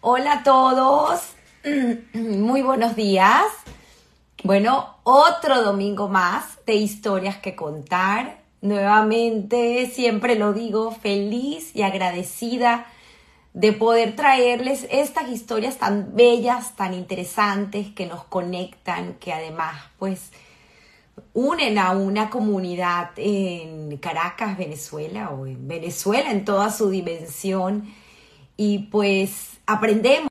[0.00, 1.20] Hola a todos,
[2.14, 3.46] muy buenos días.
[4.44, 8.38] Bueno, otro domingo más de historias que contar.
[8.60, 12.86] Nuevamente, siempre lo digo, feliz y agradecida
[13.54, 20.30] de poder traerles estas historias tan bellas, tan interesantes, que nos conectan, que además, pues,
[21.34, 27.92] unen a una comunidad en Caracas, Venezuela, o en Venezuela en toda su dimensión,
[28.58, 30.28] y pues aprendemos.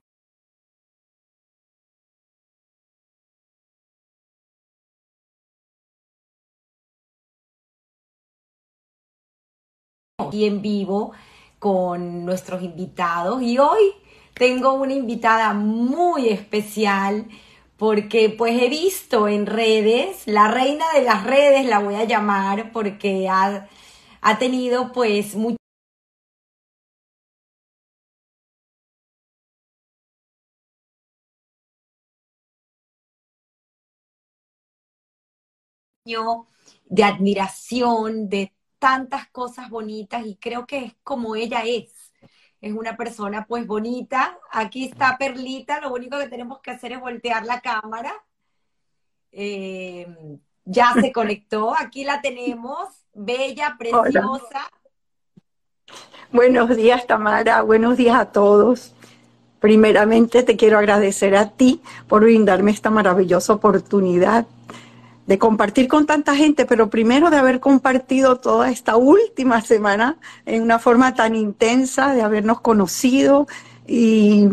[10.20, 11.14] aquí en vivo
[11.60, 13.94] con nuestros invitados y hoy
[14.34, 17.28] tengo una invitada muy especial
[17.78, 22.72] porque pues he visto en redes, la reina de las redes la voy a llamar
[22.74, 23.70] porque ha,
[24.22, 25.58] ha tenido pues mucho
[36.86, 42.14] de admiración, de tantas cosas bonitas y creo que es como ella es.
[42.62, 44.40] Es una persona pues bonita.
[44.52, 48.14] Aquí está Perlita, lo único que tenemos que hacer es voltear la cámara.
[49.32, 50.08] Eh,
[50.66, 54.70] ya se conectó, aquí la tenemos, bella, preciosa.
[56.32, 58.94] Buenos días, Tamara, buenos días a todos.
[59.60, 64.46] Primeramente te quiero agradecer a ti por brindarme esta maravillosa oportunidad
[65.28, 70.64] de compartir con tanta gente, pero primero de haber compartido toda esta última semana en
[70.64, 73.46] una forma tan intensa, de habernos conocido
[73.86, 74.48] y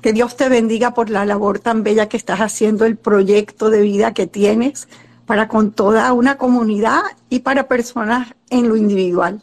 [0.00, 3.82] que Dios te bendiga por la labor tan bella que estás haciendo, el proyecto de
[3.82, 4.88] vida que tienes
[5.26, 9.42] para con toda una comunidad y para personas en lo individual.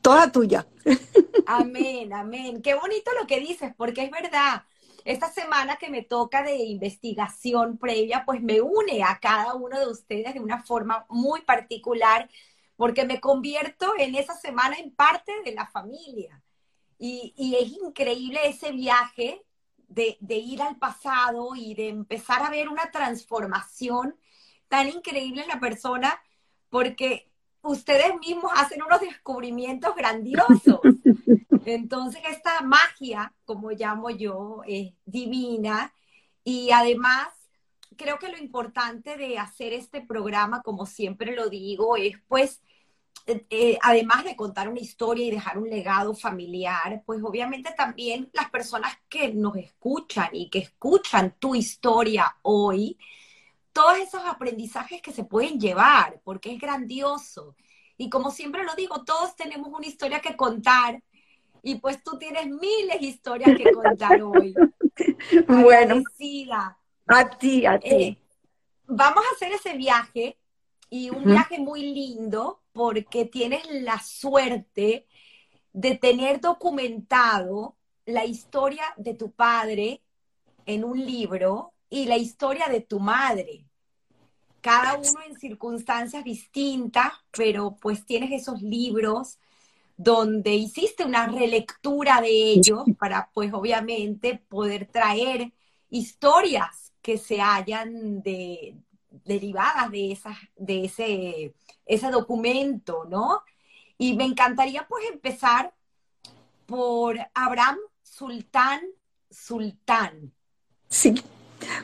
[0.00, 0.64] Toda tuya.
[1.46, 2.62] Amén, amén.
[2.62, 4.62] Qué bonito lo que dices, porque es verdad
[5.06, 9.86] esta semana que me toca de investigación previa, pues me une a cada uno de
[9.86, 12.28] ustedes de una forma muy particular,
[12.74, 16.42] porque me convierto en esa semana en parte de la familia.
[16.98, 19.44] Y, es increíble ese viaje
[19.86, 24.16] de, ir al pasado y de empezar a ver una transformación
[24.66, 26.20] tan increíble en la persona,
[26.68, 27.30] porque
[27.62, 30.80] ustedes mismos hacen unos descubrimientos grandiosos.
[31.66, 35.92] Entonces, esta magia, como llamo yo, es divina
[36.44, 37.28] y además
[37.96, 42.62] creo que lo importante de hacer este programa, como siempre lo digo, es pues,
[43.26, 48.30] eh, eh, además de contar una historia y dejar un legado familiar, pues obviamente también
[48.32, 52.96] las personas que nos escuchan y que escuchan tu historia hoy,
[53.72, 57.56] todos esos aprendizajes que se pueden llevar, porque es grandioso.
[57.96, 61.02] Y como siempre lo digo, todos tenemos una historia que contar
[61.66, 64.54] y pues tú tienes miles de historias que contar hoy.
[65.48, 66.00] bueno,
[67.08, 67.88] a ti, a ti.
[67.90, 68.18] Eh,
[68.86, 70.38] vamos a hacer ese viaje
[70.90, 75.08] y un viaje muy lindo porque tienes la suerte
[75.72, 80.04] de tener documentado la historia de tu padre
[80.66, 83.66] en un libro y la historia de tu madre.
[84.60, 89.40] Cada uno en circunstancias distintas, pero pues tienes esos libros
[89.96, 95.52] donde hiciste una relectura de ellos para, pues obviamente, poder traer
[95.88, 98.76] historias que se hayan de,
[99.24, 101.54] derivadas de, esas, de ese,
[101.86, 103.42] ese documento, ¿no?
[103.98, 105.72] Y me encantaría pues empezar
[106.66, 108.80] por Abraham Sultán
[109.30, 110.32] Sultán.
[110.88, 111.14] Sí,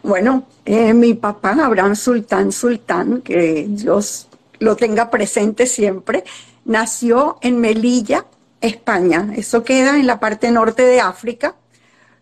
[0.02, 6.24] bueno, eh, mi papá Abraham Sultán Sultán, que Dios lo tenga presente siempre,
[6.64, 8.26] nació en Melilla,
[8.60, 9.32] España.
[9.36, 11.56] Eso queda en la parte norte de África.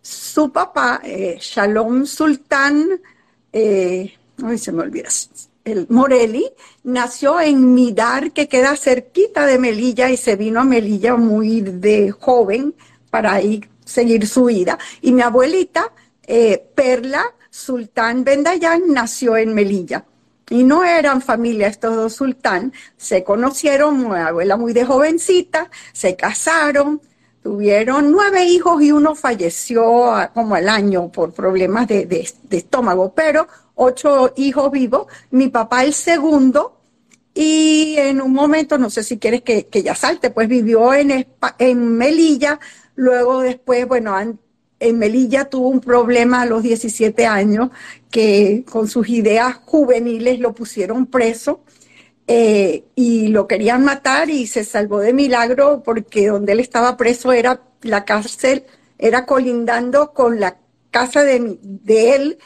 [0.03, 3.01] Su papá, eh, Shalom Sultán,
[3.53, 4.15] eh,
[4.57, 5.09] se me olvida,
[5.65, 6.51] el Morelli,
[6.85, 12.11] nació en Midar, que queda cerquita de Melilla, y se vino a Melilla muy de
[12.11, 12.75] joven
[13.11, 14.79] para ir seguir su vida.
[15.03, 15.93] Y mi abuelita,
[16.27, 20.05] eh, Perla Sultán Bendayán, nació en Melilla
[20.51, 26.17] y no eran familia estos dos sultán, se conocieron, mi abuela muy de jovencita, se
[26.17, 27.01] casaron,
[27.43, 34.33] tuvieron nueve hijos y uno falleció como al año por problemas de, estómago, pero ocho
[34.37, 36.77] hijos vivos, mi papá el segundo,
[37.33, 41.27] y en un momento, no sé si quieres que, ya salte, pues vivió en,
[41.59, 42.59] en Melilla,
[42.97, 44.17] luego después, bueno,
[44.81, 47.71] en Melilla tuvo un problema a los 17 años
[48.11, 51.61] que con sus ideas juveniles lo pusieron preso
[52.27, 57.33] eh, y lo querían matar y se salvó de milagro porque donde él estaba preso
[57.33, 58.65] era la cárcel
[58.99, 60.59] era colindando con la
[60.91, 62.39] casa de, de él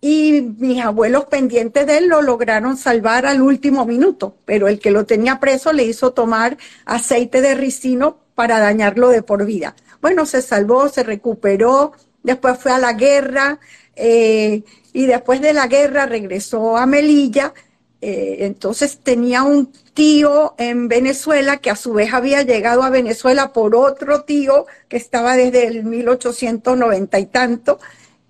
[0.00, 4.90] y mis abuelos pendientes de él lo lograron salvar al último minuto, pero el que
[4.90, 6.56] lo tenía preso le hizo tomar
[6.86, 9.76] aceite de ricino para dañarlo de por vida.
[10.00, 11.92] Bueno, se salvó, se recuperó,
[12.22, 13.60] después fue a la guerra
[13.94, 14.62] eh,
[14.94, 17.52] y después de la guerra regresó a Melilla.
[18.00, 23.52] Eh, entonces tenía un tío en Venezuela que a su vez había llegado a Venezuela
[23.52, 27.78] por otro tío que estaba desde el 1890 y tanto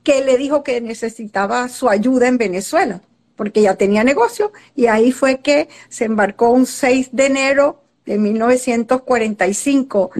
[0.02, 3.00] que le dijo que necesitaba su ayuda en Venezuela,
[3.36, 8.18] porque ya tenía negocio, y ahí fue que se embarcó un 6 de enero de
[8.18, 10.10] 1945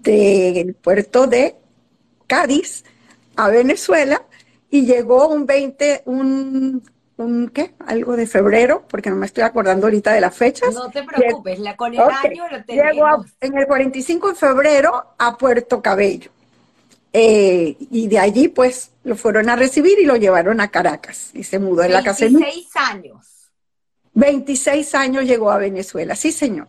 [0.00, 1.56] del puerto de
[2.26, 2.84] Cádiz
[3.36, 4.22] a Venezuela
[4.68, 6.82] y llegó un 20, un,
[7.16, 7.72] un ¿qué?
[7.86, 10.74] Algo de febrero, porque no me estoy acordando ahorita de las fechas.
[10.74, 12.92] No te preocupes, la, con el año lo tenemos.
[12.92, 16.30] Llegó en el 45 de febrero a Puerto Cabello.
[17.14, 21.30] Eh, y de allí, pues, lo fueron a recibir y lo llevaron a Caracas.
[21.32, 22.26] Y se mudó en la casa.
[22.26, 23.26] 26 años.
[24.12, 26.68] 26 años llegó a Venezuela, sí, señor.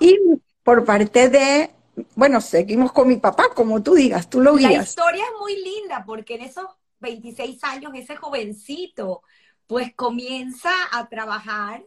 [0.00, 0.18] Y
[0.62, 1.70] por parte de,
[2.14, 4.72] bueno, seguimos con mi papá, como tú digas, tú lo guías.
[4.72, 6.66] La historia es muy linda porque en esos
[7.00, 9.22] 26 años, ese jovencito,
[9.66, 11.84] pues comienza a trabajar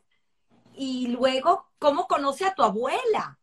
[0.75, 3.38] y luego, ¿cómo conoce a tu abuela?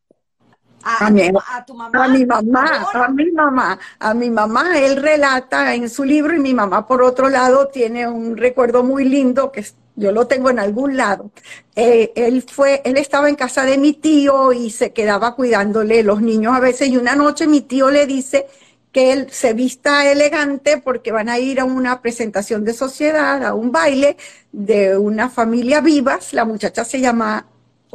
[0.82, 2.04] A, mi, mamá.
[2.04, 6.38] A mi mamá, a mi mamá, a mi mamá, él relata en su libro y
[6.38, 9.66] mi mamá por otro lado tiene un recuerdo muy lindo que
[9.96, 11.30] yo lo tengo en algún lado.
[11.74, 16.22] Eh, él fue, él estaba en casa de mi tío y se quedaba cuidándole los
[16.22, 18.46] niños a veces y una noche mi tío le dice
[18.92, 23.54] que él se vista elegante porque van a ir a una presentación de sociedad, a
[23.54, 24.16] un baile
[24.52, 27.46] de una familia vivas, la muchacha se llama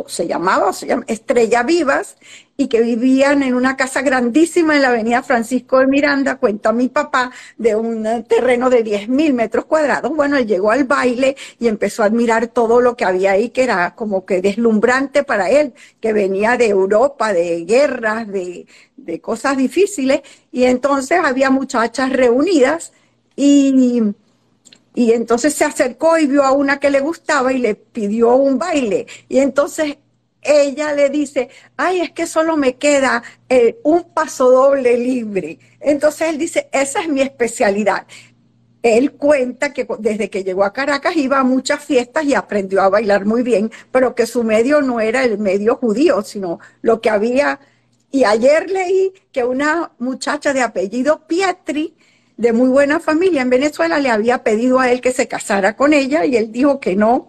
[0.07, 2.18] se llamaba, se llama Estrella Vivas,
[2.57, 6.89] y que vivían en una casa grandísima en la avenida Francisco de Miranda, cuenta mi
[6.89, 10.15] papá, de un terreno de 10 mil metros cuadrados.
[10.15, 13.63] Bueno, él llegó al baile y empezó a admirar todo lo que había ahí, que
[13.63, 19.57] era como que deslumbrante para él, que venía de Europa, de guerras, de, de cosas
[19.57, 20.21] difíciles,
[20.51, 22.94] y entonces había muchachas reunidas
[23.36, 24.13] y
[24.93, 28.57] y entonces se acercó y vio a una que le gustaba y le pidió un
[28.57, 29.07] baile.
[29.29, 29.97] Y entonces
[30.41, 35.59] ella le dice, ay, es que solo me queda eh, un paso doble libre.
[35.79, 38.05] Entonces él dice, esa es mi especialidad.
[38.81, 42.89] Él cuenta que desde que llegó a Caracas iba a muchas fiestas y aprendió a
[42.89, 47.11] bailar muy bien, pero que su medio no era el medio judío, sino lo que
[47.11, 47.59] había.
[48.09, 51.95] Y ayer leí que una muchacha de apellido Pietri,
[52.38, 55.94] de muy buena familia en Venezuela, le había pedido a él que se casara con
[55.94, 57.28] ella y él dijo que no,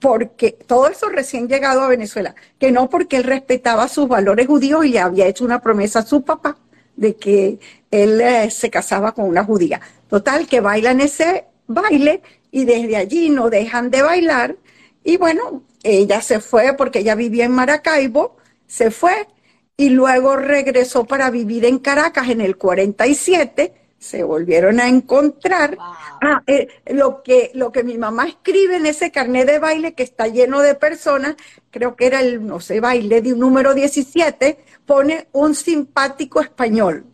[0.00, 4.84] porque todo eso recién llegado a Venezuela, que no porque él respetaba sus valores judíos
[4.84, 6.56] y le había hecho una promesa a su papá
[6.96, 7.58] de que
[7.90, 9.80] él eh, se casaba con una judía.
[10.08, 14.56] Total, que bailan ese baile y desde allí no dejan de bailar.
[15.04, 19.28] Y bueno, ella se fue porque ella vivía en Maracaibo, se fue
[19.76, 25.76] y luego regresó para vivir en Caracas en el 47 se volvieron a encontrar.
[25.78, 30.02] Ah, eh, lo, que, lo que mi mamá escribe en ese carnet de baile que
[30.02, 31.36] está lleno de personas,
[31.70, 37.04] creo que era el, no sé, baile de un número 17, pone un simpático español.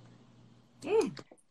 [0.82, 1.08] Mm.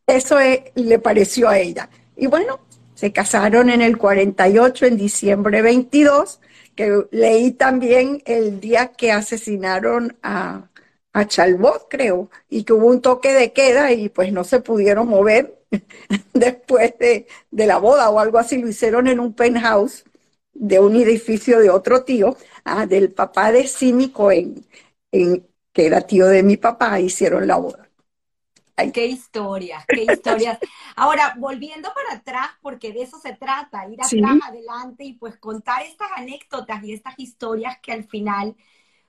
[0.08, 0.38] Eso
[0.76, 1.90] le pareció a ella.
[2.16, 2.60] Y bueno,
[2.94, 6.40] se casaron en el 48, en diciembre 22,
[6.76, 10.68] que leí también el día que asesinaron a
[11.13, 15.08] a Chalbot, creo, y que hubo un toque de queda y pues no se pudieron
[15.08, 15.60] mover
[16.34, 20.06] después de, la boda o algo así, lo hicieron en un penthouse
[20.53, 24.65] de un edificio de otro tío, ah, del papá de Simi Cohen,
[25.12, 27.88] en, que era tío de mi papá, hicieron la boda.
[28.94, 30.58] Qué historia, qué historias.
[30.96, 35.84] Ahora, volviendo para atrás, porque de eso se trata, ir atrás, adelante y pues contar
[35.84, 38.56] estas anécdotas y estas historias que al final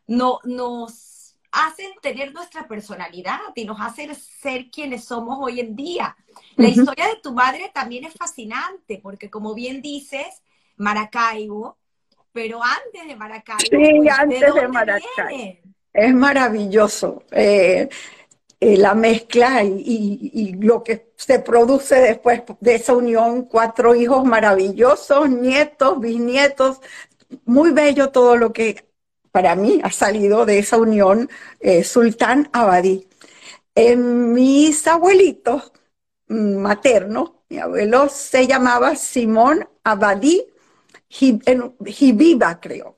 [0.07, 1.12] no, nos
[1.53, 6.17] hacen tener nuestra personalidad y nos hacen ser quienes somos hoy en día.
[6.57, 10.43] La historia de tu madre también es fascinante, porque como bien dices,
[10.77, 11.77] Maracaibo,
[12.33, 13.61] pero antes de Maracaibo.
[13.61, 15.59] Sí, pues, antes de, Maracaibo.
[15.93, 17.23] Es maravilloso.
[17.31, 17.89] Eh,
[18.59, 24.25] eh, la mezcla y, y, lo que se produce después de esa unión, cuatro hijos
[24.25, 26.81] maravillosos, nietos, bisnietos,
[27.45, 28.92] muy bello todo lo que
[29.33, 31.29] para mí ha salido de esa unión
[31.61, 33.09] eh, Sultán Abadí.
[33.77, 35.73] mis abuelitos
[36.29, 40.47] maternos, mi abuelo se llamaba Simón Abadí
[41.09, 42.95] Jibiba, creo,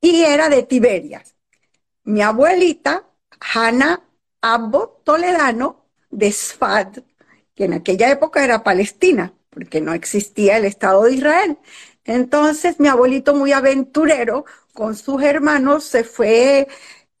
[0.00, 1.34] y era de Tiberias.
[2.04, 3.04] Mi abuelita,
[3.40, 4.02] Hanna
[4.40, 6.98] Abbo Toledano, de Sfad,
[7.54, 11.58] que en aquella época era Palestina, porque no existía el Estado de Israel.
[12.08, 16.66] Entonces mi abuelito muy aventurero con sus hermanos se fue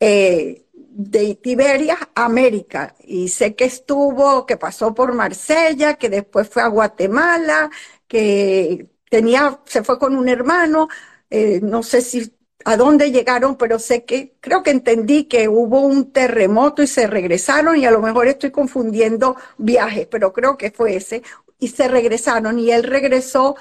[0.00, 2.96] eh, de Tiberia a América.
[3.04, 7.70] Y sé que estuvo, que pasó por Marsella, que después fue a Guatemala,
[8.08, 10.88] que tenía, se fue con un hermano,
[11.30, 12.32] eh, no sé si
[12.64, 17.06] a dónde llegaron, pero sé que creo que entendí que hubo un terremoto y se
[17.06, 21.22] regresaron y a lo mejor estoy confundiendo viajes, pero creo que fue ese.
[21.58, 23.56] Y se regresaron y él regresó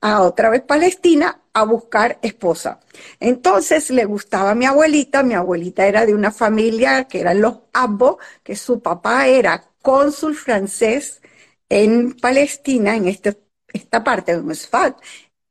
[0.00, 2.80] a otra vez Palestina a buscar esposa.
[3.20, 7.60] Entonces le gustaba a mi abuelita, mi abuelita era de una familia que eran los
[7.72, 11.22] Abbo, que su papá era cónsul francés
[11.68, 13.38] en Palestina, en este,
[13.72, 14.98] esta parte de Mesfat,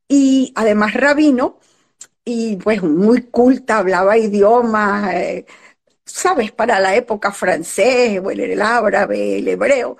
[0.08, 1.58] y además rabino,
[2.24, 5.46] y pues muy culta, hablaba idiomas, eh,
[6.04, 9.96] sabes, para la época francés, el árabe, el hebreo.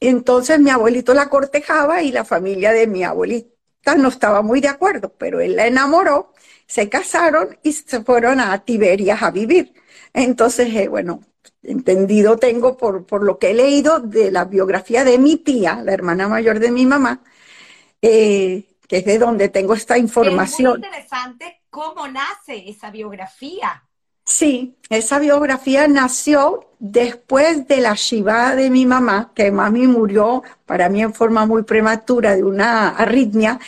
[0.00, 4.68] Entonces mi abuelito la cortejaba y la familia de mi abuelita no estaba muy de
[4.68, 6.32] acuerdo, pero él la enamoró,
[6.66, 9.72] se casaron y se fueron a Tiberias a vivir.
[10.12, 11.22] Entonces, eh, bueno,
[11.62, 15.92] entendido tengo por, por lo que he leído de la biografía de mi tía, la
[15.92, 17.22] hermana mayor de mi mamá,
[18.02, 20.72] eh, que es de donde tengo esta información.
[20.72, 23.85] Es muy interesante cómo nace esa biografía.
[24.26, 30.88] Sí, esa biografía nació después de la Shiva de mi mamá, que mami murió para
[30.88, 33.60] mí en forma muy prematura de una arritmia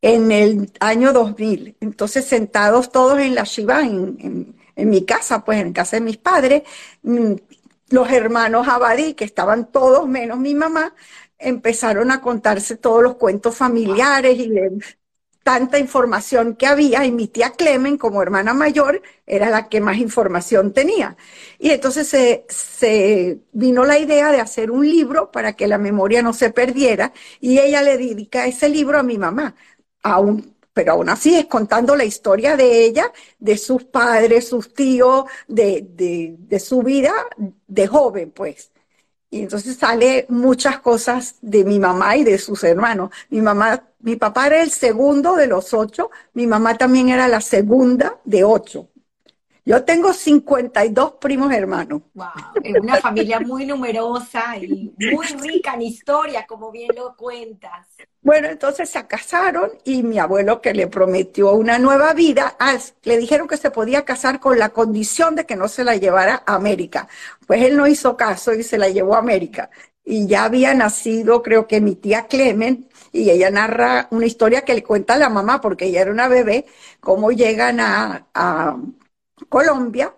[0.00, 1.76] en el año 2000.
[1.80, 6.62] Entonces, sentados todos en la Shiva, en, mi casa, pues en casa de mis padres,
[7.02, 7.34] mm,
[7.90, 10.94] los hermanos Abadí, que estaban todos menos mi mamá,
[11.38, 14.48] empezaron a contarse todos los cuentos familiares y
[15.46, 19.98] tanta información que había y mi tía Clemen como hermana mayor era la que más
[19.98, 21.16] información tenía.
[21.60, 22.08] Y entonces
[22.48, 27.12] se, vino la idea de hacer un libro para que la memoria no se perdiera
[27.40, 29.54] y ella le dedica ese libro a mi mamá,
[30.72, 35.86] pero aún así es contando la historia de ella, de sus padres, sus tíos, de,
[36.38, 37.12] de su vida
[37.68, 38.72] de joven, pues.
[39.30, 43.10] Y entonces sale muchas cosas de mi mamá y de sus hermanos.
[43.30, 47.40] Mi mamá, mi papá era el segundo de los ocho, mi mamá también era la
[47.40, 48.88] segunda de ocho.
[49.68, 52.02] Yo tengo 52 primos hermanos.
[52.14, 52.26] Wow,
[52.62, 57.84] es una familia muy numerosa y muy rica en historia, como bien lo cuentas.
[58.22, 62.56] Bueno, entonces se casaron y mi abuelo que le prometió una nueva vida,
[63.02, 66.44] le dijeron que se podía casar con la condición de que no se la llevara
[66.46, 67.08] a América.
[67.44, 69.68] Pues él no hizo caso y se la llevó a América.
[70.04, 74.74] Y ya había nacido, creo que mi tía Clemen, y ella narra una historia que
[74.74, 76.66] le cuenta a la mamá, porque ella era una bebé,
[77.00, 78.76] cómo llegan a
[79.48, 80.14] Colombia,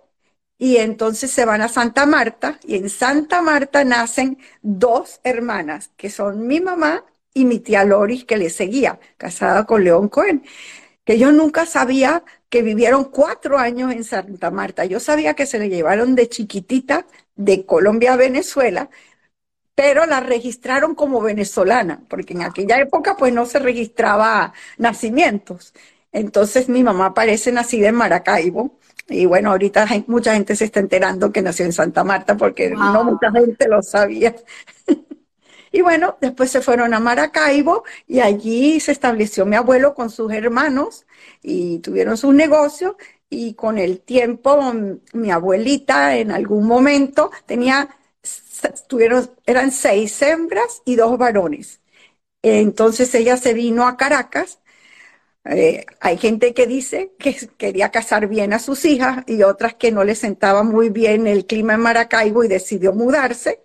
[0.59, 6.11] y entonces se van a Santa Marta, y en Santa Marta nacen dos hermanas, que
[6.11, 10.45] son mi mamá y mi tía Loris, que le seguía, casada con León Cohen,
[11.05, 14.85] que yo nunca sabía que vivieron cuatro años en Santa Marta.
[14.85, 17.07] Yo sabía que se le llevaron de chiquitita
[17.37, 18.91] de Colombia a Venezuela,
[19.75, 25.75] pero la registraron como venezolana, porque en aquella época pues no se registraba nacimientos.
[26.13, 28.78] Entonces mi mamá parece nacida en Maracaibo,
[29.09, 33.05] y bueno, ahorita mucha gente se está enterando que nació en Santa Marta porque no
[33.05, 34.35] mucha gente lo sabía.
[35.73, 40.33] y bueno, después se fueron a Maracaibo y allí se estableció mi abuelo con sus
[40.33, 41.07] hermanos
[41.43, 42.97] y tuvieron sus negocios
[43.31, 44.73] y con el tiempo
[45.15, 47.89] mi abuelita en algún momento tenía,
[48.89, 51.81] tuvieron, eran seis hembras y dos varones.
[52.43, 54.61] Entonces ella se vino a Caracas
[55.49, 59.91] eh, hay gente que dice que quería casar bien a sus hijas y otras que
[59.91, 63.63] no le sentaba muy bien el clima en Maracaibo y decidió mudarse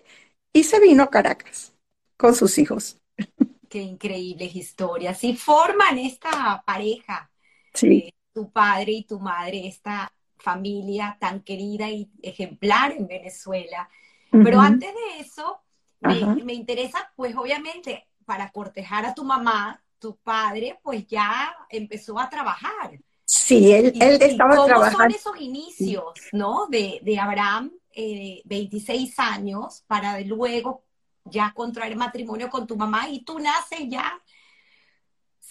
[0.54, 1.74] y se vino a Caracas
[2.18, 2.98] con sus hijos.
[3.70, 5.24] Qué increíbles historias.
[5.24, 7.32] Y forman esta pareja,
[7.74, 8.08] sí.
[8.08, 13.90] Eh, tu padre y tu madre, esta familia tan querida y ejemplar en Venezuela.
[14.30, 15.62] Pero antes de eso,
[16.02, 22.20] me, me interesa, pues obviamente, para cortejar a tu mamá, tu padre pues ya empezó
[22.20, 23.00] a trabajar.
[23.24, 24.98] Sí, él, él estaba ¿cómo trabajando.
[24.98, 26.68] son esos inicios, no?
[26.68, 30.84] De, de Abraham, eh, 26 años, para luego
[31.24, 34.22] ya contraer matrimonio con tu mamá y tú naces ya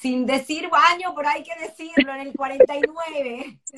[0.02, 3.58] sin decir baño, pero hay que decirlo, en el 49.
[3.64, 3.76] Sí,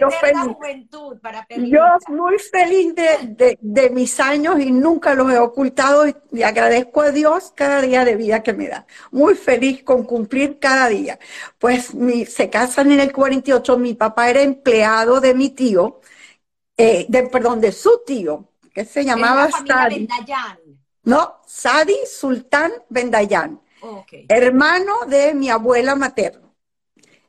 [0.00, 0.40] yo feliz.
[0.54, 6.42] juventud para Yo muy feliz de, de, mis años y nunca los he ocultado y,
[6.42, 8.86] agradezco a Dios cada día de vida que me da.
[9.10, 11.18] Muy feliz con cumplir cada día.
[11.58, 16.00] Pues mi, se casan en el 48, mi papá era empleado de mi tío,
[16.78, 20.08] eh, de, perdón, de su tío, que se llamaba Sadi.
[21.02, 22.72] No, Sadi Sultán
[24.28, 26.46] Hermano de mi abuela materna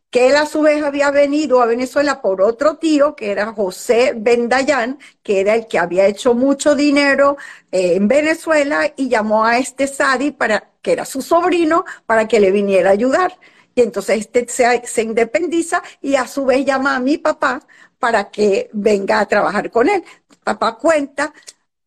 [0.09, 4.13] que él a su vez había venido a Venezuela por otro tío, que era José
[4.15, 7.37] Bendayán, que era el que había hecho mucho dinero
[7.71, 12.39] eh, en Venezuela y llamó a este Sadi, para, que era su sobrino, para que
[12.39, 13.37] le viniera a ayudar.
[13.75, 17.61] Y entonces este se, se independiza y a su vez llama a mi papá
[17.99, 20.03] para que venga a trabajar con él.
[20.43, 21.33] Papá cuenta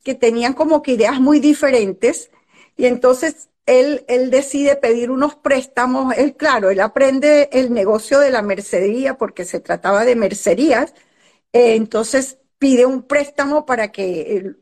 [0.05, 2.31] que tenían como que ideas muy diferentes
[2.77, 6.15] y entonces él, decide pedir unos préstamos.
[6.17, 10.95] Él, claro, él aprende el negocio de la mercería porque se trataba de mercerías.
[11.53, 14.55] Eh, entonces pide un préstamo para que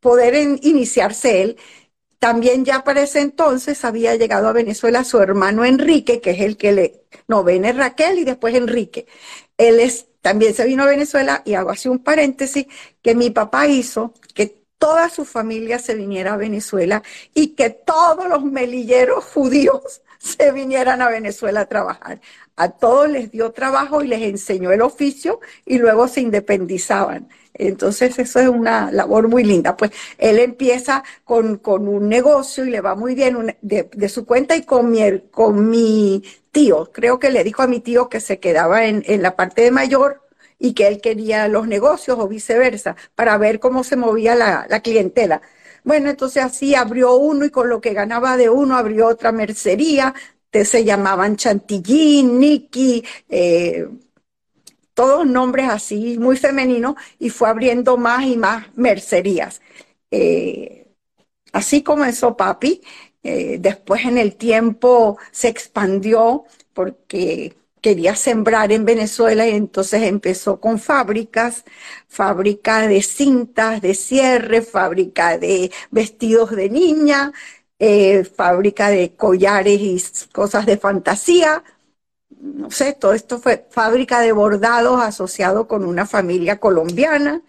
[0.00, 1.56] poder iniciarse él.
[2.18, 6.56] También ya para ese entonces había llegado a Venezuela su hermano Enrique, que es el
[6.56, 9.06] que le, no, Raquel y después Enrique.
[9.58, 12.66] Él es, también se vino a Venezuela y hago así un paréntesis
[13.02, 17.02] que mi papá hizo, que toda su familia se viniera a Venezuela
[17.34, 22.20] y que todos los melilleros judíos se vinieran a Venezuela a trabajar.
[22.56, 27.28] A todos les dio trabajo y les enseñó el oficio y luego se independizaban.
[27.52, 29.76] Entonces eso es una labor muy linda.
[29.76, 34.62] Pues él empieza con, un negocio y le va muy bien de, su cuenta y
[34.62, 36.90] con mi, con mi tío.
[36.92, 39.70] Creo que le dijo a mi tío que se quedaba en, en la parte de
[39.70, 40.25] mayor
[40.58, 45.42] y que él quería los negocios o viceversa, para ver cómo se movía la, clientela.
[45.84, 50.14] Bueno, entonces así abrió uno y con lo que ganaba de uno abrió otra mercería,
[50.64, 53.86] se llamaban Chantilly, Nikki, eh,
[54.94, 59.60] todos nombres así muy femeninos y fue abriendo más y más mercerías.
[60.10, 60.88] Eh,
[61.52, 62.82] así comenzó papi.
[63.22, 70.60] Eh, después en el tiempo se expandió porque quería sembrar en Venezuela y entonces empezó
[70.60, 71.64] con fábricas,
[72.08, 77.32] fábrica de cintas, de cierre, fábrica de vestidos de niña,
[77.78, 81.62] eh, fábrica de collares y cosas de fantasía.
[82.28, 87.40] No sé, todo esto fue fábrica de bordados asociado con una familia colombiana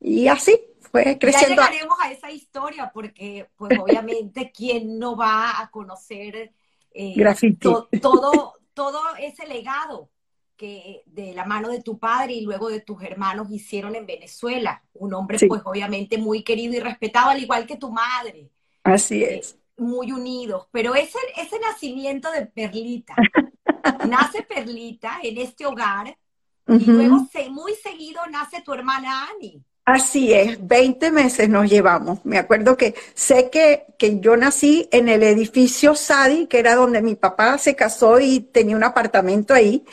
[0.00, 1.60] y así fue creciendo.
[1.60, 6.54] Ya llegaremos a esa historia porque, pues obviamente, ¿quién no va a conocer
[6.94, 7.14] eh,
[8.00, 10.10] todo, todo ese legado
[10.56, 14.84] que de la mano de tu padre y luego de tus hermanos hicieron en Venezuela.
[14.92, 18.50] Un hombre, pues obviamente muy querido y respetado, al igual que tu madre.
[18.82, 19.58] Así eh, es.
[19.76, 20.68] muy unidos.
[20.70, 23.16] Pero ese, ese nacimiento de Perlita,
[24.08, 26.16] nace Perlita en este hogar
[26.66, 29.62] y luego muy seguido nace tu hermana Ani.
[29.86, 32.24] Así es, 20 meses nos llevamos.
[32.24, 37.02] Me acuerdo que sé que, que yo nací en el edificio Sadi, que era donde
[37.02, 39.84] mi papá se casó y tenía un apartamento ahí.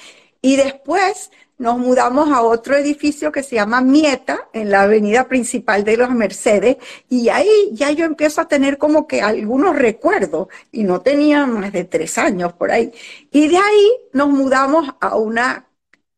[0.42, 5.84] Y después nos mudamos a otro edificio que se llama Mieta, en la avenida principal
[5.84, 6.78] de los Mercedes,
[7.10, 11.72] y ahí ya yo empiezo a tener como que algunos recuerdos, y no tenía más
[11.74, 12.92] de tres años por ahí.
[13.32, 15.68] Y de ahí nos mudamos a una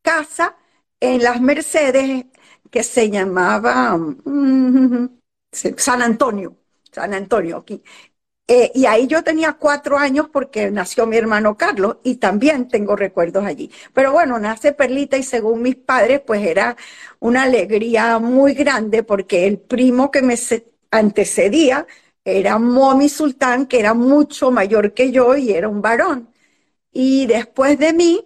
[0.02, 0.56] casa
[1.00, 2.24] en las Mercedes,
[2.74, 5.08] que se llamaba mm,
[5.52, 6.56] San Antonio,
[6.90, 7.80] San Antonio aquí.
[8.48, 12.96] Eh, y ahí yo tenía cuatro años porque nació mi hermano Carlos y también tengo
[12.96, 13.70] recuerdos allí.
[13.92, 16.76] Pero bueno, nace Perlita y según mis padres, pues era
[17.20, 20.36] una alegría muy grande porque el primo que me
[20.90, 21.86] antecedía
[22.24, 26.28] era Momi Sultán, que era mucho mayor que yo y era un varón.
[26.92, 28.24] Y después de mí,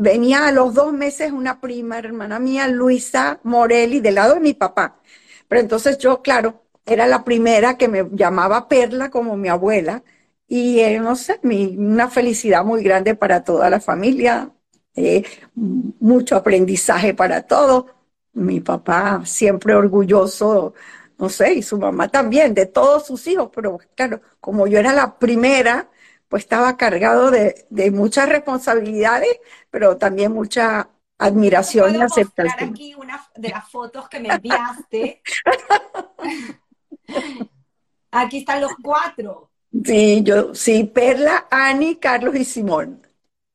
[0.00, 4.54] venía a los dos meses una prima hermana mía, Luisa Morelli, del lado de mi
[4.54, 5.00] papá.
[5.48, 10.02] Pero entonces yo, claro, era la primera que me llamaba Perla como mi abuela.
[10.48, 14.50] Y eh, no sé, una felicidad muy grande para toda la familia,
[14.96, 17.86] eh, mucho aprendizaje para todos.
[18.32, 20.74] Mi papá siempre orgulloso,
[21.18, 24.92] no sé, y su mamá también, de todos sus hijos, pero claro, como yo era
[24.94, 25.90] la primera,
[26.30, 30.88] pues estaba cargado de, muchas responsabilidades, pero también mucha
[31.18, 32.70] admiración y aceptación.
[32.70, 35.22] aquí una de las fotos que me enviaste.
[38.12, 39.50] aquí están los cuatro.
[39.84, 43.04] Sí, yo, sí, Perla, Ani, Carlos y Simón.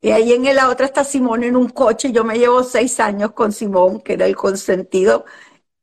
[0.02, 2.12] Y ahí en la otra está Simón en un coche.
[2.12, 5.24] Yo me llevo seis años con Simón, que era el consentido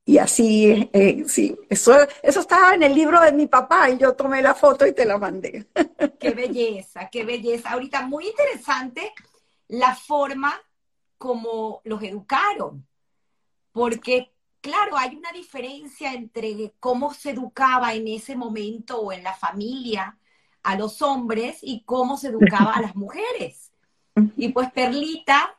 [0.05, 4.15] y así, eh, sí, eso, eso estaba en el libro de mi papá y yo
[4.15, 5.67] tomé la foto y te la mandé.
[6.19, 7.71] Qué belleza, qué belleza.
[7.71, 9.13] Ahorita muy interesante
[9.69, 10.55] la forma
[11.19, 12.87] como los educaron,
[13.73, 19.35] porque claro, hay una diferencia entre cómo se educaba en ese momento o en la
[19.35, 20.17] familia
[20.63, 23.71] a los hombres y cómo se educaba a las mujeres.
[24.37, 25.59] Y pues Perlita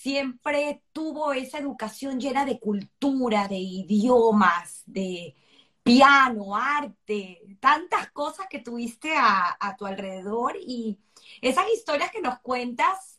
[0.00, 5.34] siempre tuvo esa educación llena de cultura, de idiomas, de
[5.82, 10.98] piano, arte, tantas cosas que tuviste a, a tu alrededor y
[11.42, 13.18] esas historias que nos cuentas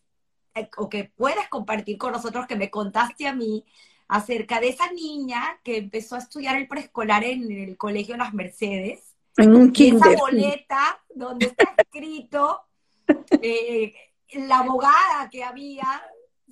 [0.56, 3.64] eh, o que puedes compartir con nosotros, que me contaste a mí,
[4.08, 9.16] acerca de esa niña que empezó a estudiar el preescolar en el Colegio Las Mercedes.
[9.38, 12.62] En un esa boleta donde está escrito
[13.42, 13.94] eh,
[14.34, 15.86] la abogada que había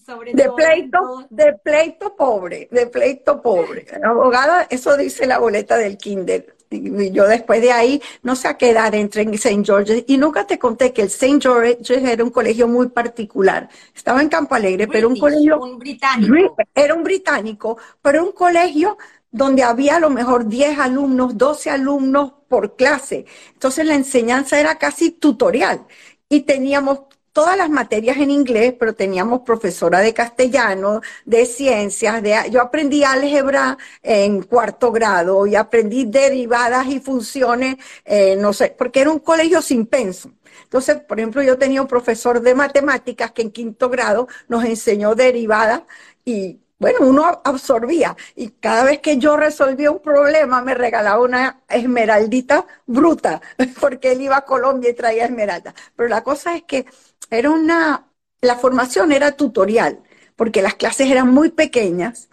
[0.10, 3.86] sobre de pleito, de pleito pobre, de pleito pobre.
[4.04, 6.56] Abogada, eso dice la boleta del kinder.
[6.72, 9.64] Y yo después de ahí, no sé a qué edad entré en St.
[9.64, 11.40] George's y nunca te conté que el St.
[11.42, 13.70] George's era un colegio muy particular.
[13.96, 15.60] Estaba en Campo Alegre, pero un colegio...
[15.60, 16.56] Un británico.
[16.76, 18.98] Era un británico, pero un colegio
[19.32, 23.26] donde había a lo mejor 10 alumnos, 12 alumnos por clase.
[23.54, 25.86] Entonces la enseñanza era casi tutorial
[26.30, 27.02] y teníamos
[27.40, 33.06] todas las materias en inglés, pero teníamos profesora de castellano, de ciencias, de, yo aprendí
[33.06, 39.20] álgebra en cuarto grado y aprendí derivadas y funciones, eh, no sé, porque era un
[39.20, 40.32] colegio sin penso.
[40.64, 45.16] Entonces, por ejemplo, yo tenía un profesor de matemáticas que en quinto grado nos enseñó
[45.16, 45.84] derivadas
[46.26, 51.62] y bueno, uno absorbía y cada vez que yo resolvía un problema me regalaba una
[51.68, 53.42] esmeraldita bruta,
[53.82, 55.74] porque él iba a Colombia y traía esmeralda.
[55.96, 56.86] Pero la cosa es que
[57.32, 58.08] era una,
[58.42, 60.00] la formación era tutorial,
[60.36, 62.30] porque las clases eran muy pequeñas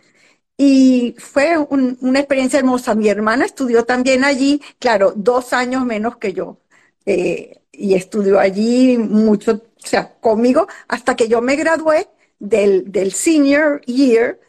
[0.57, 2.95] y fue una experiencia hermosa.
[2.95, 6.59] Mi hermana estudió también allí, claro, dos años menos que yo,
[7.07, 13.13] eh, y estudió allí mucho, o sea, conmigo, hasta que yo me gradué del, del
[13.13, 14.41] senior year,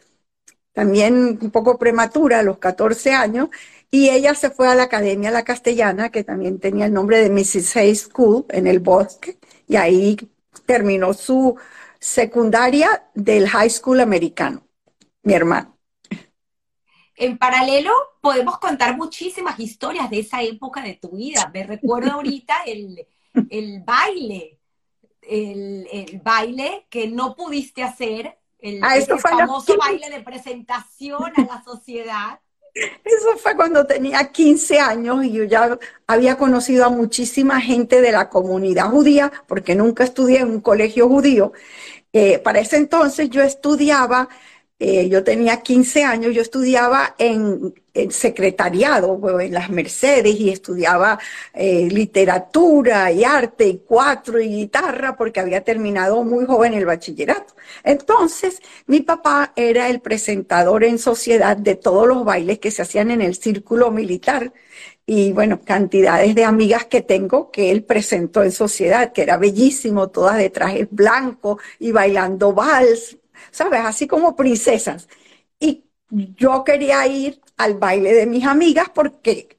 [0.72, 3.48] también un poco prematura, a los 14 años,
[3.90, 7.30] y ella se fue a la Academia La Castellana, que también tenía el nombre de
[7.30, 7.76] Mrs.
[7.76, 10.16] Hay School en el bosque, y ahí
[10.66, 11.56] terminó su
[11.98, 14.62] secundaria del high school americano,
[15.22, 15.78] mi hermano.
[17.16, 21.50] En paralelo, podemos contar muchísimas historias de esa época de tu vida.
[21.52, 24.60] Me recuerdo ahorita el, baile,
[25.22, 32.40] el, baile que no pudiste hacer, el, ah, famoso baile de presentación a la sociedad.
[33.04, 38.12] Eso fue cuando tenía 15 años y yo ya había conocido a muchísima gente de
[38.12, 41.52] la comunidad judía, porque nunca estudié en un colegio judío.
[42.12, 44.28] Eh, para ese entonces yo estudiaba
[44.80, 47.74] eh, yo tenía 15 años, yo estudiaba en,
[48.10, 51.18] secretariado, en las Mercedes, y estudiaba
[51.54, 57.54] eh, literatura y arte y cuatro y guitarra, porque había terminado muy joven el bachillerato.
[57.84, 63.10] Entonces, mi papá era el presentador en sociedad de todos los bailes que se hacían
[63.10, 64.52] en el círculo militar.
[65.06, 70.08] Y bueno, cantidades de amigas que tengo que él presentó en sociedad, que era bellísimo,
[70.08, 73.16] todas de trajes blancos y bailando vals,
[73.50, 73.80] ¿sabes?
[73.84, 75.08] Así como princesas.
[76.10, 79.58] Yo quería ir al baile de mis amigas porque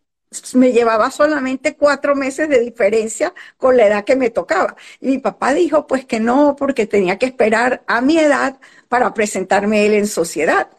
[0.54, 4.76] me llevaba solamente cuatro meses de diferencia con la edad que me tocaba.
[5.02, 9.14] Y mi papá dijo pues que no, porque tenía que esperar a mi edad para
[9.14, 10.70] presentarme él en sociedad.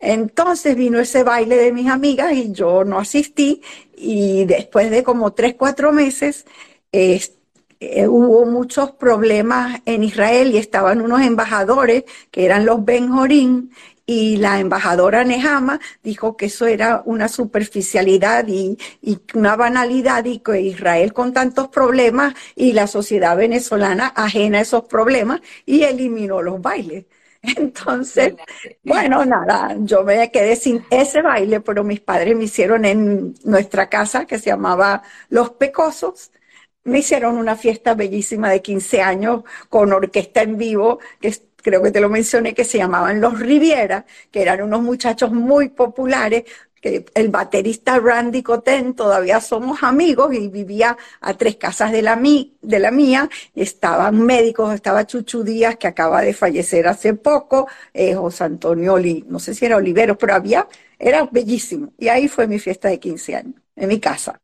[0.00, 3.62] Entonces vino ese baile de mis amigas y yo no asistí
[3.96, 6.46] y después de como tres, cuatro meses,
[6.92, 7.20] eh,
[8.08, 13.72] hubo muchos problemas en Israel y estaban unos embajadores que eran los Ben Jorín
[14.08, 20.38] y la embajadora Nehama dijo que eso era una superficialidad y, y, una banalidad y
[20.38, 26.40] que Israel con tantos problemas y la sociedad venezolana ajena a esos problemas y eliminó
[26.40, 27.04] los bailes.
[27.42, 28.34] Entonces,
[28.82, 33.90] bueno, nada, yo me quedé sin ese baile, pero mis padres me hicieron en nuestra
[33.90, 36.30] casa que se llamaba Los Pecosos
[36.84, 41.28] me hicieron una fiesta bellísima de 15 años con orquesta en vivo, que
[41.62, 45.68] creo que te lo mencioné, que se llamaban Los Riviera, que eran unos muchachos muy
[45.70, 46.44] populares,
[46.80, 52.16] que el baterista Randy Cotten todavía somos amigos y vivía a tres casas de la,
[52.16, 58.14] de la mía, estaban médicos, estaba Chuchu Díaz, que acaba de fallecer hace poco, eh,
[58.14, 60.68] José Antonio Oli, no sé si era Olivero, pero había,
[60.98, 61.92] era bellísimo.
[61.98, 64.40] Y ahí fue mi fiesta de 15 años, en mi casa.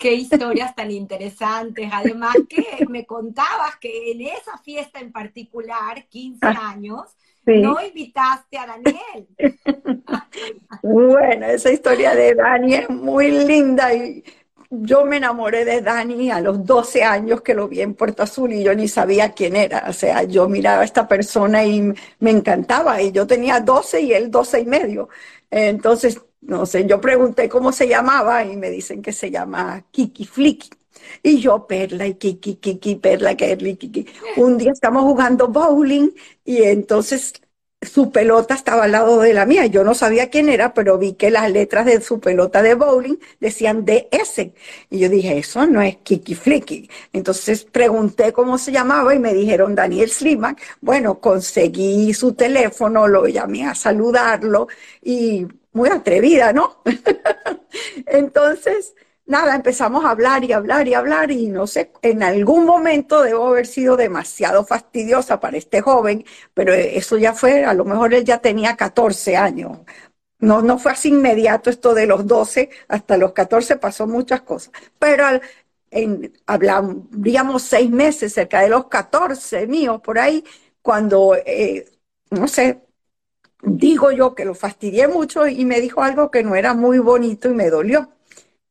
[0.00, 1.90] Qué historias tan interesantes.
[1.92, 7.02] Además que me contabas que en esa fiesta en particular, 15 ah, años,
[7.44, 9.28] no invitaste a Daniel.
[10.82, 14.24] bueno, esa historia de Dani es muy linda y
[14.70, 18.54] yo me enamoré de Dani a los 12 años que lo vi en Puerto Azul
[18.54, 19.84] y yo ni sabía quién era.
[19.86, 24.12] O sea, yo miraba a esta persona y me encantaba y yo tenía 12 y
[24.14, 25.10] él 12 y medio.
[25.50, 30.24] Entonces no sé, yo pregunté cómo se llamaba y me dicen que se llama Kiki
[30.24, 30.70] Flicky.
[31.22, 34.06] Y yo, Perla y Kiki, Kiki, Perla, Kerly, Kiki.
[34.36, 36.10] Un día estamos jugando bowling
[36.44, 37.32] y entonces
[37.82, 39.66] su pelota estaba al lado de la mía.
[39.66, 43.16] Yo no sabía quién era, pero vi que las letras de su pelota de bowling
[43.40, 44.52] decían DS.
[44.90, 46.90] Y yo dije, eso no es Kiki Flicky.
[47.12, 50.60] Entonces pregunté cómo se llamaba y me dijeron Daniel Slimak.
[50.80, 54.68] Bueno, conseguí su teléfono, lo llamé a saludarlo
[55.02, 56.82] y muy atrevida, ¿no?
[58.06, 58.94] Entonces,
[59.30, 63.48] nada, empezamos a hablar y hablar y hablar y no sé, en algún momento debo
[63.48, 68.24] haber sido demasiado fastidiosa para este joven, pero eso ya fue, a lo mejor él
[68.24, 69.78] ya tenía 14 años.
[70.40, 74.72] No, no fue así inmediato esto de los 12, hasta los 14 pasó muchas cosas,
[74.98, 75.24] pero
[75.90, 80.44] en, hablaríamos seis meses, cerca de los 14 míos por ahí,
[80.82, 81.86] cuando, eh,
[82.30, 82.80] no sé,
[83.62, 87.50] digo yo que lo fastidié mucho y me dijo algo que no era muy bonito
[87.50, 88.10] y me dolió.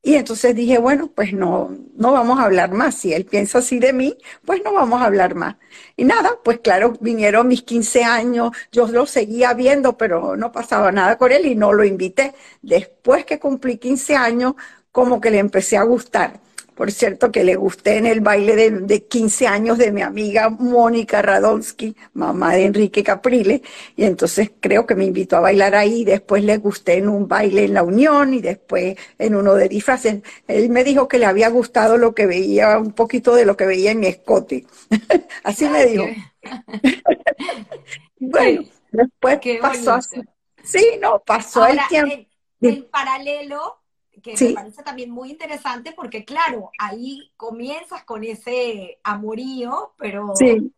[0.02, 2.96] Y entonces dije, bueno, pues no, no vamos a hablar más.
[2.96, 5.58] Si él piensa así de mí, pues no vamos a hablar más.
[5.98, 10.92] Y nada, pues claro, vinieron mis 15 años, yo lo seguía viendo, pero no pasaba
[10.92, 12.34] nada con él y no lo invité.
[12.62, 14.54] Después que cumplí 15 años,
[14.92, 16.40] como que le empecé a gustar.
[16.80, 21.22] Por cierto, que le gusté en el baile de, 15 años de mi amiga Mónica
[21.22, 23.62] Radonsky, mamá de Enrique Caprile,
[23.98, 27.66] y entonces creo que me invitó a bailar ahí, después le gusté en un baile
[27.66, 30.22] en la Unión y después en uno de disfraces.
[30.48, 33.66] Él me dijo que le había gustado lo que veía, un poquito de lo que
[33.66, 34.66] veía en mi escote.
[35.44, 36.06] así me dijo.
[38.22, 38.64] bueno,
[38.94, 40.22] después pasó así.
[40.64, 42.26] Sí, no, pasó el tiempo.
[42.62, 43.79] en paralelo,
[44.22, 50.34] que me parece también muy interesante porque, claro, ahí comienzas con ese amorío, pero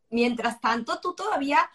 [0.10, 1.69] mientras tanto tú todavía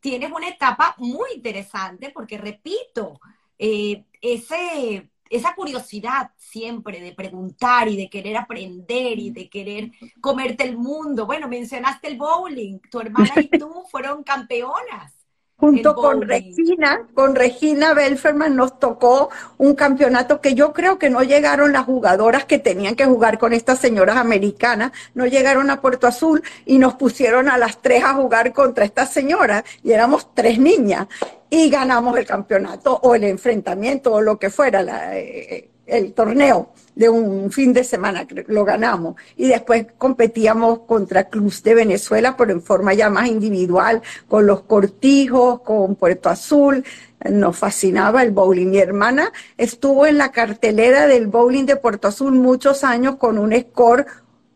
[0.00, 3.20] tienes una etapa muy interesante porque, repito,
[3.58, 10.64] eh, ese, esa curiosidad siempre de preguntar y de querer aprender y de querer comerte
[10.64, 11.26] el mundo.
[11.26, 15.19] Bueno, mencionaste el bowling, tu hermana y tú fueron campeonas
[15.60, 21.22] junto con Regina, con Regina Belferman nos tocó un campeonato que yo creo que no
[21.22, 26.06] llegaron las jugadoras que tenían que jugar con estas señoras americanas, no llegaron a Puerto
[26.06, 30.58] Azul y nos pusieron a las tres a jugar contra estas señoras y éramos tres
[30.58, 31.08] niñas
[31.50, 36.70] y ganamos el campeonato o el enfrentamiento o lo que fuera, la, eh, el torneo
[36.94, 39.16] de un fin de semana, lo ganamos.
[39.36, 44.62] Y después competíamos contra Cruz de Venezuela, pero en forma ya más individual, con los
[44.62, 46.84] cortijos, con Puerto Azul.
[47.30, 48.68] Nos fascinaba el bowling.
[48.70, 53.52] Mi hermana estuvo en la cartelera del bowling de Puerto Azul muchos años con un
[53.58, 54.06] score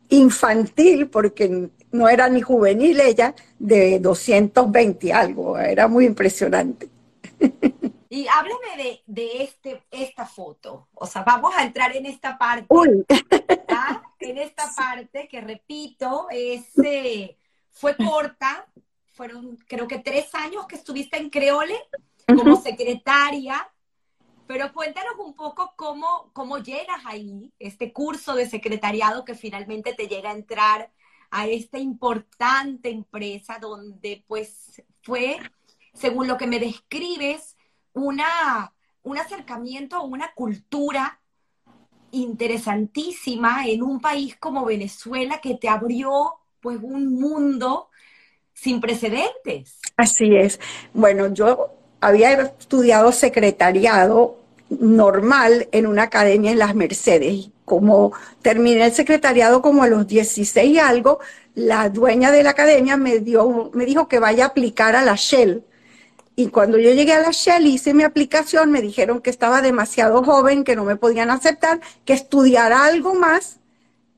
[0.09, 5.59] infantil, porque no era ni juvenil ella, de 220 algo.
[5.59, 6.94] Era muy impresionante.
[8.09, 10.89] Y háblame de, de, este, esta foto.
[10.95, 12.69] O sea, vamos a entrar en esta parte.
[14.21, 16.73] En esta parte que, repito, es,
[17.73, 18.67] fue corta.
[19.13, 21.77] Fueron, creo que tres años que estuviste en Creole
[22.27, 23.69] como secretaria.
[24.47, 30.07] Pero cuéntanos un poco cómo, cómo llegas ahí, este curso de secretariado que finalmente te
[30.07, 30.93] llega a entrar
[31.31, 35.41] a esta importante empresa donde pues fue,
[35.95, 37.57] según lo que me describes,
[37.93, 41.21] una, un acercamiento a una cultura
[42.11, 47.89] interesantísima en un país como Venezuela que te abrió pues un mundo
[48.53, 49.79] sin precedentes.
[49.97, 50.61] Así es.
[50.93, 54.39] Bueno, yo había estudiado secretariado
[54.71, 57.51] normal en una academia en las Mercedes.
[57.65, 61.19] Como terminé el secretariado como a los 16 y algo,
[61.55, 65.15] la dueña de la academia me dio, me dijo que vaya a aplicar a la
[65.17, 65.65] Shell
[66.37, 70.25] y cuando yo llegué a la Shell hice mi aplicación, me dijeron que estaba demasiado
[70.25, 73.61] joven, que no me podían aceptar, que estudiara algo más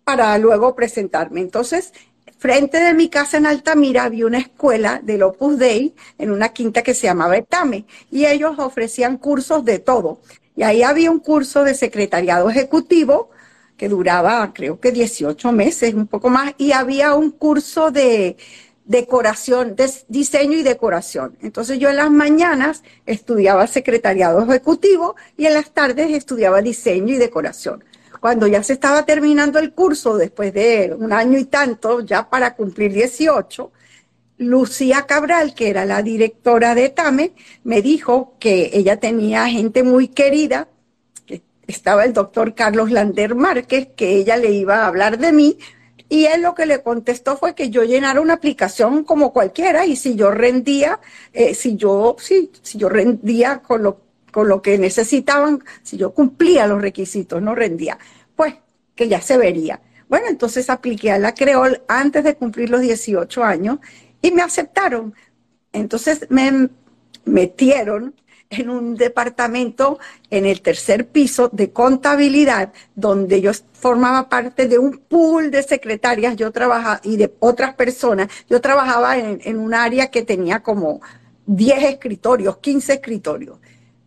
[0.05, 1.43] para luego presentarme.
[1.43, 1.93] Entonces,
[2.39, 6.83] frente de mi casa en Altamira había una escuela del Opus Dei en una quinta
[6.83, 10.21] que se llamaba Etame y ellos ofrecían cursos de todo.
[10.55, 13.29] Y ahí había un curso de secretariado ejecutivo
[13.77, 18.37] que duraba creo que 18 meses, un poco más, y había un curso de
[18.87, 19.77] decoración,
[20.09, 21.37] diseño y decoración.
[21.43, 27.19] Entonces yo en las mañanas estudiaba secretariado ejecutivo y en las tardes estudiaba diseño y
[27.19, 27.85] decoración.
[28.21, 32.55] Cuando ya se estaba terminando el curso, después de un año y tanto, ya para
[32.55, 33.73] cumplir 18,
[34.39, 37.33] Lucía Cabral, que era la directora de TAME,
[37.65, 40.69] me dijo que ella tenía gente muy querida,
[41.27, 45.59] que estaba el doctor Carlos Lander Márquez, que ella le iba a hablar de mí
[46.09, 49.97] y él lo que le contestó fue que yo llenara una aplicación como cualquiera y
[49.97, 51.01] si yo rendía,
[51.33, 56.13] eh, si yo, sí, si yo rendía con lo, con lo que necesitaban, si yo
[56.15, 57.99] cumplía los requisitos, no rendía,
[58.37, 58.55] pues
[58.95, 59.81] que ya se vería.
[60.09, 63.79] Bueno, entonces apliqué a la Creol antes de cumplir los 18 años
[64.23, 65.15] y me aceptaron.
[65.73, 66.71] Entonces me
[67.25, 68.15] metieron
[68.51, 69.99] en un departamento
[70.31, 76.37] en el tercer piso de contabilidad, donde yo formaba parte de un pool de secretarias,
[76.37, 81.01] yo trabajaba, y de otras personas, yo trabajaba en, un área que tenía como
[81.47, 83.59] 10 escritorios, 15 escritorios.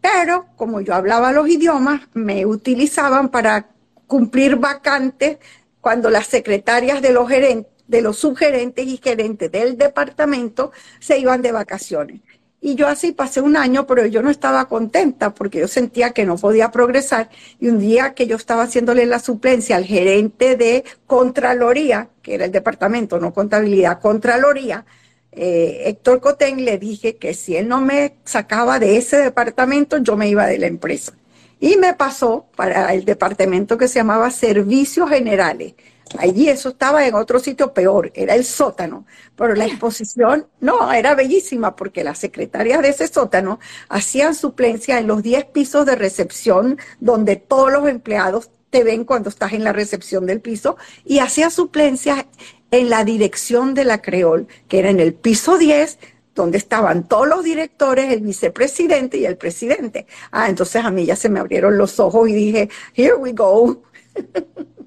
[0.01, 3.67] Pero como yo hablaba los idiomas, me utilizaban para
[4.07, 5.37] cumplir vacantes
[5.81, 11.41] cuando las secretarias de los gerentes, de los subgerentes y gerentes del departamento se iban
[11.41, 12.21] de vacaciones.
[12.61, 16.25] Y yo así pasé un año, pero yo no estaba contenta porque yo sentía que
[16.25, 17.29] no podía progresar.
[17.59, 22.45] Y un día que yo estaba haciéndole la suplencia al gerente de Contraloría, que era
[22.45, 24.85] el departamento, no contabilidad, Contraloría,
[25.31, 30.17] eh, Héctor Cotén, le dije que si él no me sacaba de ese departamento, yo
[30.17, 31.13] me iba de la empresa.
[31.61, 35.75] Y me pasó para el departamento que se llamaba Servicios Generales.
[36.17, 39.05] Allí eso estaba en otro sitio peor, era el sótano.
[39.35, 45.07] Pero la exposición, no, era bellísima porque las secretarias de ese sótano hacían suplencia en
[45.07, 49.73] los 10 pisos de recepción donde todos los empleados te ven cuando estás en la
[49.73, 52.27] recepción del piso y hacían suplencia
[52.71, 55.99] en la dirección de la Creol, que era en el piso 10
[56.35, 60.07] donde estaban todos los directores, el vicepresidente y el presidente.
[60.31, 63.83] Ah, entonces a mí ya se me abrieron los ojos y dije, here we go.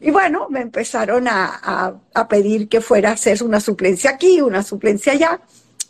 [0.00, 5.12] Y bueno, me empezaron a, pedir que fuera a hacer una suplencia aquí, una suplencia
[5.12, 5.40] allá.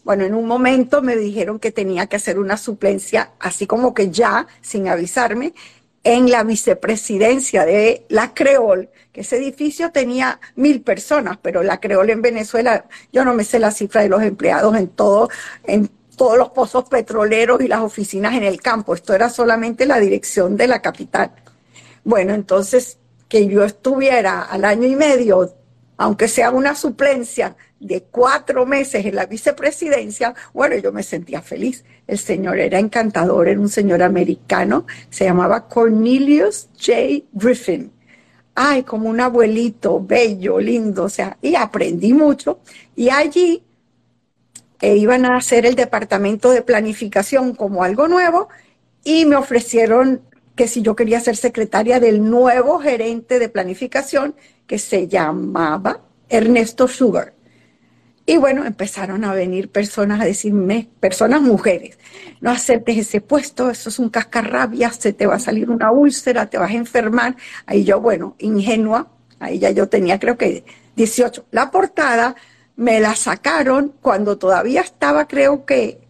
[0.04, 4.10] Bueno, en un momento me dijeron que tenía que hacer una suplencia, así como que
[4.10, 5.54] ya, sin avisarme,
[6.02, 12.08] en la vicepresidencia de la Creol, que ese edificio tenía mil personas, pero la Creol
[12.10, 15.28] en Venezuela, yo no me sé la cifra de los empleados en todo,
[15.64, 18.94] en todos los pozos petroleros y las oficinas en el campo.
[18.94, 21.32] Esto era solamente la dirección de la capital.
[22.04, 22.98] Bueno, entonces
[23.30, 25.54] que yo estuviera al año y medio,
[25.96, 31.84] aunque sea una suplencia de cuatro meses en la vicepresidencia, bueno, yo me sentía feliz.
[32.08, 37.24] El señor era encantador, era un señor americano, se llamaba Cornelius J.
[37.32, 37.92] Griffin.
[38.56, 42.58] Ay, como un abuelito, bello, lindo, o sea, y aprendí mucho.
[42.96, 43.62] Y allí
[44.80, 48.48] eh, iban a hacer el departamento de planificación como algo nuevo
[49.04, 50.20] y me ofrecieron
[50.54, 54.34] que si yo quería ser secretaria del nuevo gerente de planificación
[54.66, 57.34] que se llamaba Ernesto Sugar.
[58.26, 61.98] Y bueno, empezaron a venir personas a decirme, personas mujeres,
[62.40, 66.46] no aceptes ese puesto, eso es un cascarrabia, se te va a salir una úlcera,
[66.46, 67.36] te vas a enfermar.
[67.66, 69.08] Ahí yo, bueno, ingenua,
[69.40, 71.46] ahí ya yo tenía creo que 18.
[71.50, 72.36] La portada
[72.76, 76.00] me la sacaron cuando todavía estaba creo que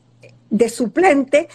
[0.50, 1.48] de suplente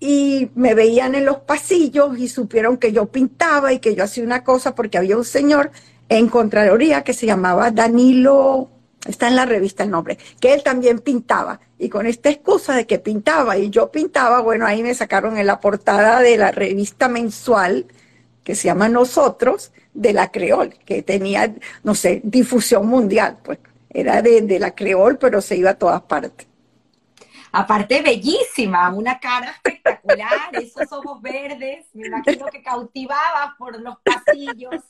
[0.00, 4.24] y me veían en los pasillos y supieron que yo pintaba y que yo hacía
[4.24, 5.70] una cosa porque había un señor
[6.08, 8.70] en Contraloría que se llamaba Danilo,
[9.06, 11.60] está en la revista el nombre, que él también pintaba.
[11.78, 15.46] Y con esta excusa de que pintaba y yo pintaba, bueno, ahí me sacaron en
[15.46, 17.86] la portada de la revista mensual
[18.42, 23.58] que se llama Nosotros, de la Creol, que tenía, no sé, difusión mundial, pues
[23.90, 26.49] era de, de la Creol, pero se iba a todas partes.
[27.52, 34.84] Aparte, bellísima, una cara espectacular, esos ojos verdes, me imagino que cautivaba por los pasillos.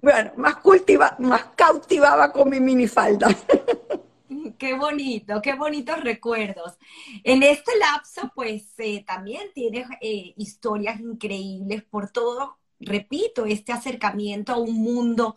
[0.00, 3.28] Bueno, más, cultiva, más cautivaba con mi minifalda.
[4.58, 6.76] Qué bonito, qué bonitos recuerdos.
[7.22, 14.52] En este lapso, pues eh, también tienes eh, historias increíbles por todo, repito, este acercamiento
[14.52, 15.36] a un mundo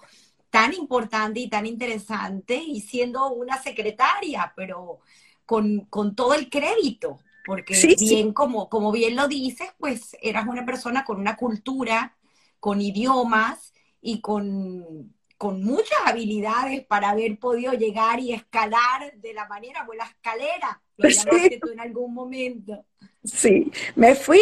[0.49, 4.99] tan importante y tan interesante y siendo una secretaria, pero
[5.47, 11.05] con, todo el crédito, porque bien, Como, como bien lo dices, pues eras una persona
[11.05, 12.15] con una cultura,
[12.59, 19.47] con idiomas y con, con muchas habilidades para haber podido llegar y escalar de la
[19.47, 22.85] manera, o la escalera, lo llamaste tú en algún momento.
[23.23, 24.41] Sí, me fui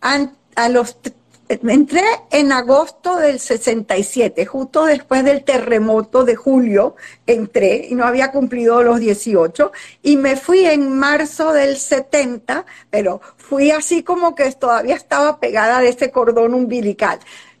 [0.00, 0.96] a, a los
[1.48, 8.32] entré en agosto del 67, justo después del terremoto de julio, entré y no había
[8.32, 14.50] cumplido los 18 y me fui en marzo del 70, pero fui así como que
[14.52, 17.18] todavía estaba pegada de ese cordón umbilical.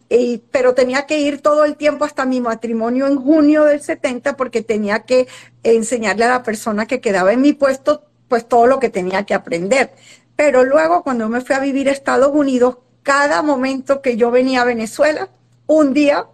[0.08, 4.36] Y, pero tenía que ir todo el tiempo hasta mi matrimonio en junio del 70
[4.36, 5.26] porque tenía que
[5.64, 9.34] enseñarle a la persona que quedaba en mi puesto pues todo lo que tenía que
[9.34, 9.92] aprender.
[10.36, 12.76] Pero luego cuando me fui a vivir a Estados Unidos,
[13.06, 15.30] cada momento que yo venía a Venezuela,
[15.68, 16.26] un día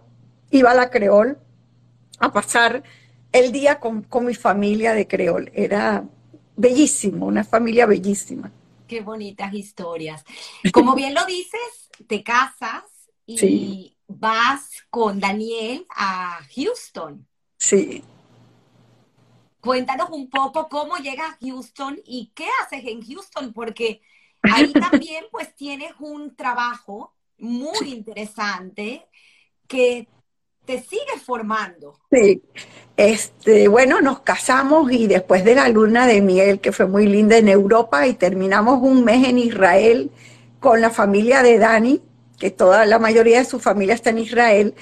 [0.49, 1.37] iba a la Creol
[2.17, 2.81] a pasar
[3.31, 5.51] el día con, mi familia de Creol.
[5.53, 6.03] Era
[6.55, 8.51] bellísimo, una familia bellísima.
[8.87, 10.25] Qué bonitas historias.
[10.71, 12.85] Como bien lo dices, te casas
[13.27, 17.27] y vas con Daniel a Houston.
[17.55, 18.03] Sí.
[19.61, 24.01] Cuéntanos un poco cómo llegas a Houston y qué haces en Houston, porque
[24.43, 29.07] ahí también pues tienes un trabajo muy interesante
[29.67, 30.07] que
[30.65, 31.99] te sigue formando.
[32.11, 32.41] Sí,
[32.95, 37.37] este, bueno, nos casamos y después de la luna de miel, que fue muy linda
[37.37, 40.11] en Europa, y terminamos un mes en Israel
[40.59, 42.01] con la familia de Dani,
[42.39, 44.75] que toda la mayoría de su familia está en Israel.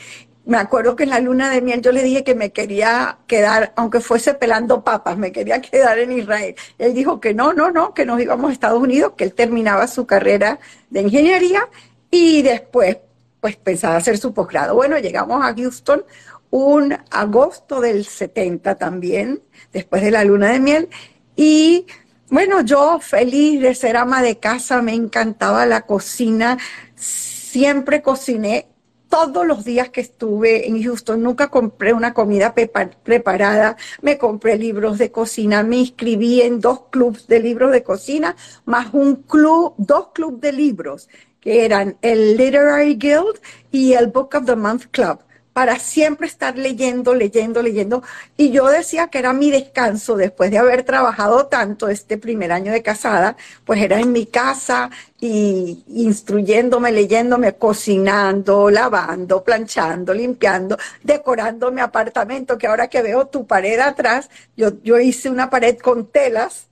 [0.44, 3.74] Me acuerdo que en la luna de miel yo le dije que me quería quedar,
[3.76, 6.56] aunque fuese pelando papas, me quería quedar en Israel.
[6.78, 9.88] Él dijo que no, no, no, que nos íbamos a Estados Unidos, que él terminaba
[9.88, 11.70] su carrera de ingeniería
[12.10, 12.98] y después
[13.40, 14.76] pues pensaba hacer su posgrado.
[14.76, 16.06] Bueno, llegamos a Houston
[16.52, 19.42] un agosto del 70 también,
[19.74, 20.90] después de la luna de miel,
[21.36, 21.88] y
[22.30, 26.58] bueno, yo feliz de ser ama de casa, me encantaba la cocina,
[26.96, 28.68] siempre cociné
[29.12, 34.98] todos los días que estuve en Houston, nunca compré una comida preparada, me compré libros
[34.98, 40.08] de cocina, me inscribí en dos clubs de libros de cocina, más un club, dos
[40.14, 41.10] clubes de libros
[41.42, 43.42] que eran el Literary Guild
[43.72, 45.20] y el Book of the Month Club,
[45.54, 48.04] para siempre estar leyendo, leyendo, leyendo.
[48.38, 52.72] Y yo decía que era mi descanso después de haber trabajado tanto este primer año
[52.72, 53.36] de casada,
[53.66, 54.90] pues era en mi casa
[55.20, 63.46] y instruyéndome, leyéndome, cocinando, lavando, planchando, limpiando, decorando mi apartamento, que ahora que veo tu
[63.46, 66.68] pared atrás, yo, yo hice una pared con telas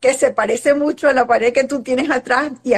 [0.00, 2.72] que se parece mucho a la pared que tú tienes atrás y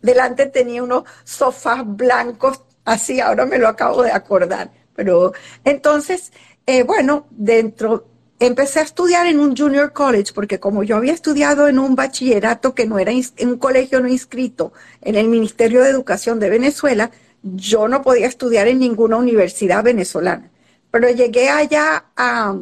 [0.00, 4.70] delante tenía unos sofás blancos, así, ahora me lo acabo de acordar.
[4.94, 5.32] Pero
[5.64, 6.32] entonces,
[6.66, 8.06] eh, bueno, dentro,
[8.38, 12.74] empecé a estudiar en un junior college, porque como yo había estudiado en un bachillerato
[12.74, 17.10] que no era en un colegio no inscrito en el Ministerio de Educación de Venezuela,
[17.42, 20.50] yo no podía estudiar en ninguna universidad venezolana.
[20.90, 22.56] Pero llegué allá a,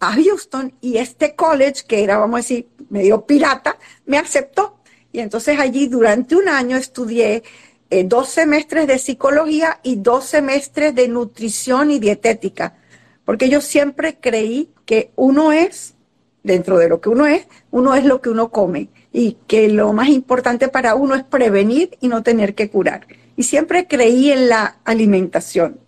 [0.00, 4.76] a Houston y este college, que era, vamos a decir, medio pirata, me aceptó
[5.16, 7.42] y entonces allí durante un año estudié
[7.90, 12.76] eh, dos semestres de psicología y dos semestres de nutrición y dietética,
[13.24, 15.94] porque yo siempre creí que uno es,
[16.42, 19.92] dentro de lo que uno es, uno es lo que uno come y que lo
[19.92, 23.06] más importante para uno es prevenir y no tener que curar.
[23.36, 25.80] Y siempre creí en la alimentación.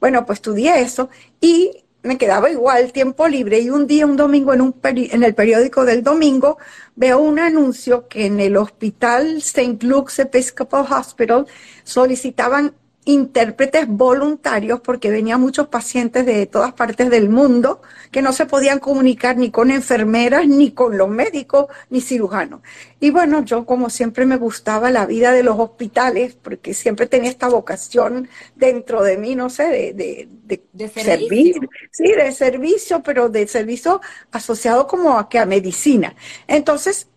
[0.00, 4.52] Bueno, pues estudié eso y me quedaba igual tiempo libre y un día, un domingo,
[4.54, 6.58] en, un en el periódico del domingo,
[6.96, 9.78] veo un anuncio que en el hospital St.
[9.86, 11.46] Luke's Episcopal Hospital
[11.84, 12.74] solicitaban
[13.12, 18.78] intérpretes voluntarios porque venían muchos pacientes de todas partes del mundo que no se podían
[18.78, 22.60] comunicar ni con enfermeras, ni con los médicos, ni cirujanos.
[22.98, 27.30] Y bueno, yo como siempre me gustaba la vida de los hospitales, porque siempre tenía
[27.30, 30.28] esta vocación dentro de mí, no sé, de,
[30.72, 31.56] de, servir,
[31.90, 34.00] sí, de servicio, pero de servicio
[34.32, 36.14] asociado como a que a medicina.
[36.46, 37.08] Entonces,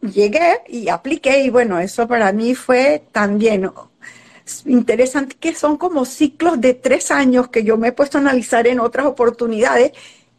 [0.00, 3.70] llegué y apliqué y bueno, eso para mí fue también
[4.66, 8.66] interesante que son como ciclos de tres años que yo me he puesto a analizar
[8.66, 9.92] en otras oportunidades,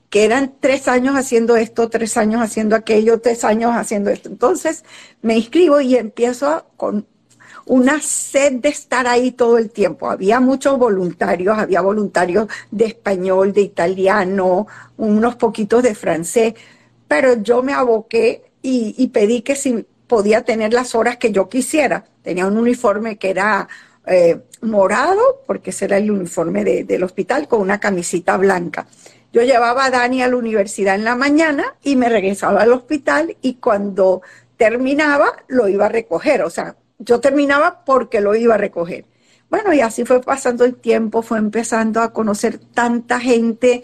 [0.10, 4.30] que eran tres años haciendo esto, tres años haciendo aquello, tres años haciendo esto.
[4.30, 4.84] Entonces
[5.22, 7.08] me inscribo y empiezo con
[7.66, 10.10] una sed de estar ahí todo el tiempo.
[10.10, 16.56] Había muchos voluntarios, había voluntarios de español, de italiano, unos poquitos de francés,
[17.08, 21.48] pero yo me aboqué y, y pedí que si podía tener las horas que yo
[21.48, 22.04] quisiera.
[22.22, 23.70] Tenía un uniforme que era
[24.06, 28.88] eh, morado, porque ese era el uniforme del hospital, con una camisita blanca.
[29.34, 33.38] Yo llevaba a Dani a la universidad en la mañana y me regresaba al hospital
[33.42, 34.22] y cuando
[34.58, 36.42] terminaba lo iba a recoger.
[36.44, 39.06] O sea, yo terminaba porque lo iba a recoger.
[39.50, 43.84] Bueno, y así fue pasando el tiempo, fue empezando a conocer tanta gente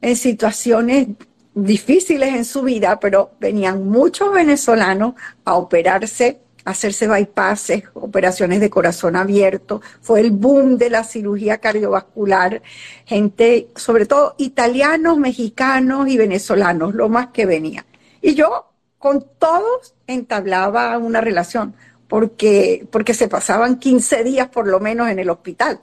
[0.00, 1.08] en situaciones
[1.54, 9.16] difíciles en su vida, pero venían muchos venezolanos a operarse hacerse bypasses, operaciones de corazón
[9.16, 12.62] abierto, fue el boom de la cirugía cardiovascular,
[13.04, 17.84] gente, sobre todo italianos, mexicanos y venezolanos, lo más que venía.
[18.22, 21.74] Y yo con todos entablaba una relación,
[22.08, 25.80] porque, porque se pasaban 15 días por lo menos en el hospital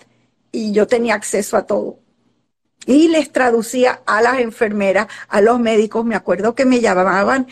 [0.52, 2.00] y yo tenía acceso a todo
[2.86, 6.04] y les traducía a las enfermeras, a los médicos.
[6.04, 7.48] Me acuerdo que me llamaban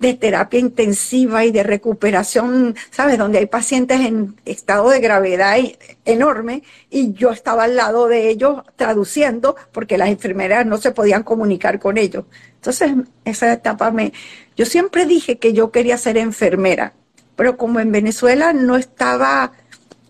[0.00, 3.18] de terapia intensiva y de recuperación, ¿sabes?
[3.18, 5.56] Donde hay pacientes en estado de gravedad
[6.04, 11.22] enorme y yo estaba al lado de ellos traduciendo porque las enfermeras no se podían
[11.22, 12.24] comunicar con ellos.
[12.56, 12.92] Entonces,
[13.24, 14.12] esa etapa me...
[14.56, 16.94] Yo siempre dije que yo quería ser enfermera,
[17.36, 19.52] pero como en Venezuela no estaba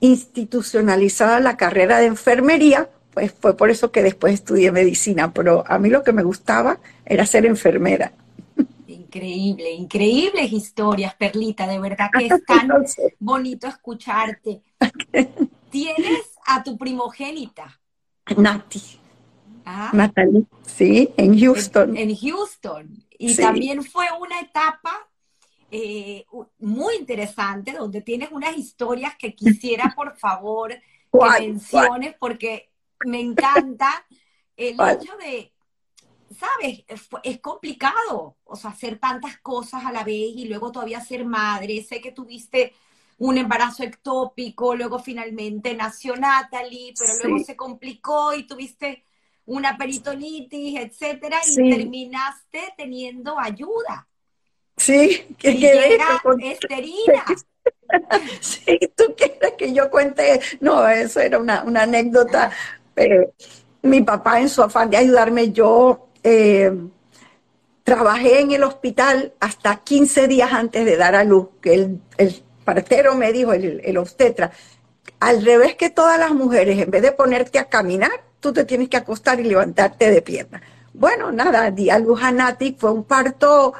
[0.01, 5.79] institucionalizada la carrera de enfermería, pues fue por eso que después estudié medicina, pero a
[5.79, 8.13] mí lo que me gustaba era ser enfermera.
[8.87, 12.71] Increíble, increíbles historias, Perlita, de verdad que es tan
[13.19, 14.63] bonito escucharte.
[15.71, 17.81] Tienes a tu primogénita.
[18.37, 18.83] Nati.
[19.65, 19.91] Ah.
[19.93, 21.97] Natalie, sí, en Houston.
[21.97, 23.05] En, Houston.
[23.19, 25.09] Y también fue una etapa
[25.71, 26.25] eh,
[26.59, 32.72] muy interesante donde tienes unas historias que quisiera, por favor, que menciones, porque
[33.05, 34.07] me encanta
[34.57, 35.53] el hecho de
[36.33, 36.85] sabes,
[37.23, 41.83] es, complicado, o sea, hacer tantas cosas a la vez y luego todavía ser madre.
[41.83, 42.73] Sé que tuviste
[43.19, 49.05] un embarazo ectópico, luego finalmente nació Natalie, pero luego se complicó y tuviste
[49.45, 54.09] una peritonitis, etcétera, y terminaste teniendo ayuda.
[54.77, 57.25] Sí, que llega esterina.
[58.41, 60.41] Sí, tú quieres que yo cuente.
[60.61, 62.51] No, eso era una, anécdota.
[62.97, 63.33] Eh,
[63.83, 66.73] mi papá, en su afán de ayudarme, yo eh,
[67.83, 73.17] trabajé en el hospital hasta 15 días antes de dar a luz, que el, partero
[73.17, 74.53] me dijo, el, obstetra,
[75.19, 78.89] al revés que todas las mujeres, en vez de ponerte a caminar, tú te tienes
[78.89, 80.63] que acostar y levantarte de pierna.
[80.95, 83.75] Bueno, nada, di a luz a Nati, fue un parto,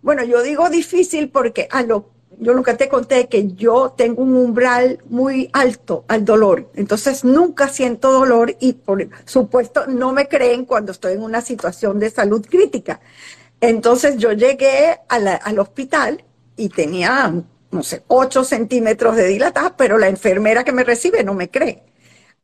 [0.00, 4.34] bueno, yo digo difícil porque a lo yo nunca te conté que yo tengo un
[4.36, 10.64] umbral muy alto al dolor, entonces nunca siento dolor y por supuesto no me creen
[10.64, 13.00] cuando estoy en una situación de salud crítica.
[13.60, 16.24] Entonces yo llegué al hospital
[16.56, 17.32] y tenía,
[17.70, 21.82] no sé, 8 centímetros de dilatada, pero la enfermera que me recibe no me cree.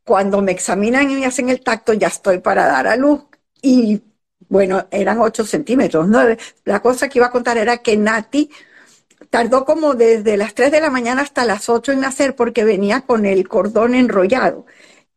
[0.05, 3.20] Cuando me examinan y me hacen el tacto, ya estoy para dar a luz
[3.62, 4.03] y
[4.49, 6.09] bueno, eran 8 centímetros.
[6.64, 8.51] La cosa que iba a contar era que Nati
[9.29, 13.03] tardó como desde las 3 de la mañana hasta las 8 en nacer porque venía
[13.03, 14.66] con el cordón enrollado.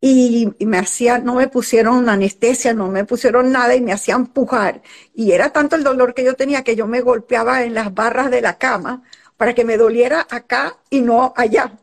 [0.01, 4.81] Y, me hacía, no me pusieron anestesia, no me pusieron nada y me hacían pujar.
[5.15, 8.29] Y era tanto el dolor que yo tenía que yo me golpeaba en las barras
[8.29, 9.03] de la cama
[9.37, 11.79] para que me doliera acá y no allá.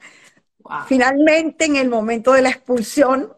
[0.87, 3.33] Finalmente, en el momento de la expulsión,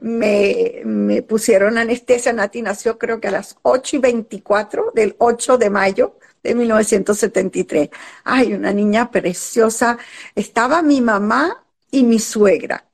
[0.00, 2.32] me, me, pusieron anestesia.
[2.34, 7.90] Nati nació creo que a las 8 y 24 del 8 de mayo de 1973.
[8.24, 9.98] Ay, una niña preciosa.
[10.34, 12.84] Estaba mi mamá y mi suegra.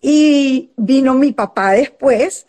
[0.00, 2.46] Y vino mi papá después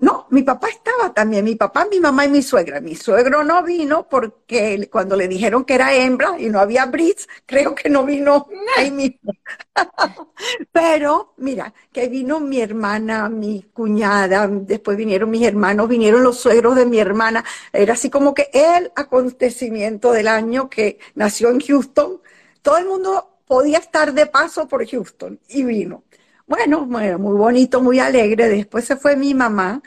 [0.00, 2.80] no, mi papá estaba también, mi papá, mi mamá y mi suegra.
[2.80, 7.28] Mi suegro no vino porque cuando le dijeron que era hembra y no había Brits,
[7.46, 9.32] creo que no vino ahí mismo.
[10.72, 16.76] Pero mira, que vino mi hermana, mi cuñada, después vinieron mis hermanos, vinieron los suegros
[16.76, 17.44] de mi hermana.
[17.72, 22.20] Era así como que el acontecimiento del año que nació en Houston.
[22.62, 26.02] Todo el mundo podía estar de paso por Houston y vino.
[26.46, 28.48] Bueno, muy bonito, muy alegre.
[28.48, 29.82] Después se fue mi mamá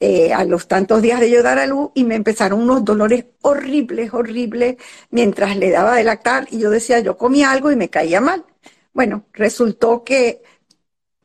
[0.00, 3.26] eh, a los tantos días de yo dar a luz y me empezaron unos dolores
[3.42, 4.76] horribles, horribles,
[5.10, 8.44] mientras le daba de lactar y yo decía, yo comí algo y me caía mal.
[8.94, 10.42] Bueno, resultó que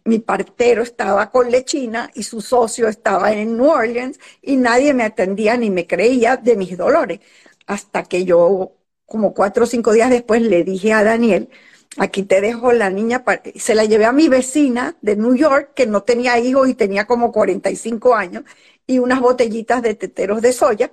[0.05, 5.03] mi partero estaba con lechina y su socio estaba en New Orleans y nadie me
[5.03, 7.19] atendía ni me creía de mis dolores.
[7.65, 8.73] Hasta que yo,
[9.05, 11.49] como cuatro o cinco días después, le dije a Daniel,
[11.97, 13.23] aquí te dejo la niña,
[13.55, 17.05] se la llevé a mi vecina de New York, que no tenía hijos y tenía
[17.05, 18.43] como 45 años,
[18.85, 20.91] y unas botellitas de teteros de soya,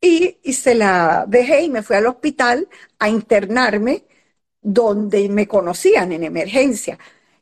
[0.00, 2.68] y, y se la dejé y me fui al hospital
[2.98, 4.04] a internarme
[4.62, 6.98] donde me conocían en emergencia.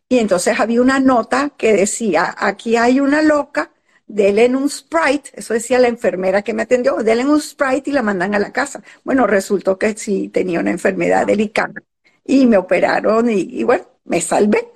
[0.08, 3.72] Y entonces había una nota que decía, aquí hay una loca,
[4.06, 8.02] denle un Sprite, eso decía la enfermera que me atendió, denle un Sprite y la
[8.02, 8.82] mandan a la casa.
[9.04, 11.82] Bueno, resultó que sí tenía una enfermedad delicada
[12.24, 14.72] y me operaron y, bueno, me salvé.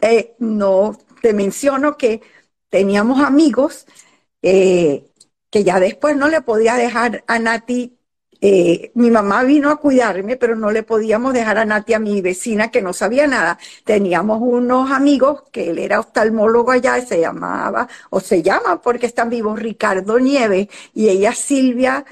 [0.00, 2.22] Eh, no te menciono que
[2.68, 3.86] teníamos amigos
[4.42, 5.04] eh,
[5.50, 7.98] que ya después no le podía dejar a Nati.
[8.40, 12.20] Eh, mi mamá vino a cuidarme, pero no le podíamos dejar a Nati a mi
[12.20, 13.58] vecina que no sabía nada.
[13.84, 19.06] Teníamos unos amigos que él era oftalmólogo allá y se llamaba, o se llama porque
[19.06, 22.04] están vivos, Ricardo Nieves y ella Silvia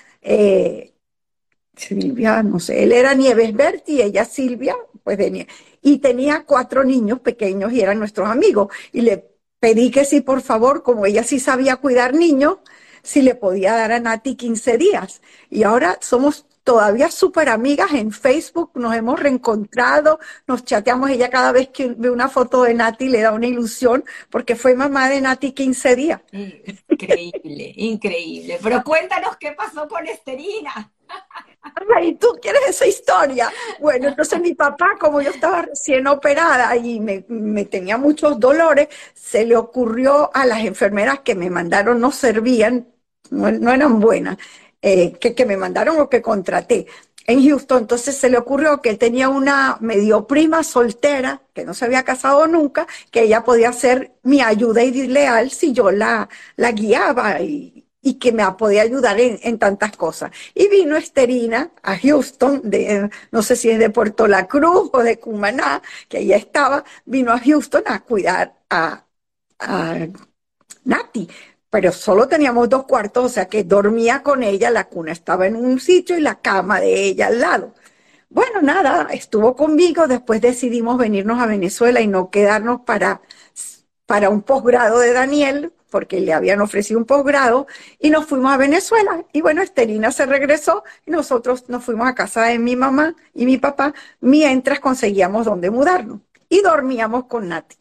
[1.81, 5.47] Silvia, no sé, él era Nieves Berti y ella Silvia, pues de
[5.83, 8.69] Y tenía cuatro niños pequeños y eran nuestros amigos.
[8.93, 12.59] Y le pedí que sí, por favor, como ella sí sabía cuidar niños,
[13.03, 15.23] si le podía dar a Nati 15 días.
[15.49, 21.53] Y ahora somos todavía súper amigas en Facebook, nos hemos reencontrado, nos chateamos, ella cada
[21.53, 25.21] vez que ve una foto de Nati le da una ilusión, porque fue mamá de
[25.23, 26.21] Nati 15 días.
[26.33, 28.59] Increíble, increíble.
[28.63, 30.93] Pero cuéntanos qué pasó con Esterina.
[31.63, 33.53] Ay, ¿tú quieres esa historia?
[33.81, 39.45] Bueno, entonces mi papá, como yo estaba recién operada y me, tenía muchos dolores, se
[39.45, 42.89] le ocurrió a las enfermeras que me mandaron, no servían,
[43.31, 44.39] no, eran buenas,
[44.83, 46.87] eh, que, me mandaron o que contraté
[47.27, 51.75] en Houston, entonces se le ocurrió que él tenía una medio prima soltera, que no
[51.75, 56.29] se había casado nunca, que ella podía ser mi ayuda y leal si yo la,
[56.57, 60.31] la guiaba y, y que me podía ayudar en, tantas cosas.
[60.55, 65.03] Y vino Esterina a Houston, de, no sé si es de Puerto La Cruz o
[65.03, 69.05] de Cumaná, que ella estaba, vino a Houston a cuidar a,
[69.59, 70.07] a
[70.85, 71.29] Nati.
[71.71, 75.57] Pero solo teníamos dos cuartos, o sea que dormía con ella, la cuna estaba en
[75.57, 77.75] un sitio y la cama de ella al lado.
[78.29, 83.23] Bueno, nada, estuvo conmigo, después decidimos venirnos a Venezuela y no quedarnos para,
[84.07, 87.67] para un posgrado de Daniel, porque le habían ofrecido un posgrado,
[87.99, 89.25] y nos fuimos a Venezuela.
[89.33, 93.47] Y bueno, Estelina se regresó y nosotros nos fuimos a casa de mi mamá y
[93.47, 96.21] mi papá mientras conseguíamos dónde mudarnos.
[96.49, 97.77] Y dormíamos con Nati.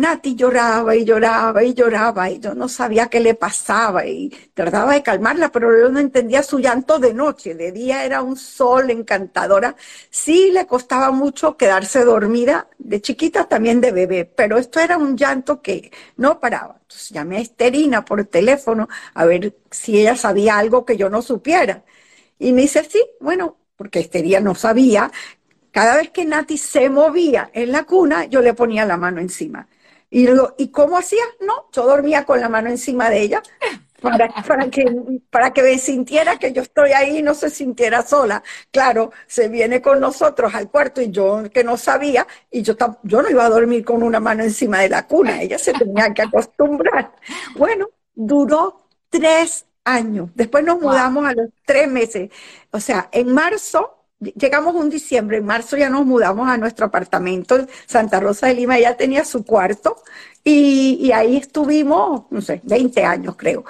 [0.00, 4.94] Nati lloraba y lloraba y lloraba y yo no sabía qué le pasaba y trataba
[4.94, 7.54] de calmarla, pero yo no entendía su llanto de noche.
[7.54, 9.76] De día era un sol encantadora.
[10.10, 15.16] Sí le costaba mucho quedarse dormida, de chiquita también de bebé, pero esto era un
[15.18, 16.78] llanto que no paraba.
[16.80, 21.20] Entonces llamé a Esterina por teléfono a ver si ella sabía algo que yo no
[21.22, 21.84] supiera.
[22.38, 25.12] Y me dice, sí, bueno, porque Esterina no sabía.
[25.72, 29.68] Cada vez que Nati se movía en la cuna, yo le ponía la mano encima.
[30.10, 30.26] Y
[30.58, 31.22] ¿y cómo hacía?
[31.40, 33.42] No, yo dormía con la mano encima de ella
[34.00, 34.84] para, para, que,
[35.30, 38.42] para que sintiera que yo estoy ahí y no se sintiera sola.
[38.70, 43.22] Claro, se viene con nosotros al cuarto y yo que no sabía, y yo, yo
[43.22, 46.22] no iba a dormir con una mano encima de la cuna, ella se tenía que
[46.22, 47.12] acostumbrar.
[47.56, 50.30] Bueno, duró tres años.
[50.34, 52.30] Después nos mudamos a los tres meses.
[52.70, 57.56] O sea, en marzo llegamos un diciembre, en marzo ya nos mudamos a nuestro apartamento
[57.56, 59.96] en Santa Rosa de Lima, ella tenía su cuarto
[60.44, 63.64] y, ahí estuvimos, no sé, 20 años creo,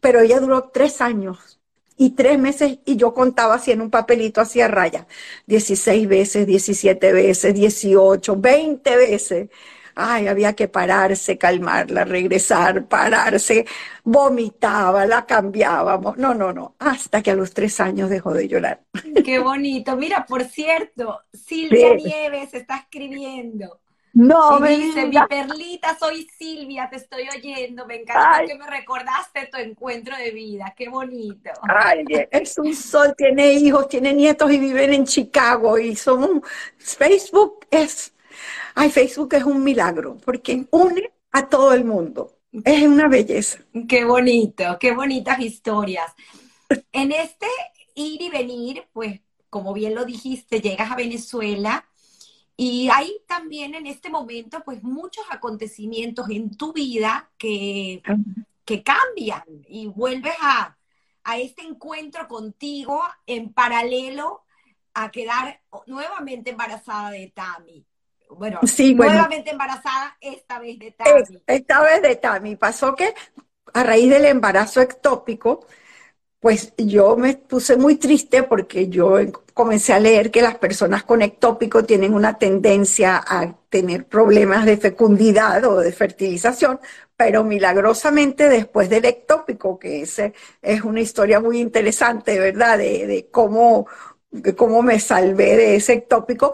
[0.00, 1.58] pero ella duró tres años
[1.96, 5.06] y tres meses y yo contaba así en un papelito hacía raya,
[5.46, 9.48] 16 veces, 17 veces, 18, 20 veces
[9.96, 13.66] ay, había que pararse, calmarla, regresar, pararse,
[14.04, 16.16] vomitaba, la cambiábamos.
[16.18, 18.82] No, no, no, hasta que a los tres años dejó de llorar.
[19.24, 19.96] Qué bonito.
[19.96, 23.80] Mira, por cierto, Silvia Nieves está escribiendo.
[24.12, 27.84] No, me dice, mi perlita, soy Silvia, te estoy oyendo.
[27.84, 30.72] Me encanta que me recordaste tu encuentro de vida.
[30.74, 31.50] Qué bonito.
[31.62, 36.40] Ay, es un sol, tiene hijos, tiene nietos y viven en Chicago y somos
[36.78, 38.14] Facebook es
[38.74, 42.38] Ay, Facebook es un milagro porque une a todo el mundo.
[42.64, 43.58] Es una belleza.
[43.88, 46.12] Qué bonito, qué bonitas historias.
[46.92, 47.46] En este
[47.94, 49.20] ir y venir, pues
[49.50, 51.88] como bien lo dijiste, llegas a Venezuela
[52.56, 58.02] y hay también en este momento pues muchos acontecimientos en tu vida que,
[58.64, 60.78] que cambian y vuelves a,
[61.24, 64.42] a este encuentro contigo en paralelo
[64.94, 67.86] a quedar nuevamente embarazada de Tami
[68.30, 71.40] bueno, nuevamente embarazada, esta vez de Tami.
[71.46, 72.56] Esta vez de Tami.
[72.56, 73.14] Pasó que
[73.72, 75.66] a raíz del embarazo ectópico,
[76.40, 79.16] pues yo me puse muy triste porque yo
[79.54, 84.76] comencé a leer que las personas con ectópico tienen una tendencia a tener problemas de
[84.76, 86.78] fecundidad o de fertilización,
[87.16, 92.78] pero milagrosamente después del ectópico, que ese es una historia muy interesante, ¿verdad?
[92.78, 93.86] De, de cómo,
[94.30, 96.52] de cómo me salvé de ese ectópico,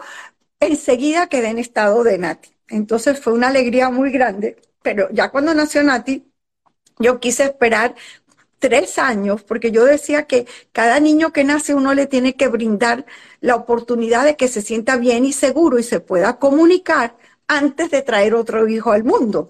[0.67, 2.49] enseguida quedé en estado de Nati.
[2.69, 6.25] Entonces fue una alegría muy grande, pero ya cuando nació Nati,
[6.99, 7.95] yo quise esperar
[8.59, 13.05] tres años, porque yo decía que cada niño que nace uno le tiene que brindar
[13.41, 18.01] la oportunidad de que se sienta bien y seguro y se pueda comunicar antes de
[18.03, 19.49] traer otro hijo al mundo,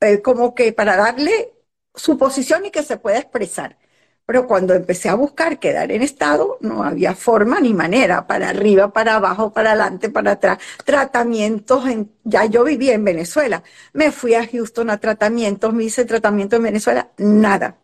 [0.00, 1.52] eh, como que para darle
[1.94, 3.78] su posición y que se pueda expresar.
[4.26, 8.90] Pero cuando empecé a buscar quedar en estado, no había forma ni manera, para arriba,
[8.90, 10.58] para abajo, para adelante, para atrás.
[10.84, 13.62] Tratamientos, en, ya yo vivía en Venezuela.
[13.92, 17.76] Me fui a Houston a tratamientos, me hice tratamiento en Venezuela, nada.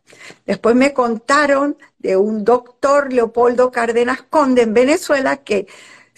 [0.47, 5.67] Después me contaron de un doctor, Leopoldo Cárdenas Conde, en Venezuela, que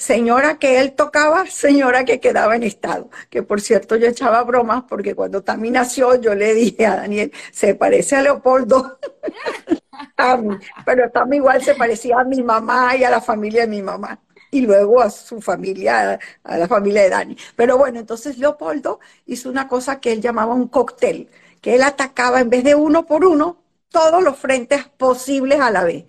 [0.03, 3.09] señora que él tocaba, señora que quedaba en estado.
[3.31, 7.33] Que por cierto yo echaba bromas porque cuando también nació yo le dije a Daniel,
[7.53, 8.99] se parece a Leopoldo.
[10.17, 13.83] Tami, pero Tami igual se parecía a mi mamá y a la familia de mi
[13.83, 17.37] mamá y luego a su familia, a la familia de Dani.
[17.57, 21.31] Pero bueno, entonces Leopoldo hizo una cosa que él llamaba un cóctel,
[21.61, 25.85] que él atacaba en vez de uno por uno todos los frentes posibles a la
[25.85, 26.05] vez.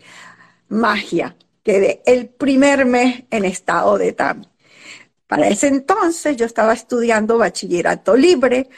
[0.70, 1.36] Magia.
[1.64, 4.48] Quedé el primer mes en estado de TAMI.
[5.28, 8.70] Para ese entonces yo estaba estudiando bachillerato libre,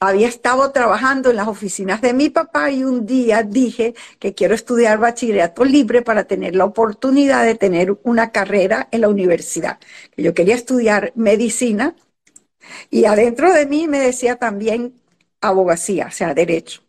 [0.00, 4.54] había estado trabajando en las oficinas de mi papá y un día dije que quiero
[4.54, 9.78] estudiar bachillerato libre para tener la oportunidad de tener una carrera en la universidad.
[10.16, 11.94] Yo quería estudiar medicina
[12.90, 14.94] y adentro de mí me decía también
[15.40, 16.82] abogacía, o sea, derecho.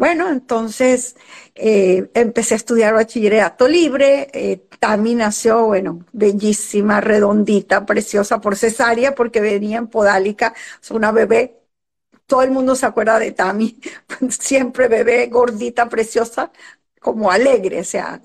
[0.00, 1.14] Bueno, entonces
[1.54, 4.28] eh, empecé a estudiar bachillerato libre.
[4.32, 10.54] Eh, Tami nació, bueno, bellísima, redondita, preciosa por cesárea, porque venía en podálica,
[10.90, 11.56] o una bebé
[12.26, 13.80] todo el mundo se acuerda de Tami,
[14.30, 16.52] siempre bebé, gordita, preciosa,
[17.00, 18.20] como alegre, o sea,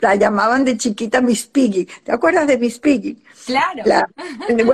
[0.00, 1.86] la llamaban de chiquita Miss Piggy.
[2.02, 3.22] ¿Te acuerdas de Miss Piggy?
[3.44, 3.82] Claro.
[3.84, 4.08] La,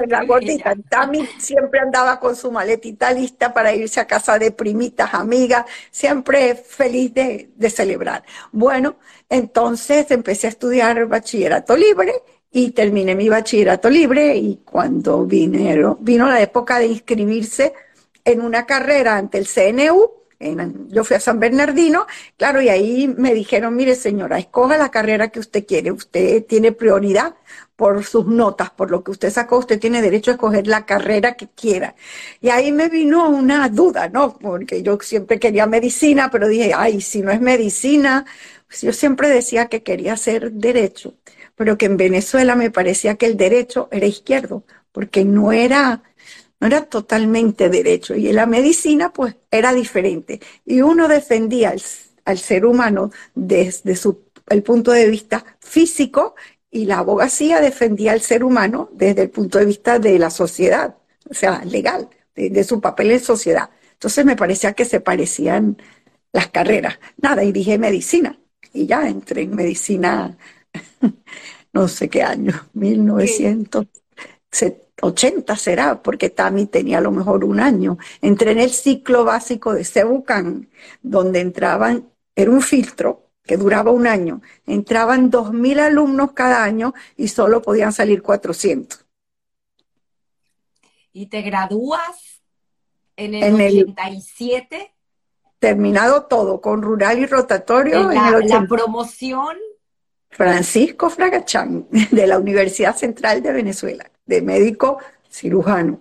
[0.07, 0.75] la gordita.
[0.89, 6.55] Tami siempre andaba con su maletita lista para irse a casa de primitas, amigas, siempre
[6.55, 8.23] feliz de, de celebrar.
[8.53, 8.97] Bueno,
[9.29, 12.23] entonces empecé a estudiar bachillerato libre
[12.53, 17.73] y terminé mi bachillerato libre y cuando vino, vino la época de inscribirse
[18.25, 20.22] en una carrera ante el CNU,
[20.88, 25.28] yo fui a San Bernardino, claro, y ahí me dijeron, mire señora, escoja la carrera
[25.28, 27.34] que usted quiere, usted tiene prioridad
[27.76, 31.34] por sus notas, por lo que usted sacó, usted tiene derecho a escoger la carrera
[31.34, 31.95] que quiera.
[32.40, 34.38] Y ahí me vino una duda, ¿no?
[34.38, 38.24] Porque yo siempre quería medicina, pero dije, ay, si no es medicina,
[38.68, 41.14] pues yo siempre decía que quería hacer derecho,
[41.57, 46.03] pero que en Venezuela me parecía que el derecho era izquierdo, porque no era
[46.63, 48.15] no era totalmente derecho.
[48.15, 50.41] Y en la medicina, pues, era diferente.
[50.65, 51.75] Y uno defendía
[52.25, 56.37] al, ser humano desde su, el punto de vista físico
[56.71, 60.95] y la abogacía defendía al ser humano desde el punto de vista de la sociedad,
[61.29, 63.69] o sea, legal, de, su papel en sociedad.
[63.95, 65.79] Entonces me parecía que se parecían
[66.33, 67.01] las carreras.
[67.21, 68.39] Nada, y dije medicina.
[68.73, 70.39] Y ya entré en medicina,
[71.73, 74.91] no sé qué año, 1970.
[75.03, 77.99] 80 será, porque Tami tenía a lo mejor un año.
[78.21, 80.69] Entré en el ciclo básico de Cebucán,
[81.03, 87.29] donde entraban, era un filtro que duraba un año, entraban 2.000 alumnos cada año y
[87.29, 89.05] solo podían salir 400.
[91.13, 92.41] ¿Y te gradúas
[93.17, 94.93] en el, 87?
[95.59, 98.11] terminado todo, con rural y rotatorio.
[98.11, 99.57] En la, la promoción.
[100.33, 106.01] Francisco Fragachán, de la Universidad Central de Venezuela de médico cirujano.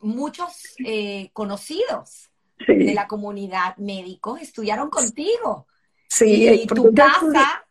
[0.00, 2.30] Muchos eh, conocidos
[2.66, 5.66] de la comunidad médicos estudiaron contigo.
[6.08, 7.64] Sí, y tu casa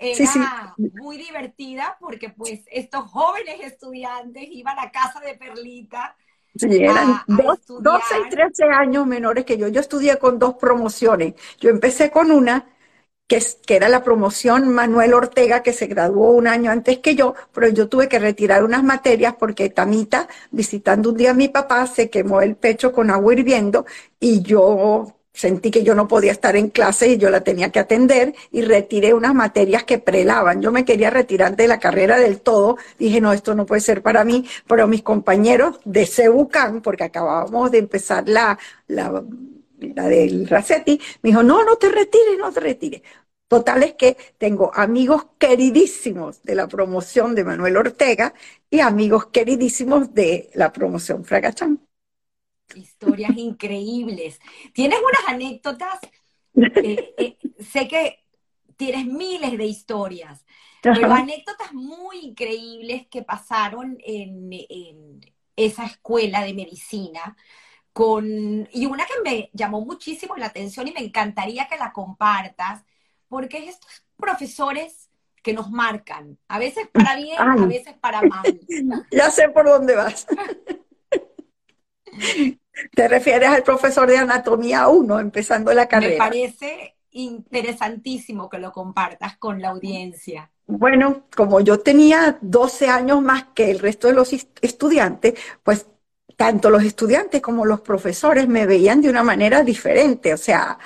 [0.00, 6.16] era muy divertida porque pues estos jóvenes estudiantes iban a casa de Perlita.
[6.54, 9.68] Sí, eran 12 y 13 años menores que yo.
[9.68, 11.34] Yo estudié con dos promociones.
[11.60, 12.66] Yo empecé con una
[13.28, 17.68] que, era la promoción Manuel Ortega, que se graduó un año antes que yo, pero
[17.68, 22.10] yo tuve que retirar unas materias porque Tamita, visitando un día a mi papá, se
[22.10, 23.86] quemó el pecho con agua hirviendo
[24.18, 27.78] y yo sentí que yo no podía estar en clase y yo la tenía que
[27.78, 30.60] atender y retiré unas materias que prelaban.
[30.62, 32.76] Yo me quería retirar de la carrera del todo.
[32.98, 37.70] Dije, no, esto no puede ser para mí, pero mis compañeros de Cebucán, porque acabábamos
[37.70, 38.58] de empezar la,
[38.88, 39.22] la
[39.80, 43.02] la del Racetti, me dijo, no, no te retires, no te retires.
[43.48, 48.34] Total es que tengo amigos queridísimos de la promoción de Manuel Ortega
[48.70, 51.80] y amigos queridísimos de la promoción Fragachán.
[52.74, 54.38] Historias increíbles.
[54.74, 55.98] ¿Tienes unas anécdotas?
[56.54, 58.24] Eh, eh, sé que
[58.76, 60.44] tienes miles de historias,
[60.82, 65.20] pero anécdotas muy increíbles que pasaron en, en
[65.56, 67.34] esa escuela de medicina
[68.72, 72.84] y una que me llamó muchísimo la atención y me encantaría que la compartas,
[73.28, 75.08] porque es estos profesores
[75.42, 78.60] que nos marcan, a veces para bien, a veces para mal.
[79.10, 80.26] Ya sé por dónde vas.
[82.94, 86.12] Te refieres al profesor de anatomía 1, empezando la carrera.
[86.12, 90.50] Me parece interesantísimo que lo compartas con la audiencia.
[90.66, 95.86] Bueno, como yo tenía 12 años más que el resto de los estudiantes, pues
[96.38, 100.32] tanto los estudiantes como los profesores me veían de una manera diferente.
[100.32, 100.78] O sea,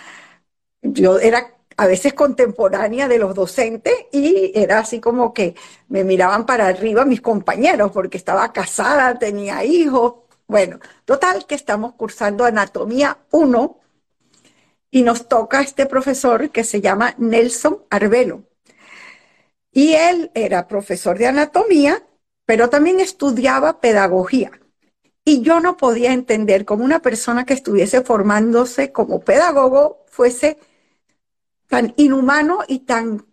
[0.83, 5.55] yo era a veces contemporánea de los docentes y era así como que
[5.89, 10.15] me miraban para arriba mis compañeros porque estaba casada, tenía hijos.
[10.49, 13.79] Bueno, total que estamos cursando Anatomía 1
[14.91, 18.45] y nos toca este profesor que se llama Nelson Arbelo.
[19.71, 22.03] Y él era profesor de anatomía,
[22.47, 24.51] pero también estudiaba pedagogía.
[25.25, 30.59] Y yo no podía entender cómo una persona que estuviese formándose como pedagogo fuese
[31.69, 33.27] tan inhumano y tan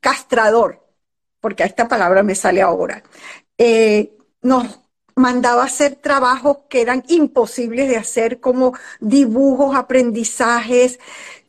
[0.00, 0.84] castrador,
[1.40, 3.02] porque esta palabra me sale ahora.
[3.58, 4.16] Eh,
[5.16, 10.98] mandaba hacer trabajos que eran imposibles de hacer, como dibujos, aprendizajes,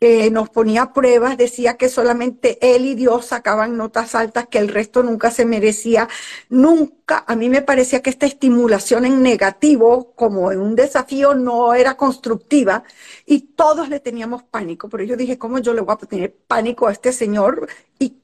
[0.02, 4.68] eh, nos ponía pruebas, decía que solamente él y Dios sacaban notas altas, que el
[4.68, 6.08] resto nunca se merecía.
[6.50, 11.74] Nunca, a mí me parecía que esta estimulación en negativo, como en un desafío, no
[11.74, 12.84] era constructiva
[13.26, 14.90] y todos le teníamos pánico.
[14.90, 17.68] Pero yo dije, ¿cómo yo le voy a tener pánico a este señor?
[17.98, 18.18] Y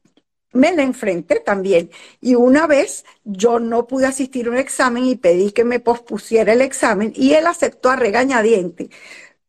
[0.53, 1.89] me la enfrenté también.
[2.21, 6.53] Y una vez yo no pude asistir a un examen y pedí que me pospusiera
[6.53, 8.89] el examen y él aceptó a regañadiente.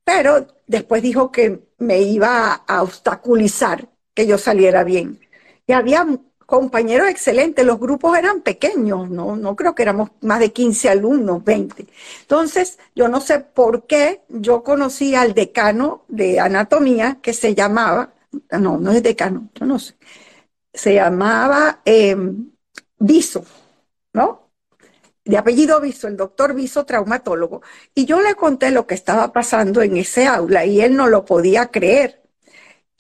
[0.05, 5.21] Pero después dijo que me iba a obstaculizar que yo saliera bien.
[5.67, 6.07] Y había
[6.47, 11.43] compañeros excelentes, los grupos eran pequeños, no, no creo que éramos más de 15 alumnos,
[11.45, 11.87] 20.
[12.21, 18.13] Entonces, yo no sé por qué yo conocí al decano de anatomía que se llamaba,
[18.51, 19.95] no, no es decano, yo no sé,
[20.73, 22.17] se llamaba eh,
[22.99, 23.45] Viso,
[24.13, 24.51] ¿no?
[25.25, 27.63] De apellido Viso, el doctor Viso, traumatólogo.
[27.95, 31.25] Y yo le conté lo que estaba pasando en ese aula y él no lo
[31.25, 32.23] podía creer.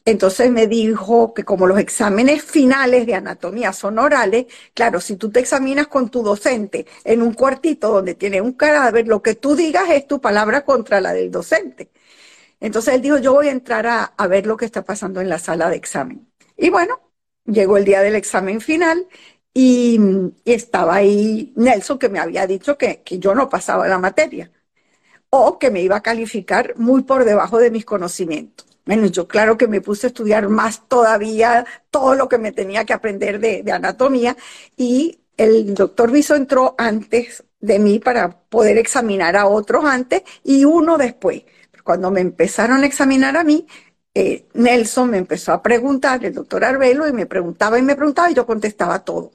[0.05, 5.31] Entonces me dijo que como los exámenes finales de anatomía son orales, claro, si tú
[5.31, 9.55] te examinas con tu docente en un cuartito donde tiene un cadáver, lo que tú
[9.55, 11.91] digas es tu palabra contra la del docente.
[12.61, 15.29] Entonces él dijo, yo voy a entrar a, a ver lo que está pasando en
[15.29, 16.29] la sala de examen.
[16.57, 17.01] Y bueno,
[17.47, 19.07] llegó el día del examen final
[19.55, 20.01] y,
[20.45, 24.51] estaba ahí Nelson que me había dicho que, yo no pasaba la materia
[25.31, 28.67] o que me iba a calificar muy por debajo de mis conocimientos.
[28.85, 32.85] Bueno, yo claro que me puse a estudiar más todavía todo lo que me tenía
[32.85, 34.37] que aprender de, de anatomía
[34.77, 40.65] y el doctor Viso entró antes de mí para poder examinar a otros antes y
[40.65, 41.45] uno después.
[41.85, 43.67] Cuando me empezaron a examinar a mí,
[44.15, 48.31] eh, Nelson me empezó a preguntar, el doctor Arbelo, y me preguntaba y me preguntaba
[48.31, 49.33] y yo contestaba todo.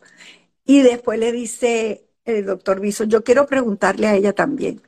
[0.65, 4.81] Y después le dice el doctor Viso, yo quiero preguntarle a ella también.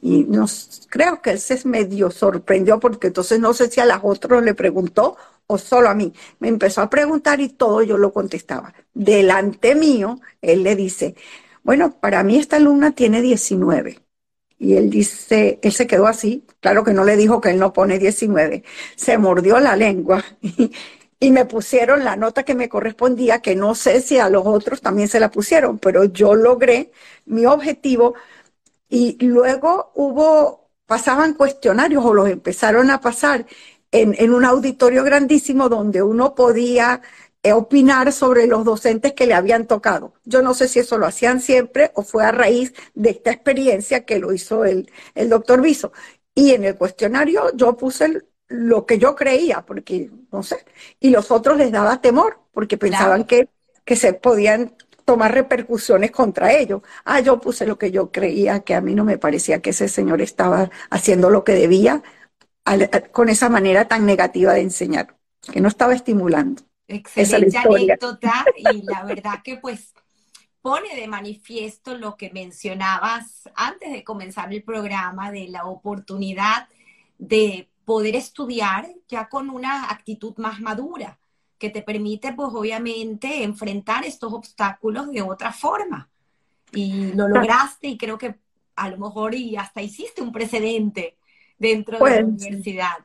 [0.00, 4.00] Y nos, creo que él se medio sorprendió porque entonces no sé si a las
[4.02, 5.16] otras le preguntó
[5.46, 6.12] o solo a mí.
[6.38, 8.74] Me empezó a preguntar y todo yo lo contestaba.
[8.94, 11.16] Delante mío, él le dice,
[11.62, 14.05] bueno, para mí esta alumna tiene 19.
[14.58, 17.72] Y él dice, él se quedó así, claro que no le dijo que él no
[17.72, 18.64] pone 19,
[18.96, 20.24] se mordió la lengua
[21.20, 24.80] y, me pusieron la nota que me correspondía, que no sé si a los otros
[24.80, 26.92] también se la pusieron, pero yo logré
[27.26, 28.14] mi objetivo.
[28.88, 33.46] Y luego hubo, pasaban cuestionarios o los empezaron a pasar
[33.90, 37.02] en, en un auditorio grandísimo donde uno podía
[37.52, 40.14] opinar sobre los docentes que le habían tocado.
[40.24, 44.04] Yo no sé si eso lo hacían siempre o fue a raíz de esta experiencia
[44.04, 45.92] que lo hizo el, el doctor Viso.
[46.34, 50.64] Y en el cuestionario yo puse lo que yo creía, porque no sé,
[51.00, 53.48] y los otros les daba temor, porque pensaban que,
[53.84, 56.82] que se podían tomar repercusiones contra ellos.
[57.04, 59.88] Ah, yo puse lo que yo creía, que a mí no me parecía que ese
[59.88, 62.02] señor estaba haciendo lo que debía
[63.12, 65.16] con esa manera tan negativa de enseñar,
[65.52, 66.62] que no estaba estimulando.
[66.88, 69.92] Excelente anécdota y la verdad que pues
[70.62, 76.68] pone de manifiesto lo que mencionabas antes de comenzar el programa de la oportunidad
[77.18, 81.18] de poder estudiar ya con una actitud más madura,
[81.58, 86.08] que te permite pues obviamente enfrentar estos obstáculos de otra forma.
[86.72, 88.34] Y lo lograste y creo que
[88.74, 91.16] a lo mejor y hasta hiciste un precedente
[91.58, 92.96] dentro de la pues, universidad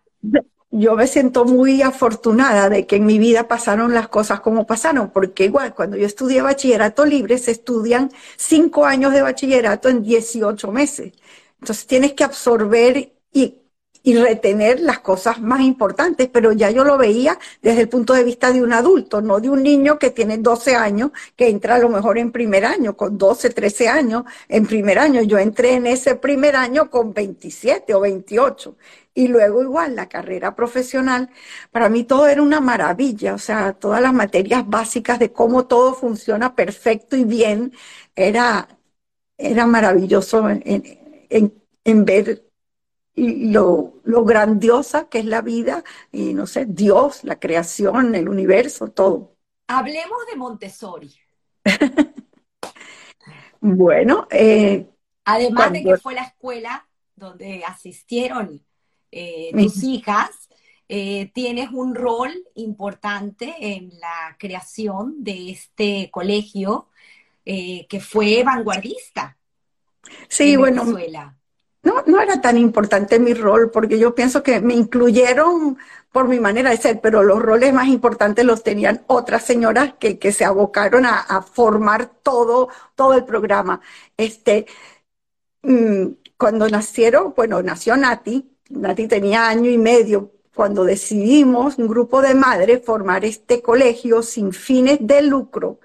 [0.71, 5.11] yo me siento muy afortunada de que en mi vida pasaron las cosas como pasaron,
[5.11, 10.71] porque igual cuando yo estudié bachillerato libre se estudian cinco años de bachillerato en 18
[10.71, 11.13] meses.
[11.59, 13.60] Entonces tienes que absorber y,
[14.03, 18.23] y retener las cosas más importantes, pero ya yo lo veía desde el punto de
[18.23, 21.79] vista de un adulto, no de un niño que tiene 12 años, que entra a
[21.79, 25.21] lo mejor en primer año, con 12, 13 años en primer año.
[25.21, 28.75] Yo entré en ese primer año con 27 o 28
[29.13, 31.29] y luego igual la carrera profesional,
[31.71, 35.93] para mí todo era una maravilla, o sea, todas las materias básicas de cómo todo
[35.93, 37.73] funciona perfecto y bien,
[38.15, 38.67] era,
[39.37, 40.61] era maravilloso en,
[41.83, 42.50] en, ver
[43.15, 48.89] lo, lo, grandiosa que es la vida y no sé, Dios, la creación, el universo,
[48.89, 49.35] todo.
[49.67, 51.13] Hablemos de Montessori.
[53.61, 54.87] bueno, eh,
[55.25, 58.61] además de que fue la escuela donde asistieron
[59.11, 60.49] eh, tus hijas,
[60.93, 66.89] eh, tienes un rol importante en la creación de este colegio
[67.45, 69.37] eh, que fue vanguardista.
[70.27, 70.83] Sí, bueno,
[71.83, 75.77] no, no era tan importante mi rol, porque yo pienso que me incluyeron
[76.11, 80.19] por mi manera de ser, pero los roles más importantes los tenían otras señoras que,
[80.19, 83.81] que se abocaron a, formar todo, todo el programa.
[84.17, 84.67] Este,
[85.63, 86.07] mm,
[86.37, 92.35] cuando nacieron, bueno, nació Nati, Nati tenía año y medio, cuando decidimos, un grupo de
[92.35, 95.79] madres, formar este colegio sin fines de lucro,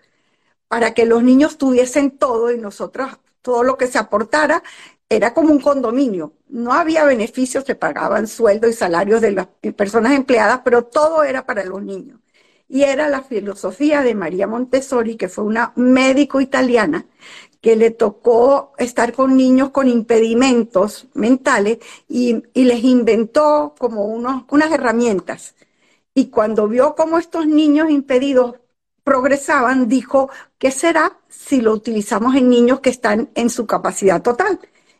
[0.68, 4.62] para que los niños tuviesen todo y nosotros todo lo que se aportara
[5.08, 6.34] era como un condominio.
[6.48, 9.46] No había beneficios, se pagaban sueldos y salarios de las
[9.76, 12.20] personas empleadas, pero todo era para los niños.
[12.68, 17.06] Y era la filosofía de María Montessori, que fue una médico italiana,
[17.60, 21.78] que le tocó estar con niños con impedimentos mentales
[22.08, 25.54] y, les inventó como unos, unas herramientas.
[26.14, 28.56] Y cuando vio cómo estos niños impedidos
[29.04, 34.58] progresaban, dijo, ¿qué será si lo utilizamos en niños que están en su capacidad total?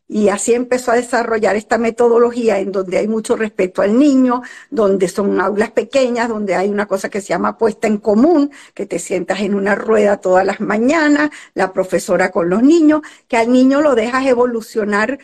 [0.09, 5.09] Y así empezó a desarrollar esta metodología en donde hay mucho respeto al niño, donde
[5.09, 8.99] son aulas pequeñas, donde hay una cosa que se llama puesta en común, que te
[9.01, 13.81] sientas en una rueda todas las mañanas, la profesora con los niños, que al niño
[13.81, 15.19] lo dejas evolucionar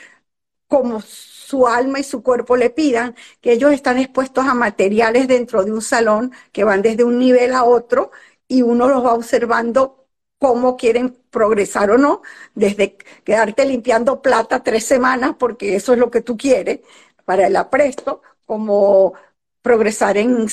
[0.69, 5.65] como su alma y su cuerpo le pidan, que ellos están expuestos a materiales dentro
[5.65, 8.11] de un salón que van desde un nivel a otro
[8.49, 10.02] y uno los va observando
[10.43, 12.21] cómo quieren progresar o no,
[12.57, 16.81] desde quedarte limpiando plata tres semanas, porque eso es lo que tú quieres
[17.25, 19.15] para el apresto, como
[19.63, 20.49] progresar en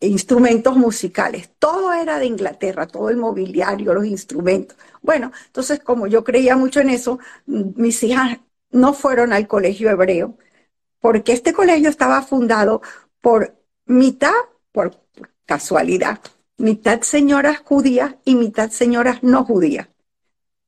[0.00, 1.50] instrumentos musicales.
[1.60, 4.76] Todo era de Inglaterra, todo el mobiliario, los instrumentos.
[5.02, 8.38] Bueno, entonces como yo creía mucho en eso, mis hijas
[8.72, 10.36] no fueron al colegio hebreo,
[10.98, 12.82] porque este colegio estaba fundado
[13.20, 14.34] por mitad,
[14.72, 14.96] por
[15.46, 16.18] casualidad,
[16.58, 19.88] mitad señoras judías y mitad señoras no judías.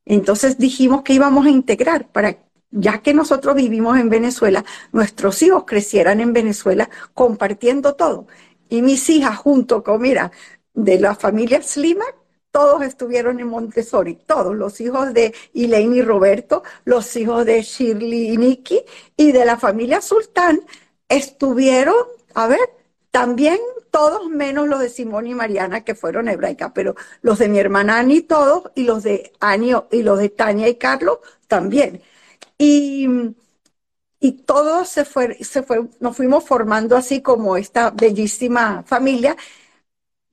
[0.04, 2.38] Entonces dijimos que íbamos a integrar para,
[2.70, 8.26] ya que nosotros vivimos en Venezuela, nuestros hijos crecieran en Venezuela compartiendo todo.
[8.68, 10.32] Y mis hijas junto con, mira,
[10.74, 12.14] de la familia Slimak,
[12.50, 18.30] todos estuvieron en Montessori, todos, los hijos de Elaine y Roberto, los hijos de Shirley
[18.32, 18.80] y Nicky,
[19.16, 20.60] y de la familia Sultán,
[21.08, 21.94] estuvieron,
[22.34, 22.68] a ver,
[23.10, 23.58] también
[23.90, 27.98] todos menos los de Simón y Mariana que fueron hebraicas, pero los de mi hermana
[27.98, 31.18] Ani todos y los de Ani y los de Tania y Carlos
[31.48, 32.02] también.
[32.58, 33.08] Y,
[34.20, 39.36] y todos se fue, se fue, nos fuimos formando así como esta bellísima familia.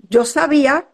[0.10, 0.90] Yo sabía,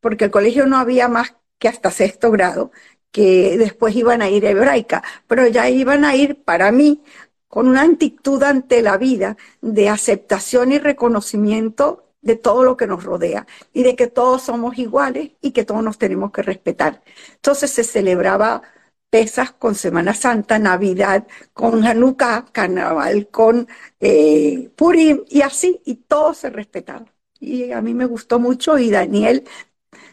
[0.00, 2.70] porque el colegio no había más que hasta sexto grado,
[3.12, 7.02] que después iban a ir hebraica, pero ya iban a ir para mí
[7.48, 13.04] con una actitud ante la vida de aceptación y reconocimiento de todo lo que nos
[13.04, 17.02] rodea y de que todos somos iguales y que todos nos tenemos que respetar.
[17.36, 18.62] Entonces se celebraba
[19.10, 23.66] Pesas con Semana Santa, Navidad con Hanukkah, Carnaval con
[24.00, 27.06] eh, Purim y así, y todo se respetaba.
[27.40, 29.44] Y a mí me gustó mucho y Daniel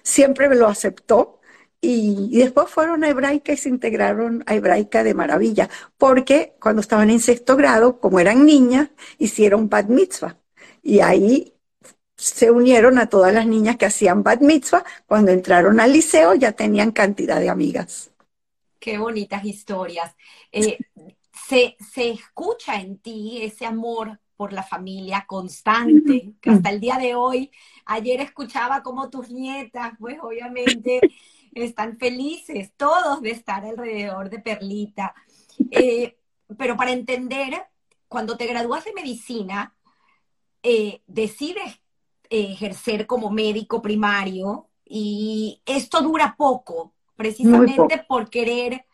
[0.04, 1.42] siempre me lo aceptó
[1.82, 7.10] y, después fueron a hebraica y se integraron a hebraica de maravilla, porque cuando estaban
[7.10, 8.90] en sexto grado, como eran niñas,
[9.20, 10.38] hicieron bat mitzvah.
[10.82, 11.55] Y ahí
[12.16, 14.84] se unieron a todas las niñas que hacían bat mitzvah.
[15.06, 18.12] Cuando entraron al liceo ya tenían cantidad de amigas.
[18.80, 20.16] Qué bonitas historias.
[20.52, 20.78] Eh,
[21.48, 26.98] se, se escucha en ti ese amor por la familia constante, que hasta el día
[26.98, 27.52] de hoy,
[27.86, 31.00] ayer escuchaba como tus nietas, pues obviamente
[31.54, 35.16] están felices todos de estar alrededor de Perlita.
[35.72, 36.18] Eh,
[36.58, 37.66] pero para entender,
[38.08, 39.74] cuando te gradúas de medicina,
[40.64, 41.80] eh, decides
[42.30, 48.86] ejercer como médico primario y esto dura poco, precisamente por querer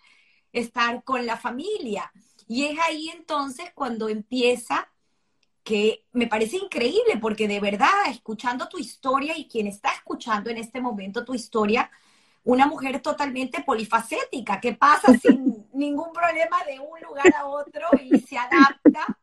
[0.53, 2.11] estar con la familia.
[2.47, 4.89] Y es ahí entonces cuando empieza
[5.63, 10.57] que me parece increíble porque de verdad, escuchando tu historia y quien está escuchando en
[10.57, 11.89] este momento tu historia,
[12.43, 18.19] una mujer totalmente polifacética, que pasa sin ningún problema de un lugar a otro y
[18.19, 19.17] se adapta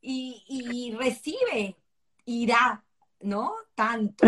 [0.00, 1.76] y, recibe
[2.26, 2.83] y da,
[3.24, 3.54] ¿no?
[3.74, 4.26] Tanto.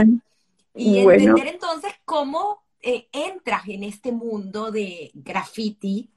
[0.74, 6.10] Y entender entonces cómo eh, entras en este mundo de graffiti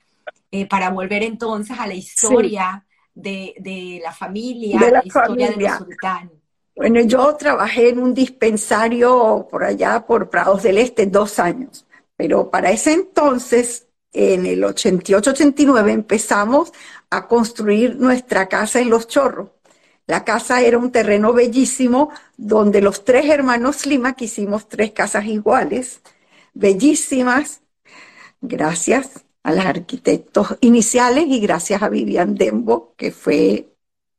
[0.52, 6.32] eh, para volver entonces a la historia de, la familia, de la, historia de sultán.
[6.76, 11.86] Bueno, yo trabajé en un dispensario por allá, por Prados del Este, dos años.
[12.16, 16.72] Pero para ese entonces, en el 88-89, empezamos
[17.10, 19.50] a construir nuestra casa en Los Chorros.
[20.10, 26.02] La casa era un terreno bellísimo donde los tres hermanos Slimak hicimos tres casas iguales,
[26.56, 27.62] bellísimas,
[28.42, 33.70] gracias a los arquitectos iniciales y gracias a Vivian Dembo, que fue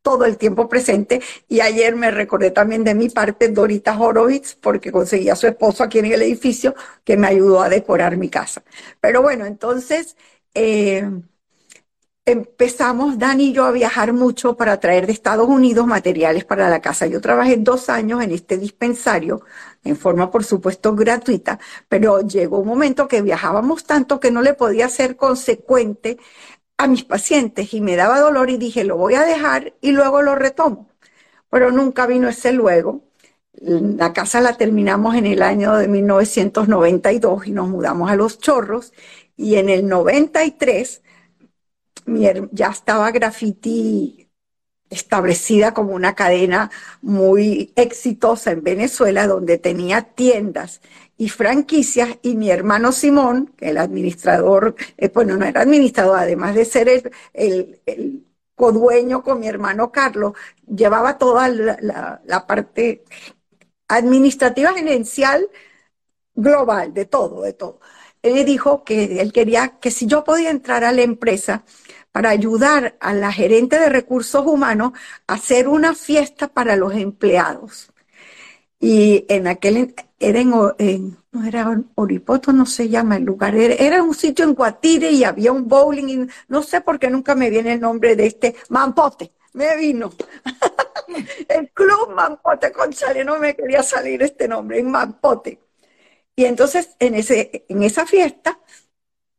[0.03, 1.23] todo el tiempo presente.
[1.49, 5.83] Y ayer me recordé también de mi parte Dorita Horowitz, porque conseguí a su esposo
[5.85, 8.63] aquí en el edificio, que me ayudó a decorar mi casa.
[9.01, 10.17] Pero bueno, entonces
[10.55, 11.05] eh,
[12.31, 16.81] empezamos, Dani y yo, a viajar mucho para traer de Estados Unidos materiales para la
[16.81, 17.07] casa.
[17.07, 19.43] Yo trabajé dos años en este dispensario,
[19.85, 21.59] en forma, por supuesto, gratuita,
[21.89, 26.19] pero llegó un momento que viajábamos tanto que no le podía ser consecuente
[26.79, 30.23] a mis pacientes y me daba dolor y dije, lo voy a dejar y luego
[30.23, 30.89] lo retomo.
[31.51, 33.03] Pero nunca vino ese luego.
[33.53, 38.93] La casa la terminamos en el año de 1992 y nos mudamos a Los Chorros
[39.37, 41.03] y en el 93
[42.53, 44.29] ya estaba Graffiti
[44.91, 50.81] establecida como una cadena muy exitosa en Venezuela, donde tenía tiendas
[51.17, 56.65] y franquicias, y mi hermano Simón, el administrador, eh, bueno, no era administrador, además de
[56.65, 58.25] ser el, el, el
[58.61, 60.35] codueño con mi hermano Carlos,
[60.67, 63.05] llevaba toda la, parte
[63.89, 65.49] administrativa gerencial
[66.35, 67.81] global, de todo, de todo.
[68.23, 71.65] Él dijo que él quería que si yo podía entrar a la empresa,
[72.13, 74.93] para ayudar a la gerente de recursos humanos
[75.27, 77.93] a hacer una fiesta para los empleados.
[78.81, 84.15] Y en aquel, era en, no era Oripoto, no se llama el lugar, era, un
[84.15, 87.75] sitio en Guatire y había un bowling, y no sé por qué nunca me viene
[87.75, 90.11] el nombre de este, Mampote, me vino.
[91.49, 95.61] el club Mampote, Conchale, no me quería salir este nombre, en Mampote.
[96.35, 98.59] Y entonces en, ese, en esa fiesta,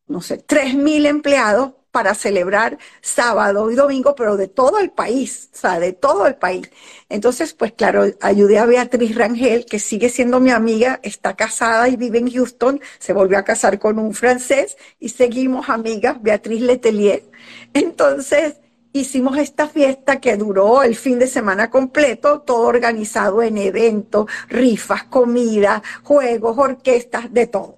[0.07, 5.57] no sé, 3.000 empleados para celebrar sábado y domingo, pero de todo el país, o
[5.57, 6.69] sea, de todo el país.
[7.09, 11.97] Entonces, pues claro, ayudé a Beatriz Rangel, que sigue siendo mi amiga, está casada y
[11.97, 17.23] vive en Houston, se volvió a casar con un francés y seguimos amigas, Beatriz Letelier.
[17.73, 18.55] Entonces,
[18.93, 25.03] hicimos esta fiesta que duró el fin de semana completo, todo organizado en eventos, rifas,
[25.05, 27.77] comida, juegos, orquestas, de todo.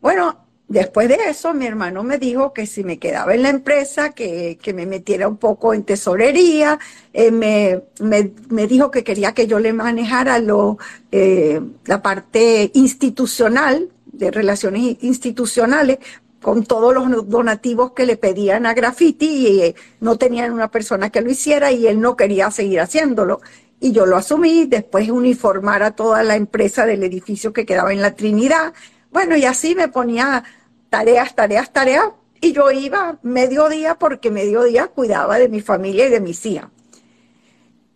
[0.00, 0.36] Bueno,
[0.68, 4.58] Después de eso, mi hermano me dijo que si me quedaba en la empresa, que,
[4.74, 6.78] me metiera un poco en tesorería,
[7.12, 10.78] eh, me, me, dijo que quería que yo le manejara lo,
[11.10, 15.98] eh, la parte institucional, de relaciones institucionales,
[16.42, 21.10] con todos los donativos que le pedían a Graffiti y eh, no tenían una persona
[21.10, 23.40] que lo hiciera y él no quería seguir haciéndolo.
[23.80, 28.02] Y yo lo asumí, después uniformar a toda la empresa del edificio que quedaba en
[28.02, 28.74] la Trinidad.
[29.12, 30.42] Bueno, y así me ponía
[30.88, 32.08] tareas, tareas, tareas,
[32.40, 36.66] y yo iba mediodía porque mediodía cuidaba de mi familia y de mis hijas.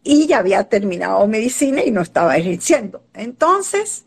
[0.04, 3.02] Y ya había terminado medicina y no estaba ejerciendo.
[3.12, 4.04] Entonces,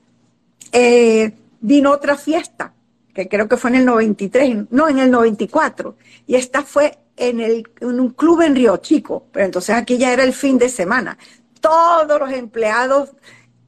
[0.71, 2.73] eh, vino otra fiesta,
[3.13, 5.97] que creo que fue en el 93, no, en el 94.
[6.25, 10.13] Y esta fue en, el, en un club en Río Chico, pero entonces aquí ya
[10.13, 11.17] era el fin de semana.
[11.59, 13.11] Todos los empleados,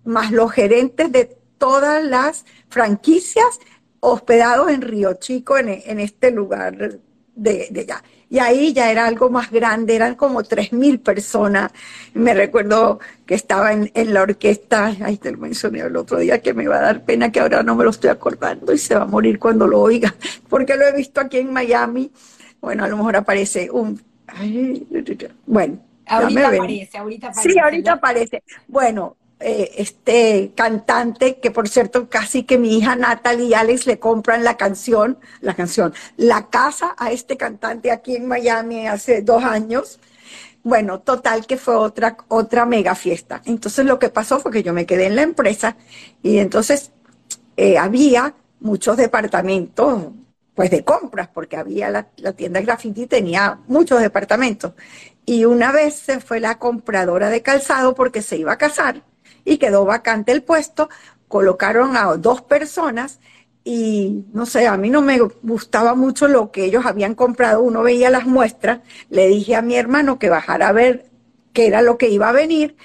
[0.06, 3.60] más los gerentes de todas las franquicias,
[4.00, 6.76] hospedados en Río Chico, en, este lugar
[7.36, 8.04] de, de, allá.
[8.32, 11.72] Y ahí ya era algo más grande, eran como tres mil personas.
[12.16, 16.56] Me recuerdo que estaba en, la orquesta, ahí te lo mencioné el otro día, que
[16.56, 19.04] me iba a dar pena que ahora no me lo estoy acordando y se va
[19.04, 20.16] a morir cuando lo oiga,
[20.50, 22.12] porque lo he visto aquí en Miami.
[22.60, 24.02] Bueno, a lo mejor aparece un...
[25.46, 25.78] bueno.
[26.08, 27.50] Ahorita aparece, ahorita aparece.
[27.54, 28.44] Sí, ahorita aparece.
[28.68, 34.00] Bueno, eh, este cantante, que por cierto casi que mi hija Natalie y Alex le
[34.00, 39.44] compran la canción, la canción, la casa a este cantante aquí en Miami hace dos
[39.44, 40.00] años.
[40.64, 43.42] Bueno, total que fue otra, otra mega fiesta.
[43.46, 45.76] Entonces lo que pasó fue que yo me quedé en la empresa
[46.22, 46.92] y entonces
[47.58, 50.10] eh, había muchos departamentos
[50.54, 54.74] pues de compras, porque había la, la tienda graffiti tenía muchos departamentos.
[55.26, 59.04] Y una vez se fue la compradora de calzado porque se iba a casar
[59.46, 60.90] y quedó vacante el puesto,
[61.28, 63.20] colocaron a dos personas
[63.64, 67.84] y no sé, a mí no me gustaba mucho lo que ellos habían comprado, uno
[67.84, 71.06] veía las muestras, le dije a mi hermano que bajara a ver
[71.54, 72.76] qué era lo que iba a venir,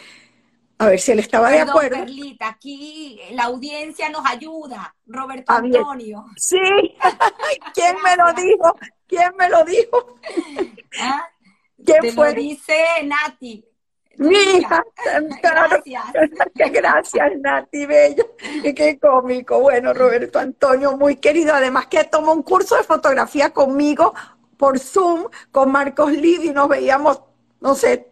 [0.79, 1.97] a ver si él estaba de acuerdo.
[1.97, 6.27] Perlita, aquí la audiencia nos ayuda, Roberto Antonio.
[6.37, 6.59] Sí,
[7.75, 8.77] ¿quién me lo dijo?
[9.07, 10.17] ¿Quién me lo dijo?
[11.01, 11.27] ¿Ah?
[11.85, 12.35] ¿Quién fue?
[12.35, 13.65] Lo dice Nati.
[14.19, 14.83] Mi hija,
[15.43, 16.05] gracias.
[16.73, 18.25] gracias, Nati Bella.
[18.63, 19.61] Y qué cómico.
[19.61, 21.55] Bueno, Roberto Antonio, muy querido.
[21.55, 24.15] Además que tomó un curso de fotografía conmigo
[24.57, 27.21] por Zoom con Marcos Liv y nos veíamos,
[27.61, 28.11] no sé,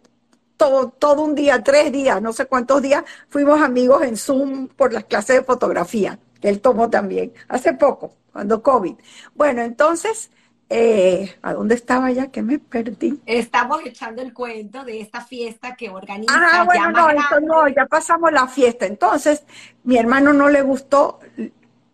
[0.57, 4.93] todo, todo un día, tres días, no sé cuántos días, fuimos amigos en Zoom por
[4.93, 8.95] las clases de fotografía, que él tomó también, hace poco, cuando COVID.
[9.33, 10.29] Bueno, entonces,
[10.69, 12.27] eh, ¿a dónde estaba ya?
[12.27, 13.19] Que me perdí.
[13.25, 16.33] Estamos echando el cuento de esta fiesta que organiza.
[16.35, 18.85] Ah, bueno, no, no, ya pasamos la fiesta.
[18.85, 19.43] Entonces,
[19.83, 21.19] mi hermano no le gustó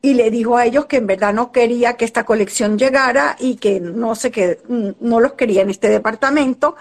[0.02, 3.58] y le dijo a ellos que en verdad no quería que esta colección llegara y
[3.58, 6.76] que no sé qué, no los quería en este departamento.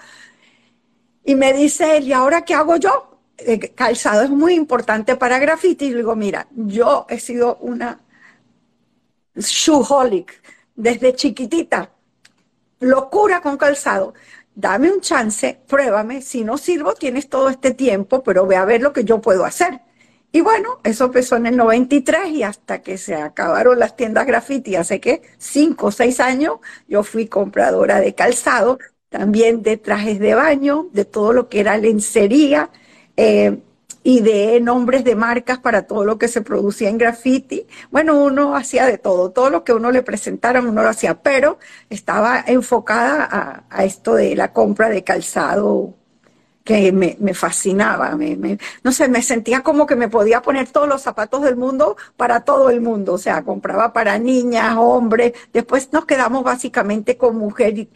[1.25, 3.19] Y me dice él, ¿y ahora qué hago yo?
[3.37, 5.87] El eh, calzado es muy importante para graffiti.
[5.87, 7.99] Y le digo, mira, yo he sido una
[9.35, 10.41] shoeholic
[10.75, 11.91] desde chiquitita,
[12.79, 14.13] locura con calzado.
[14.53, 16.21] Dame un chance, pruébame.
[16.21, 19.45] Si no sirvo, tienes todo este tiempo, pero ve a ver lo que yo puedo
[19.45, 19.81] hacer.
[20.33, 24.75] Y bueno, eso empezó en el 93 y hasta que se acabaron las tiendas graffiti,
[24.75, 28.79] hace que cinco o seis años, yo fui compradora de calzado,
[29.09, 32.69] también de trajes de baño, de todo lo que era lencería
[33.17, 33.59] eh,
[34.03, 37.67] y de nombres de marcas para todo lo que se producía en graffiti.
[37.91, 41.59] Bueno, uno hacía de todo, todo lo que uno le presentaron uno lo hacía, pero
[41.89, 45.95] estaba enfocada a, esto de la compra de calzado
[46.63, 48.15] que me, fascinaba,
[48.83, 52.41] no sé, me sentía como que me podía poner todos los zapatos del mundo para
[52.41, 57.87] todo el mundo, o sea, compraba para niñas, hombres, después nos quedamos básicamente con mujer,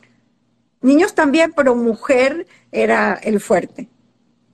[0.81, 3.87] niños también, pero mujer era el fuerte.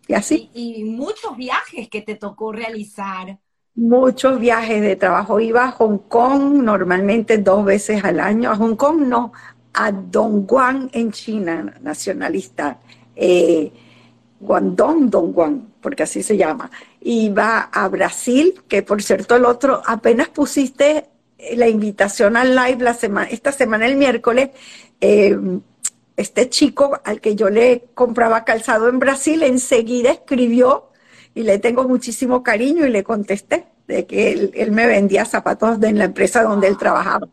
[0.07, 0.49] Y así.
[0.53, 3.40] Y, y muchos viajes que te tocó realizar.
[3.76, 5.40] Muchos viajes de trabajo.
[5.40, 8.52] Iba a Hong Kong normalmente dos veces al año.
[8.52, 9.32] A Hong Kong no,
[9.73, 12.80] a Dongguan en China, nacionalista.
[13.15, 13.72] Eh,
[14.41, 19.82] Guangdong, Dongguan, porque así se llama, y va a Brasil, que por cierto el otro,
[19.86, 21.06] apenas pusiste
[21.56, 24.49] la invitación al live la semana, esta semana el miércoles,
[24.99, 25.38] eh,
[26.22, 30.89] este chico al que yo le compraba calzado en Brasil enseguida escribió
[31.34, 35.89] y le tengo muchísimo cariño y le contesté de que él, me vendía zapatos de
[35.89, 37.27] en la empresa donde él trabajaba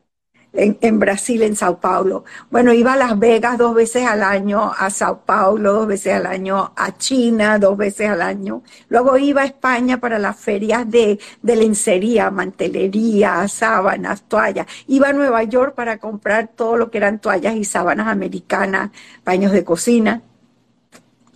[0.52, 2.24] en, Brasil, en Sao Paulo.
[2.50, 6.26] Bueno, iba a Las Vegas dos veces al año, a Sao Paulo dos veces al
[6.26, 8.62] año, a China dos veces al año.
[8.88, 14.66] Luego iba a España para las ferias de, de lencería, mantelería, sábanas, toallas.
[14.86, 18.90] Iba a Nueva York para comprar todo lo que eran toallas y sábanas americanas,
[19.24, 20.22] baños de cocina.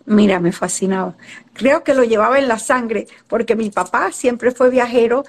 [0.05, 1.17] Mira, me fascinaba.
[1.53, 5.25] Creo que lo llevaba en la sangre, porque mi papá siempre fue viajero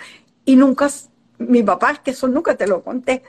[0.46, 0.90] y nunca,
[1.38, 3.22] mi papá, que eso nunca te lo conté,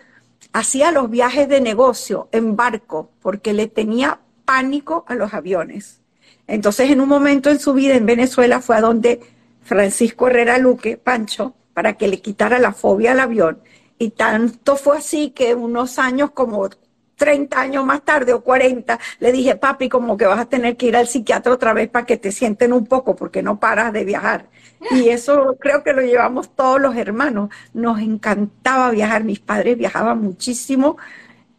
[0.54, 6.00] hacía los viajes de negocio en barco porque le tenía pánico a los aviones.
[6.46, 9.20] Entonces, en un momento en su vida en Venezuela fue a donde
[9.62, 13.58] Francisco Herrera Luque, Pancho, para que le quitara la fobia al avión.
[13.98, 16.70] Y tanto fue así que unos años como
[17.16, 20.86] 30 años más tarde o 40, le dije, papi, como que vas a tener que
[20.86, 24.04] ir al psiquiatra otra vez para que te sienten un poco porque no paras de
[24.04, 24.46] viajar.
[24.90, 27.50] Y eso creo que lo llevamos todos los hermanos.
[27.72, 29.24] Nos encantaba viajar.
[29.24, 30.96] Mis padres viajaban muchísimo.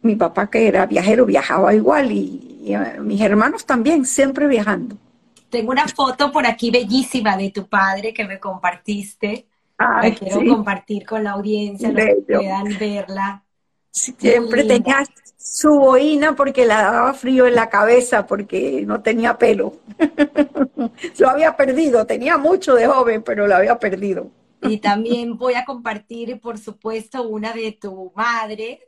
[0.02, 2.12] Mi papá, que era viajero, viajaba igual.
[2.12, 4.96] Y, eh, mis hermanos también, siempre viajando.
[5.50, 9.46] Tengo una foto por aquí bellísima de tu padre que me compartiste.
[9.78, 13.42] la quiero compartir con la audiencia, los que puedan verla.
[13.90, 15.04] Siempre tenía
[15.52, 19.74] su boina porque le daba frío en la cabeza porque no tenía pelo.
[21.18, 24.30] lo había perdido, tenía mucho de joven, pero lo había perdido.
[24.62, 28.80] Y también voy a compartir, por supuesto, una de tu madre,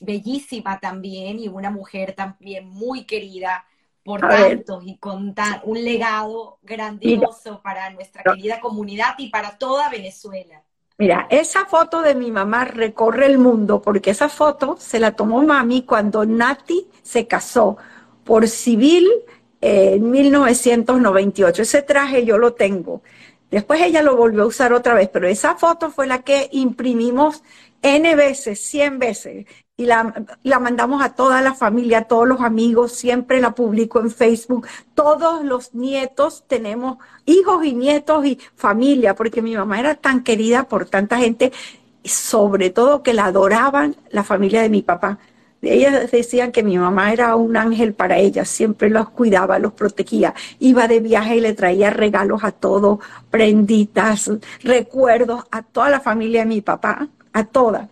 [0.00, 3.64] bellísima también, y una mujer también muy querida
[4.04, 5.34] por tantos y con
[5.64, 10.62] un legado grandioso para nuestra querida comunidad y para toda Venezuela.
[10.98, 15.42] Mira, esa foto de mi mamá recorre el mundo porque esa foto se la tomó
[15.42, 17.76] mami cuando Nati se casó
[18.24, 19.06] por civil
[19.60, 21.62] en 1998.
[21.62, 23.02] Ese traje yo lo tengo.
[23.50, 27.42] Después ella lo volvió a usar otra vez, pero esa foto fue la que imprimimos
[27.82, 29.46] N veces, 100 veces,
[29.78, 34.00] y la, la, mandamos a toda la familia, a todos los amigos, siempre la publico
[34.00, 34.66] en Facebook.
[34.94, 36.96] Todos los nietos tenemos
[37.26, 41.52] hijos y nietos y familia, porque mi mamá era tan querida por tanta gente,
[42.04, 45.18] sobre todo que la adoraban la familia de mi papá.
[45.60, 50.32] Ellas decían que mi mamá era un ángel para ellas, siempre los cuidaba, los protegía.
[50.58, 53.00] Iba de viaje y le traía regalos a todos,
[53.30, 54.30] prenditas,
[54.62, 57.88] recuerdos a toda la familia de mi papá, a todas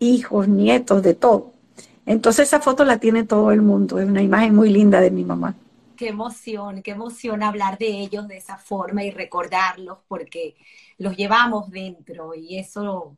[0.00, 1.52] hijos, nietos, de todo.
[2.06, 5.24] Entonces esa foto la tiene todo el mundo, es una imagen muy linda de mi
[5.24, 5.54] mamá.
[5.96, 10.56] Qué emoción, qué emoción hablar de ellos de esa forma y recordarlos porque
[10.98, 13.16] los llevamos dentro y eso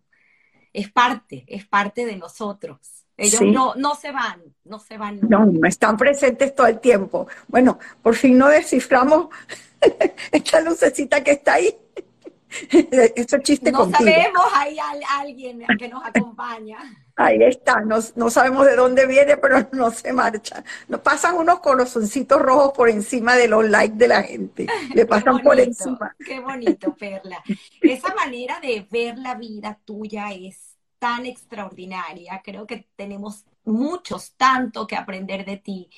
[0.73, 3.03] es parte, es parte de nosotros.
[3.17, 5.21] Ellos no, no se van, no se van.
[5.23, 7.29] No, están presentes todo el tiempo.
[7.47, 9.29] Bueno, por fin no desciframos
[10.33, 11.75] esta lucecita que está ahí.
[13.17, 14.77] Eso chiste No sabemos, hay
[15.19, 16.79] alguien que nos acompaña.
[17.17, 20.65] Ahí está, no, no, sabemos de dónde viene, pero no se marcha.
[20.89, 24.67] Nos pasan unos corazoncitos rojos por encima de los likes de la gente.
[24.95, 26.15] Le pasan por encima.
[26.25, 27.43] Qué bonito, Perla.
[27.81, 32.41] Esa manera de ver la vida tuya es tan extraordinaria.
[32.43, 35.91] Creo que tenemos muchos, tanto que aprender de ti.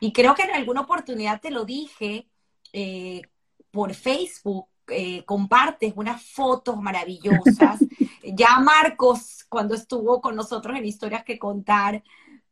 [0.00, 2.28] Y creo que en alguna oportunidad te lo dije
[2.72, 3.22] eh,
[3.70, 7.80] por Facebook, eh, compartes unas fotos maravillosas.
[8.22, 12.02] ya Marcos, cuando estuvo con nosotros en Historias que Contar,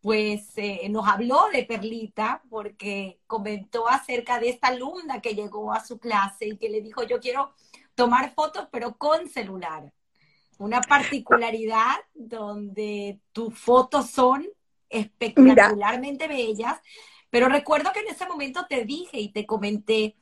[0.00, 5.84] pues eh, nos habló de Perlita porque comentó acerca de esta alumna que llegó a
[5.84, 7.52] su clase y que le dijo, yo quiero
[7.94, 9.92] tomar fotos pero con celular.
[10.58, 14.46] Una particularidad donde tus fotos son
[14.88, 16.78] espectacularmente bellas,
[17.28, 20.16] pero recuerdo que en ese momento te dije y te comenté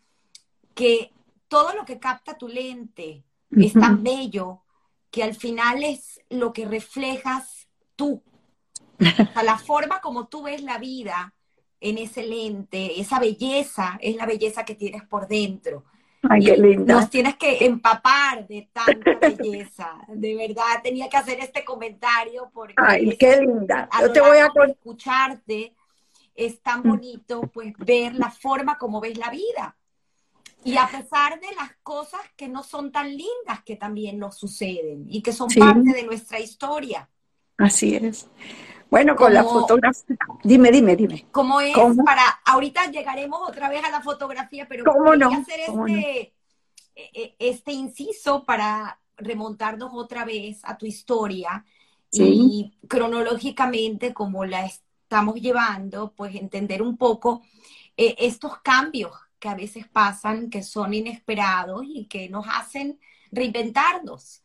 [0.75, 1.13] que
[1.55, 3.23] todo lo que capta tu lente
[3.53, 4.63] es tan bello
[5.09, 8.25] que al final es lo que reflejas tú.
[9.37, 11.33] O la forma como tú ves la vida
[11.79, 15.85] en ese lente, esa belleza, es la belleza que tienes por dentro.
[16.29, 16.95] Ay, qué linda.
[16.95, 19.97] Nos tienes que empapar de tanta belleza.
[20.09, 22.75] De verdad, tenía que hacer este comentario porque.
[22.79, 23.89] Ay, qué linda.
[24.01, 25.73] Yo te voy a escucharte.
[26.35, 29.77] Es tan bonito, pues, ver la forma como ves la vida.
[30.65, 35.07] Y a pesar de las cosas que no son tan lindas que también nos suceden
[35.09, 37.09] y que son parte de nuestra historia.
[37.59, 38.29] Así es.
[38.91, 40.17] Bueno, con la fotografía.
[40.43, 41.27] Dime, dime, dime.
[41.33, 42.23] ¿Cómo es para.
[42.45, 45.31] Ahorita llegaremos otra vez a la fotografía, pero ¿Cómo no?
[45.31, 46.35] hacer este,
[46.95, 51.65] e, e, este inciso para remontarnos otra vez a tu historia
[52.13, 57.43] y cronológicamente, como la estamos llevando, pues entender un poco
[57.97, 59.13] eh, estos cambios
[59.45, 62.99] que a veces pasan, que son inesperados y que nos hacen
[63.31, 64.43] reinventarnos.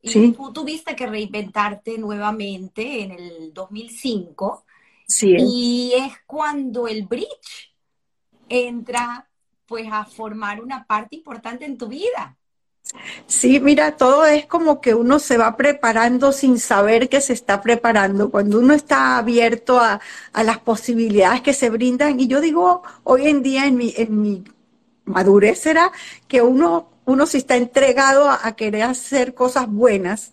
[0.00, 4.64] Y tú tuviste que reinventarte nuevamente en el 2005.
[5.08, 5.34] Sí.
[5.36, 7.74] Y es cuando el bridge
[8.48, 9.28] entra
[9.66, 12.38] pues a formar una parte importante en tu vida.
[13.26, 17.60] Sí, mira, todo es como que uno se va preparando sin saber que se está
[17.60, 20.00] preparando, cuando uno está abierto a,
[20.34, 22.20] las posibilidades que se brindan.
[22.20, 24.44] Y yo digo, hoy en día en mi, en mi
[25.04, 25.92] madurez será
[26.28, 30.32] que uno, uno si está entregado a, querer hacer cosas buenas,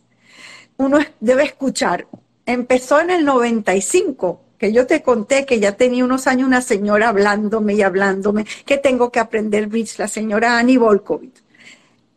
[0.78, 2.08] uno debe escuchar.
[2.46, 7.10] Empezó en el 95, que yo te conté que ya tenía unos años una señora
[7.10, 11.43] hablándome y hablándome que tengo que aprender bridge, la señora Annie Volkovich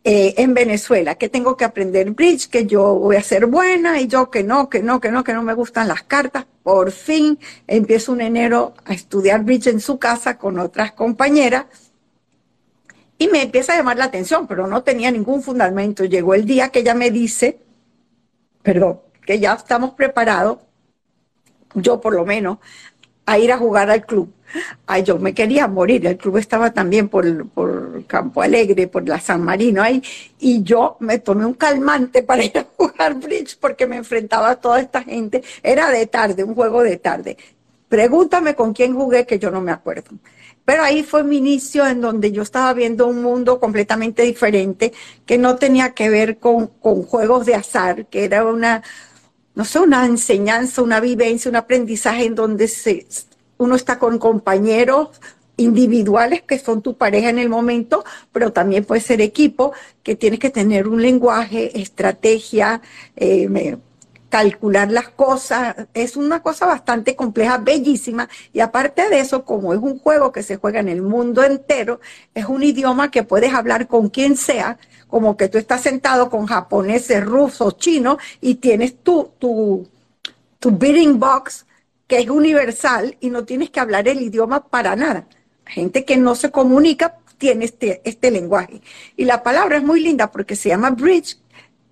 [0.09, 4.07] eh, en Venezuela, que tengo que aprender bridge, que yo voy a ser buena y
[4.07, 6.45] yo que no, que no, que no, que no me gustan las cartas.
[6.63, 11.65] Por fin empiezo un enero a estudiar bridge en su casa con otras compañeras
[13.17, 16.05] y me empieza a llamar la atención, pero no tenía ningún fundamento.
[16.05, 17.59] Llegó el día que ella me dice,
[18.63, 20.59] perdón, que ya estamos preparados,
[21.73, 22.59] yo por lo menos,
[23.25, 24.33] a ir a jugar al club.
[24.85, 29.19] Ay, yo me quería morir, el club estaba también por, por Campo Alegre, por la
[29.19, 30.01] San Marino ahí,
[30.39, 34.55] y yo me tomé un calmante para ir a jugar bridge porque me enfrentaba a
[34.55, 35.43] toda esta gente.
[35.61, 37.37] Era de tarde, un juego de tarde.
[37.89, 40.11] Pregúntame con quién jugué que yo no me acuerdo.
[40.65, 44.91] Pero ahí fue mi inicio en donde yo estaba viendo un mundo completamente diferente
[45.25, 48.83] que no tenía que ver con, con juegos de azar, que era una,
[49.55, 53.07] no sé, una enseñanza, una vivencia, un aprendizaje en donde se,
[53.57, 55.09] uno está con compañeros
[55.57, 59.73] individuales que son tu pareja en el momento, pero también puede ser equipo,
[60.03, 62.81] que tienes que tener un lenguaje, estrategia,
[63.15, 63.77] eh,
[64.29, 65.75] calcular las cosas.
[65.93, 68.29] Es una cosa bastante compleja, bellísima.
[68.53, 71.99] Y aparte de eso, como es un juego que se juega en el mundo entero,
[72.33, 74.77] es un idioma que puedes hablar con quien sea,
[75.07, 79.87] como que tú estás sentado con japoneses, rusos, chinos, y tienes tu, tu,
[80.59, 81.66] tu bidding box
[82.07, 85.27] que es universal y no tienes que hablar el idioma para nada.
[85.65, 88.81] Gente que no se comunica tiene este, este lenguaje.
[89.15, 91.37] Y la palabra es muy linda porque se llama bridge,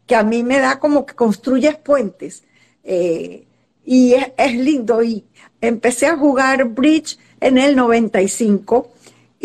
[0.08, 2.44] que a mí me da como que construyes puentes.
[2.84, 3.46] Eh,
[3.84, 5.04] y es, es, lindo.
[5.04, 5.26] Y
[5.62, 8.95] empecé a jugar bridge en el 95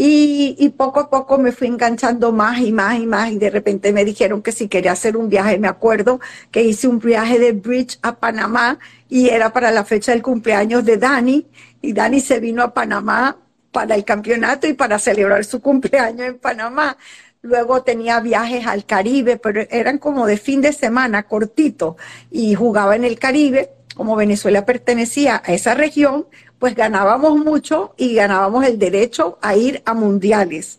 [0.02, 3.92] y, poco a poco me fui enganchando más y más y más y de repente
[3.92, 6.20] me dijeron que si quería hacer un viaje, me acuerdo
[6.50, 8.78] que hice un viaje de bridge a Panamá
[9.10, 11.46] y era para la fecha del cumpleaños de Dani
[11.82, 13.36] y Dani se vino a Panamá
[13.72, 16.96] para el campeonato y para celebrar su cumpleaños en Panamá.
[17.42, 21.96] Luego tenía viajes al Caribe, pero eran como de fin de semana, cortito,
[22.30, 23.70] y jugaba en el Caribe
[24.00, 26.26] como Venezuela pertenecía a esa región,
[26.60, 30.78] pues ganábamos mucho y ganábamos el derecho a ir a mundiales.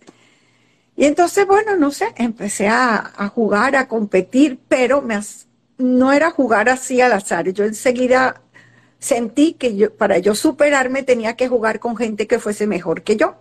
[0.95, 5.19] Y entonces, bueno, no sé, empecé a, jugar, a competir, pero me,
[5.79, 7.49] no era jugar así al azar.
[7.49, 8.43] Yo enseguida
[8.99, 13.17] sentí que yo, para yo superarme tenía que jugar con gente que fuese mejor que
[13.17, 13.37] yo.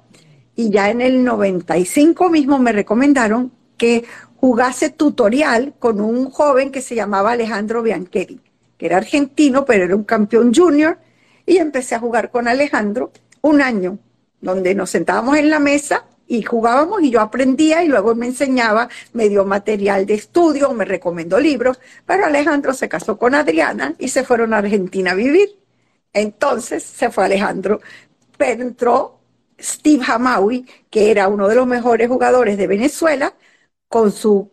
[0.57, 4.07] Y ya en el 95 mismo me recomendaron que
[4.37, 8.41] jugase tutorial con un joven que se llamaba Alejandro Biancheri,
[8.79, 10.99] que era argentino, pero era un campeón junior.
[11.47, 13.13] Y empecé a jugar con Alejandro
[13.43, 13.99] un año,
[14.41, 18.89] donde nos sentábamos en la mesa y jugábamos y yo aprendía y luego me enseñaba,
[19.13, 24.09] me dio material de estudio, me recomendó libros, pero Alejandro se casó con Adriana y
[24.09, 25.59] se fueron a Argentina a vivir.
[26.13, 27.81] Entonces se fue Alejandro,
[28.39, 29.21] pero entró
[29.59, 33.35] Steve Hamawi, que era uno de los mejores jugadores de Venezuela,
[33.89, 34.53] con su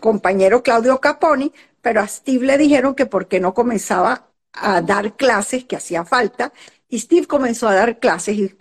[0.00, 5.64] compañero Claudio Caponi, pero a Steve le dijeron que porque no comenzaba a dar clases,
[5.64, 6.52] que hacía falta,
[6.88, 8.56] y Steve comenzó a dar clases y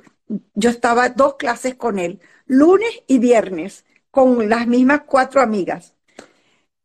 [0.54, 5.94] yo estaba dos clases con él, lunes y viernes con las mismas cuatro amigas.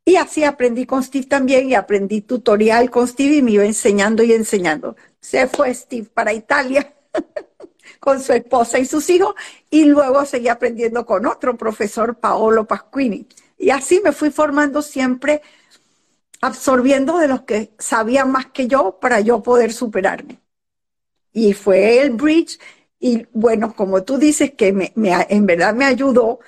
[0.05, 4.23] Y así aprendí con Steve también y aprendí tutorial con Steve y me iba enseñando
[4.23, 4.97] y enseñando.
[5.21, 6.93] Se fue Steve para Italia
[8.01, 9.35] con su esposa y sus hijos
[9.71, 13.27] y luego seguí aprendiendo con otro profesor, Paolo Pasquini.
[13.59, 15.43] Y así me fui formando siempre,
[16.41, 20.41] absorbiendo de los que sabían más que yo para yo poder superarme.
[21.33, 22.59] Y fue el bridge
[22.99, 26.41] y bueno, como tú dices que me, en verdad me ayudó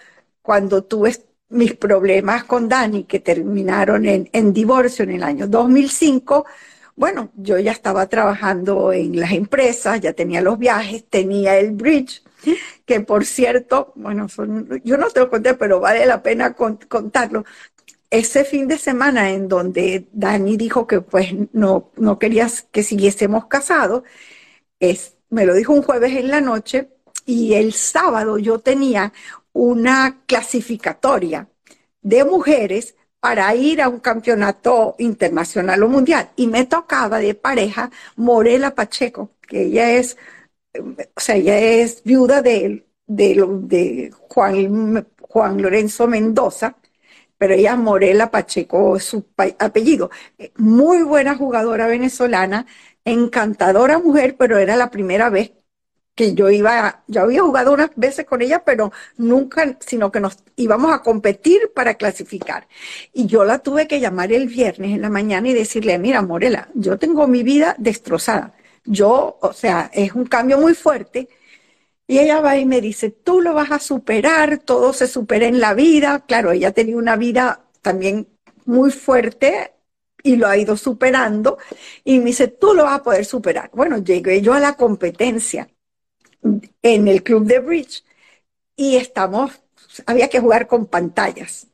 [0.43, 1.17] cuando tuve
[1.49, 6.47] mis problemas con Dani, que terminaron en, divorcio en el año 2005,
[6.97, 12.23] bueno, yo ya estaba trabajando en las empresas, ya tenía los viajes, tenía el bridge,
[12.85, 14.27] que por cierto, bueno,
[14.85, 17.45] yo no te lo conté, pero vale la pena contarlo.
[18.13, 23.47] Ese fin de semana en donde Dani dijo que pues no, no querías que siguiésemos
[23.47, 24.03] casados,
[24.81, 26.91] es, me lo dijo un jueves en la noche
[27.25, 29.15] y el sábado yo tenía
[29.55, 31.49] una clasificatoria
[32.03, 36.31] de mujeres para ir a un campeonato internacional o mundial.
[36.37, 40.19] Y me tocaba de pareja Morela Pacheco, que ella es,
[41.17, 46.77] o sea, ella es viuda de, de, de Juan, Juan Lorenzo Mendoza,
[47.43, 49.27] pero ella Morela Pacheco su
[49.59, 50.13] apellido.
[50.59, 52.67] Muy buena jugadora venezolana,
[53.05, 55.51] encantadora mujer, pero era la primera vez
[56.15, 60.39] que yo iba, yo había jugado unas veces con ella, pero nunca, sino que nos
[60.55, 62.69] íbamos a competir para clasificar.
[63.13, 66.69] Y yo la tuve que llamar el viernes en la mañana y decirle, mira, Morela,
[66.75, 68.55] yo tengo mi vida destrozada.
[68.85, 71.29] Yo, o sea, es un cambio muy fuerte.
[72.13, 75.61] Y ella va y me dice, tú lo vas a superar, todo se supera en
[75.61, 76.27] la vida.
[76.27, 78.29] Claro, ella tenía una vida también
[78.67, 79.73] muy fuerte
[80.23, 81.57] y lo ha ido superando.
[82.05, 83.71] Y me dice, tú lo vas a poder superar.
[83.73, 85.71] Bueno, llegué yo a la competencia
[86.83, 88.05] en el club de bridge
[88.77, 89.63] y estamos,
[90.05, 91.69] había que jugar con pantallas,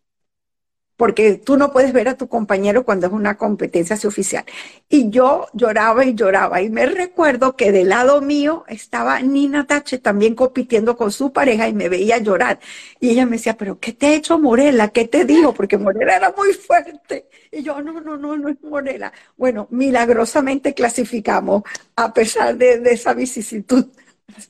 [0.99, 4.45] porque tú no puedes ver a tu compañero cuando es una competencia así oficial.
[4.89, 6.61] Y yo lloraba y lloraba.
[6.61, 11.69] Y me recuerdo que del lado mío estaba Nina Tache también compitiendo con su pareja
[11.69, 12.59] y me veía llorar.
[12.99, 14.89] Y ella me decía, pero ¿qué te ha hecho Morela?
[14.89, 15.55] ¿Qué te dijo?
[15.55, 17.29] Porque Morela era muy fuerte.
[17.53, 19.13] Y yo, no, no, no, no es Morela.
[19.37, 21.63] Bueno, milagrosamente clasificamos
[21.95, 23.87] a pesar de, de esa vicisitud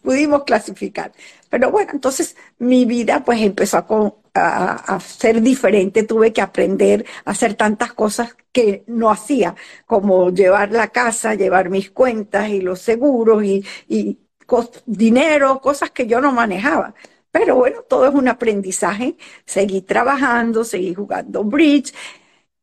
[0.02, 1.12] pudimos clasificar.
[1.50, 3.86] Pero bueno, entonces mi vida pues empezó a,
[5.00, 9.54] ser diferente, tuve que aprender a hacer tantas cosas que no hacía,
[9.86, 14.18] como llevar la casa, llevar mis cuentas y los seguros y, y
[14.86, 16.94] dinero, cosas que yo no manejaba.
[17.30, 19.16] Pero bueno, todo es un aprendizaje.
[19.44, 21.92] Seguí trabajando, seguí jugando bridge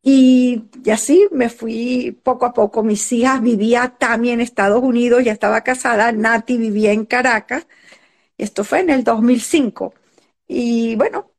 [0.08, 2.84] y, así me fui poco a poco.
[2.84, 6.12] Mis hijas vivía también en Estados Unidos, ya estaba casada.
[6.12, 7.68] Nati vivía en Caracas.
[8.38, 9.94] Esto fue en el 2005.
[10.48, 11.32] Y bueno,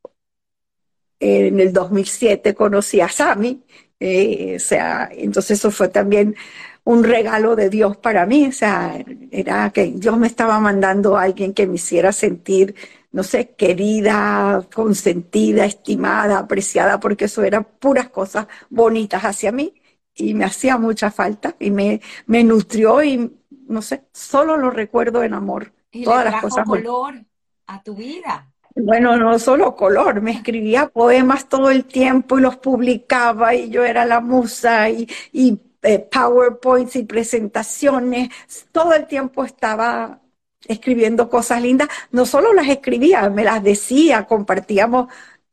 [1.21, 3.63] en el 2007 conocí a Sami.
[4.01, 6.37] Eh, o sea, entonces eso fue también
[6.85, 8.47] un regalo de Dios para mí.
[8.47, 12.75] O sea, era que Dios me estaba mandando a alguien que me hiciera sentir
[13.17, 19.73] no sé, querida, consentida, estimada, apreciada, porque eso eran puras cosas bonitas hacia mí
[20.15, 23.35] y me hacía mucha falta y me, me nutrió y
[23.69, 25.73] no sé, solo lo recuerdo en amor.
[25.91, 26.67] Y todas las cosas.
[26.67, 27.25] color
[27.67, 28.53] a tu vida.
[28.79, 33.85] Bueno, no solo color, me escribía poemas todo el tiempo y los publicaba y yo
[33.85, 38.29] era la musa y, y eh, PowerPoints y presentaciones,
[38.73, 40.21] todo el tiempo estaba
[40.67, 41.89] escribiendo cosas lindas.
[42.11, 45.09] No solo las escribía, me las decía, compartíamos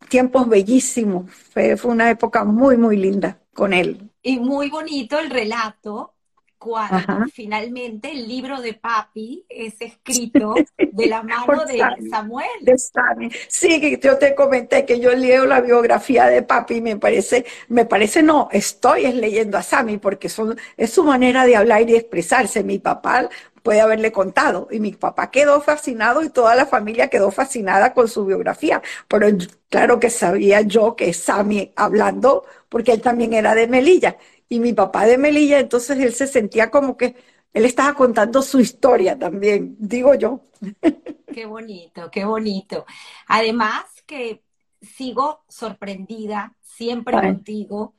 [0.09, 1.31] tiempos bellísimos.
[1.31, 4.09] Fue, una época muy, muy linda con él.
[4.21, 6.13] Y muy bonito el relato
[6.63, 11.79] cuando finalmente el libro de papi es escrito de la mano de
[12.09, 12.47] Samuel.
[12.61, 12.77] De
[13.49, 17.85] Sí, yo te comenté que yo leo la biografía de papi y me parece, me
[17.85, 21.97] parece no, estoy leyendo a Sammy porque son, es su manera de hablar y de
[21.97, 22.63] expresarse.
[22.63, 23.29] Mi papá
[23.63, 24.67] puede haberle contado.
[24.69, 28.81] Y mi papá quedó fascinado y toda la familia quedó fascinada con su biografía.
[29.07, 29.27] Pero
[29.69, 34.17] claro que sabía yo que Sammy hablando, porque él también era de Melilla.
[34.49, 37.15] Y mi papá de Melilla, entonces él se sentía como que
[37.53, 40.41] él estaba contando su historia también, digo yo.
[41.33, 42.85] Qué bonito, qué bonito.
[43.27, 44.43] Además que
[44.81, 47.95] sigo sorprendida siempre contigo,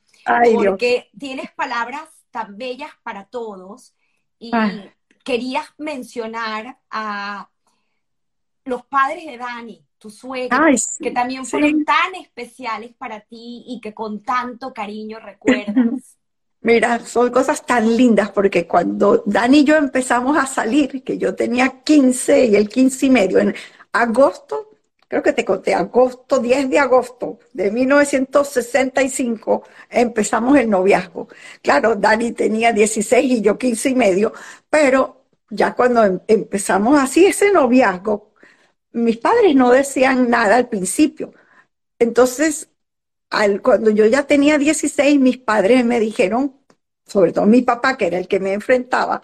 [0.52, 3.94] porque tienes palabras tan bellas para todos
[4.38, 4.52] y
[5.24, 7.48] querías mencionar a
[8.64, 10.66] los padres de Dani, tu suegra,
[10.98, 16.18] que también fueron tan especiales para ti y que con tanto cariño recuerdas.
[16.64, 21.34] Mira, son cosas tan lindas porque cuando Dani y yo empezamos a salir, que yo
[21.34, 23.54] tenía 15 y el 15 y medio, en
[23.92, 24.70] agosto,
[25.06, 31.28] creo que te conté, agosto, 10 de agosto de 1965, empezamos el noviazgo.
[31.62, 34.32] Claro, Dani tenía 16 y yo 15 y medio,
[34.70, 38.32] pero ya cuando em, empezamos así ese noviazgo,
[38.92, 41.32] mis padres no decían nada al principio.
[41.98, 42.70] Entonces,
[43.62, 46.54] cuando yo ya tenía 16, mis padres me dijeron,
[47.06, 49.22] sobre todo mi papá, que era el que me enfrentaba,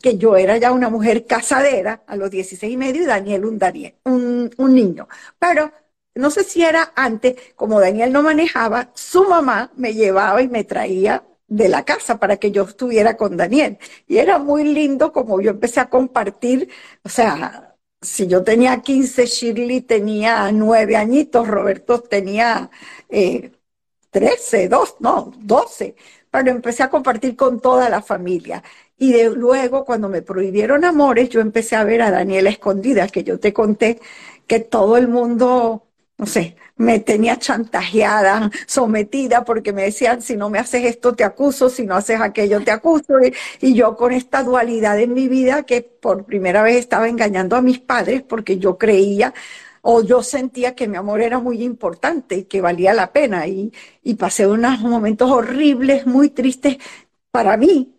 [0.00, 3.58] que yo era ya una mujer casadera a los 16 y medio y Daniel un,
[3.58, 5.08] Daniel, un, un niño.
[5.38, 5.72] Pero
[6.14, 10.64] no sé si era antes, como Daniel no manejaba, su mamá me llevaba y me
[10.64, 13.78] traía de la casa para que yo estuviera con Daniel.
[14.06, 16.68] Y era muy lindo como yo empecé a compartir,
[17.04, 17.71] o sea,
[18.02, 22.70] si yo tenía 15, Shirley tenía 9 añitos, Roberto tenía
[23.08, 23.52] eh,
[24.10, 25.96] 13, 2, no, 12,
[26.30, 28.62] pero empecé a compartir con toda la familia.
[28.98, 33.24] Y de luego, cuando me prohibieron amores, yo empecé a ver a Daniela escondida, que
[33.24, 34.00] yo te conté
[34.46, 35.88] que todo el mundo,
[36.22, 41.24] no sé, me tenía chantajeada, sometida, porque me decían, si no me haces esto, te
[41.24, 43.14] acuso, si no haces aquello, te acuso.
[43.60, 47.60] Y, yo con esta dualidad en mi vida, que por primera vez estaba engañando a
[47.60, 49.34] mis padres, porque yo creía
[49.80, 53.48] o yo sentía que mi amor era muy importante y que valía la pena.
[53.48, 56.76] Y pasé unos momentos horribles, muy tristes
[57.32, 57.96] para mí,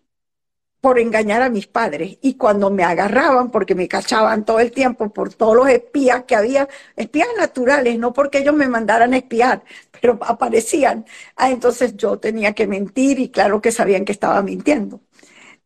[0.83, 2.17] por engañar a mis padres.
[2.21, 6.35] Y cuando me agarraban, porque me cachaban todo el tiempo por todos los espías que
[6.35, 9.63] había, espías naturales, no porque ellos me mandaran a espiar,
[10.01, 11.05] pero aparecían.
[11.37, 14.99] Ah, entonces yo tenía que mentir y claro que sabían que estaba mintiendo.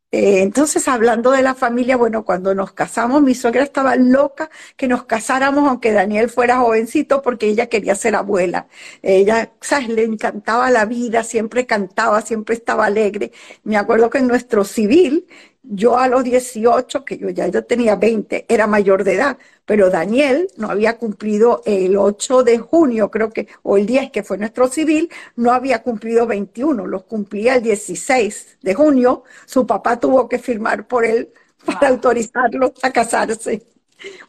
[0.10, 4.88] Eh, entonces, hablando de la familia, bueno, cuando nos casamos, mi suegra estaba loca que
[4.88, 8.68] nos casáramos, aunque Daniel fuera jovencito, porque ella quería ser abuela.
[9.02, 9.90] Ella, ¿sabes?
[9.90, 13.34] Le encantaba la vida, siempre cantaba, siempre estaba alegre.
[13.64, 15.28] Me acuerdo que en nuestro civil,
[15.70, 19.90] yo a los 18, que yo ya yo tenía 20, era mayor de edad, pero
[19.90, 24.38] Daniel no había cumplido el 8 de junio, creo que, o el 10 que fue
[24.38, 29.24] nuestro civil, no había cumplido 21, los cumplía el 16 de junio.
[29.46, 31.30] Su papá tuvo que firmar por él
[31.66, 33.66] para autorizarlo a casarse.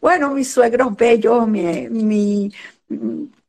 [0.01, 2.51] Bueno, mis suegros bellos, mi, mi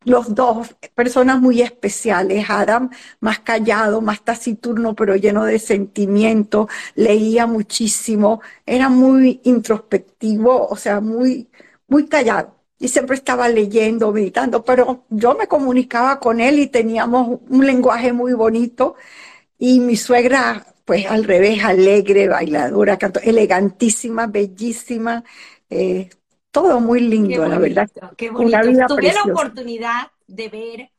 [0.05, 2.49] los dos, personas muy especiales.
[2.49, 2.89] Adam,
[3.19, 11.01] más callado, más taciturno, pero lleno de sentimiento, leía muchísimo, era muy introspectivo, o sea,
[11.01, 11.49] muy,
[11.87, 12.55] muy callado.
[12.79, 18.13] Y siempre estaba leyendo, meditando, pero yo me comunicaba con él y teníamos un lenguaje
[18.13, 18.95] muy bonito.
[19.57, 25.23] Y mi suegra, pues al revés, alegre, bailadora, elegantísima, bellísima.
[25.69, 26.09] Eh,
[26.51, 27.89] todo muy lindo, la verdad.
[28.17, 28.57] Qué bonito.
[28.87, 30.91] Tuve la oportunidad de ver,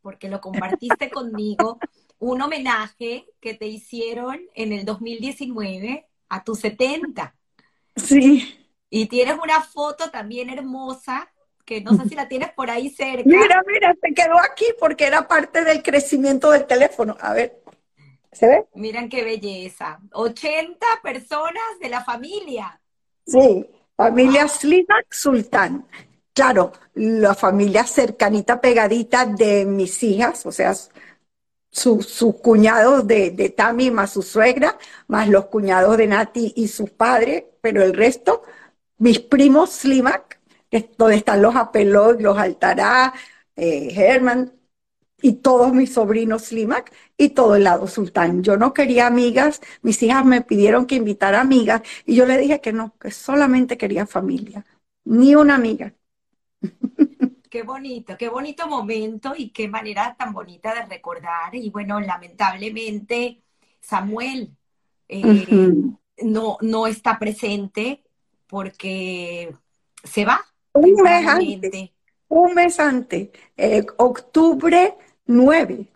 [0.00, 1.78] porque lo compartiste conmigo,
[2.18, 7.34] un homenaje que te hicieron en el 2019 a tus 70.
[7.96, 8.58] Sí.
[8.90, 11.30] Y tienes una foto también hermosa,
[11.64, 13.22] que no sé si la tienes por ahí cerca.
[13.24, 17.16] Mira, mira, se quedó aquí porque era parte del crecimiento del teléfono.
[17.20, 17.62] A ver,
[18.32, 18.66] ¿se ve?
[18.74, 20.00] Miren qué belleza.
[20.12, 22.80] 80 personas de la familia.
[23.26, 25.86] Sí, Familia Slimak Sultán.
[26.32, 30.74] Claro, la familia cercanita, pegadita de mis hijas, o sea,
[31.70, 36.90] sus cuñados de, de Tami más su suegra, más los cuñados de Nati y sus
[36.90, 38.42] padres, pero el resto,
[38.98, 40.40] mis primos Slimak,
[40.98, 43.12] donde están los Apelot, los Altará,
[43.56, 44.52] eh, Herman,
[45.24, 48.42] y todos mis sobrinos Slimak y todo el lado sultán.
[48.42, 52.60] Yo no quería amigas, mis hijas me pidieron que invitara amigas y yo le dije
[52.60, 54.66] que no, que solamente quería familia,
[55.02, 55.94] ni una amiga.
[57.50, 61.54] Qué bonito, qué bonito momento y qué manera tan bonita de recordar.
[61.54, 63.44] Y bueno, lamentablemente,
[63.78, 64.56] Samuel,
[65.06, 65.46] eh,
[66.24, 68.02] no, no está presente
[68.48, 69.54] porque
[70.02, 70.44] se va.
[70.72, 71.90] Un mes antes,
[72.26, 74.96] un mes antes, eh, octubre
[75.26, 75.86] 9,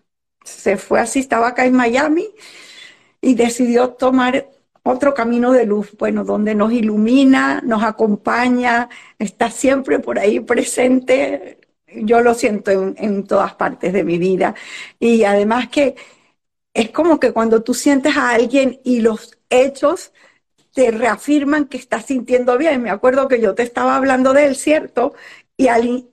[0.44, 2.28] se fue así, estaba acá en Miami
[3.20, 4.48] y decidió tomar
[4.82, 8.88] otro camino de luz, bueno, donde nos ilumina, nos acompaña,
[9.18, 11.58] está siempre por ahí presente.
[11.88, 14.54] Yo lo siento en, en todas partes de mi vida.
[14.98, 15.96] Y además que
[16.74, 20.12] es como que cuando tú sientes a alguien y los hechos
[20.72, 22.82] te reafirman que estás sintiendo bien.
[22.82, 25.14] Me acuerdo que yo te estaba hablando de él, ¿cierto?
[25.56, 26.08] Y al,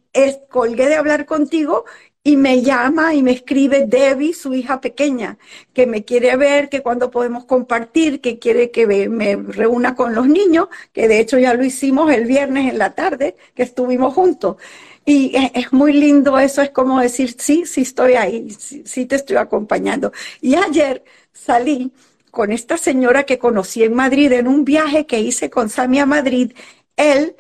[0.50, 1.86] colgué de hablar contigo
[2.28, 5.38] y me llama y me escribe Debbie, su hija pequeña,
[5.74, 10.28] que me quiere ver, que cuando podemos compartir, que quiere que me reúna con los
[10.28, 14.58] niños, que de hecho ya lo hicimos el viernes en la tarde, que estuvimos juntos.
[15.06, 19.38] Y es, muy lindo eso, es como decir, sí, sí estoy ahí, sí, te estoy
[19.38, 20.12] acompañando.
[20.42, 21.92] Y ayer salí
[22.32, 26.08] con esta señora que conocí en Madrid en un viaje que hice con Sami a
[26.08, 26.54] Madrid.
[26.98, 27.36] Él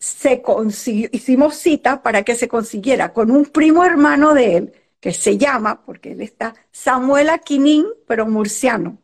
[0.00, 5.12] se consiguió, hicimos cita para que se consiguiera con un primo hermano de él, que
[5.12, 8.98] se llama, porque él está, Samuel Aquinin, pero murciano.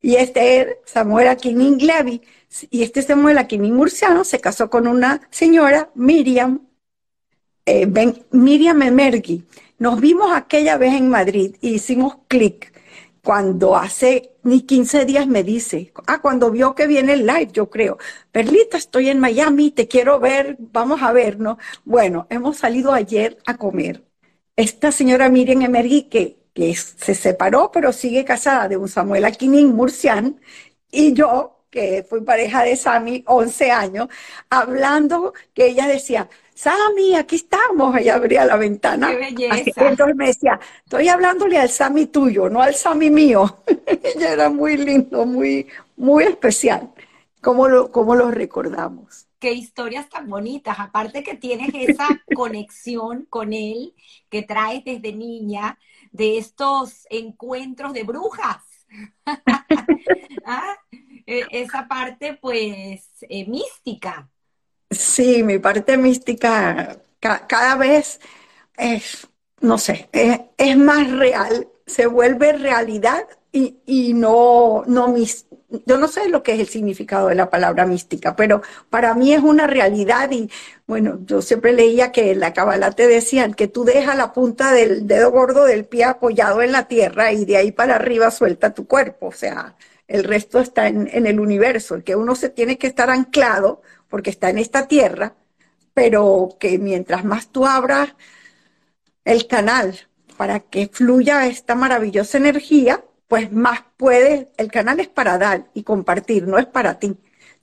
[0.00, 2.22] Y este es Samuel Aquinin Levy.
[2.70, 6.60] Y este Samuel Aquinin murciano se casó con una señora, Miriam,
[7.64, 7.90] eh,
[8.30, 9.44] Miriam Emergui.
[9.78, 12.72] Nos vimos aquella vez en Madrid y hicimos clic.
[13.26, 17.68] Cuando hace ni 15 días me dice, ah, cuando vio que viene el live, yo
[17.68, 17.98] creo,
[18.30, 21.56] Perlita, estoy en Miami, te quiero ver, vamos a vernos.
[21.84, 24.04] Bueno, hemos salido ayer a comer.
[24.54, 26.36] Esta señora Miriam Emergui, que,
[26.76, 30.40] se separó, pero sigue casada de un Samuel Aquinin Murcián,
[30.88, 34.08] y yo, que fui pareja de Sami 11 años,
[34.50, 37.94] hablando que ella decía, Sammy, aquí estamos.
[37.98, 39.10] Ella abría la ventana.
[39.10, 39.88] Qué belleza.
[39.88, 43.58] entonces me decía, estoy hablándole al Sammy tuyo, no al Sammy mío.
[44.02, 45.68] Ella era muy lindo, muy,
[45.98, 46.90] muy especial.
[47.42, 49.28] ¿Cómo lo, cómo lo recordamos?
[49.38, 50.80] Qué historias tan bonitas.
[50.80, 53.94] Aparte que tienes esa conexión con él
[54.30, 55.78] que traes desde niña
[56.10, 58.64] de estos encuentros de brujas.
[60.46, 60.74] ¿Ah?
[61.26, 64.30] E, esa parte, pues, eh, mística.
[64.90, 68.20] Sí, mi parte mística cada vez
[68.76, 69.26] es,
[69.60, 75.46] no sé, es, más real, se vuelve realidad y, no, no mis,
[75.86, 78.60] yo no sé lo que es el significado de la palabra mística, pero
[78.90, 80.50] para mí es una realidad y
[80.86, 84.72] bueno, yo siempre leía que en la Kabbalah te decían que tú dejas la punta
[84.72, 88.74] del dedo gordo del pie apoyado en la tierra y de ahí para arriba suelta
[88.74, 89.74] tu cuerpo, o sea,
[90.06, 93.80] el resto está en, en el universo, el que uno se tiene que estar anclado
[94.08, 95.34] porque está en esta tierra,
[95.94, 98.14] pero que mientras más tú abras
[99.24, 99.98] el canal
[100.36, 105.82] para que fluya esta maravillosa energía, pues más puedes, el canal es para dar y
[105.82, 107.16] compartir, no es para ti.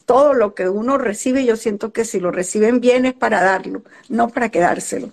[0.05, 3.83] Todo lo que uno recibe, yo siento que si lo reciben bien es para darlo,
[4.09, 5.11] no para quedárselo.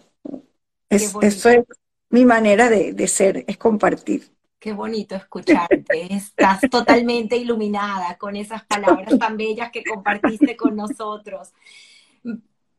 [1.21, 1.65] eso es
[2.11, 4.31] mi manera de, de ser, es compartir.
[4.61, 6.15] Qué bonito escucharte.
[6.15, 11.55] Estás totalmente iluminada con esas palabras tan bellas que compartiste con nosotros.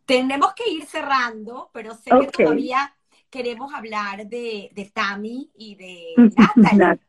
[0.05, 2.95] Tenemos que ir cerrando, pero sé que todavía
[3.31, 6.13] queremos hablar de, de Tami y de
[6.55, 6.99] Natalie.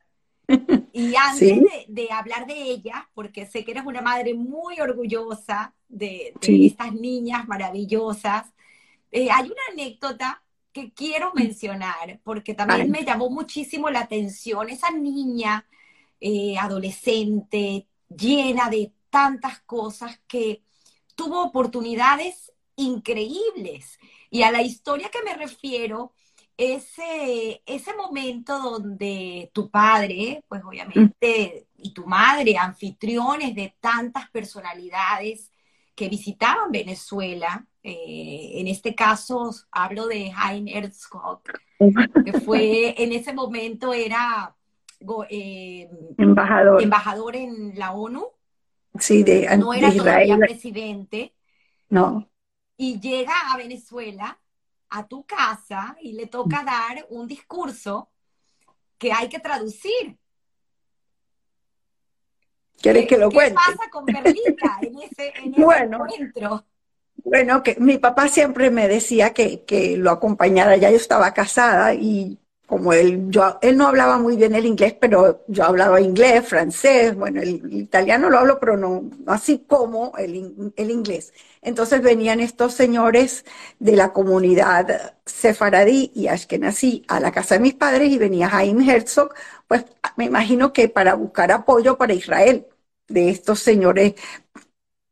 [0.93, 6.35] Y antes de, hablar de ella, porque sé que eres una madre muy orgullosa de,
[6.41, 8.47] estas niñas maravillosas,
[9.11, 10.43] eh, hay una anécdota
[10.73, 15.67] que quiero mencionar, porque también me llamó muchísimo la atención esa niña
[16.21, 20.63] eh, adolescente llena de tantas cosas que
[21.15, 23.99] tuvo oportunidades increíbles.
[24.31, 26.13] Y a la historia que me refiero,
[26.57, 35.52] ese, ese momento donde tu padre, pues obviamente, y tu madre, anfitriones de tantas personalidades
[35.95, 41.43] que visitaban Venezuela, eh, en este caso hablo de Hein Herzog,
[42.25, 44.55] que fue en ese momento era
[45.29, 46.83] eh, embajador.
[46.83, 48.27] embajador en la ONU.
[48.99, 51.35] Sí, de, no era todavía presidente.
[51.89, 52.29] No.
[52.77, 54.39] Y llega a Venezuela,
[54.91, 58.11] a tu casa, y le toca dar un discurso
[58.99, 60.19] que hay que traducir.
[62.83, 63.61] ¿Quieres que lo cuente?
[63.65, 66.65] ¿Qué pasa con Perlita en ese, en ese encuentro?
[67.25, 71.95] Bueno, que mi papá siempre me decía que, que lo acompañara, ya yo estaba casada
[71.95, 72.39] y
[72.73, 77.15] como él, yo, él no hablaba muy bien el inglés, pero yo hablaba inglés, francés,
[77.15, 81.35] bueno, el, italiano lo hablo, pero no, así como el, el, inglés.
[81.61, 83.45] Entonces venían estos señores
[83.79, 88.91] de la comunidad sefaradí y ashkenazí a la casa de mis padres y venía Jaime
[88.91, 89.35] Herzog,
[89.69, 89.85] pues
[90.17, 92.67] me imagino que para buscar apoyo para Israel
[93.13, 94.15] de estos señores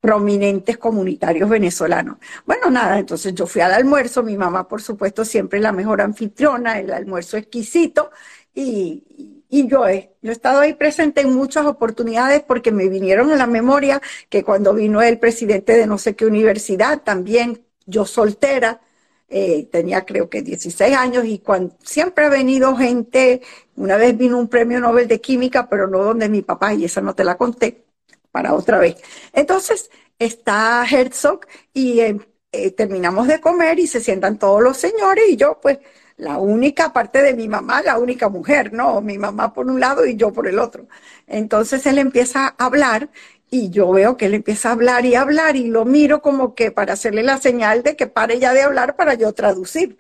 [0.01, 2.17] prominentes comunitarios venezolanos.
[2.47, 6.79] Bueno, nada, entonces yo fui al almuerzo, mi mamá por supuesto siempre la mejor anfitriona,
[6.79, 8.11] el almuerzo exquisito
[8.55, 13.37] y, y yo he, yo estado ahí presente en muchas oportunidades porque me vinieron a
[13.37, 18.81] la memoria que cuando vino el presidente de no sé qué universidad, también yo soltera,
[19.29, 23.43] eh, tenía creo que 16 años y cuando, siempre ha venido gente,
[23.77, 27.01] una vez vino un premio Nobel de Química, pero no donde mi papá, y esa
[27.01, 27.85] no te la conté,
[28.31, 28.97] para otra vez.
[29.33, 31.41] Entonces está Herzog
[31.73, 32.19] y eh,
[32.53, 35.79] eh, terminamos de comer y se sientan todos los señores y yo pues
[36.17, 39.01] la única parte de mi mamá, la única mujer, ¿no?
[39.01, 40.87] Mi mamá por un lado y yo por el otro.
[41.27, 43.09] Entonces él empieza a hablar
[43.51, 46.71] y yo veo que él empieza a hablar y hablar y lo miro como que
[46.71, 49.99] para hacerle la señal de que pare ya de hablar para yo traducir.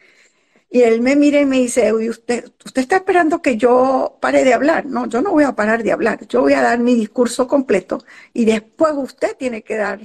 [0.70, 4.54] Y él me mira y me dice, usted, usted está esperando que yo pare de
[4.54, 4.86] hablar.
[4.86, 6.26] No, yo no voy a parar de hablar.
[6.28, 7.98] Yo voy a dar mi discurso completo
[8.32, 10.00] y después usted tiene que dar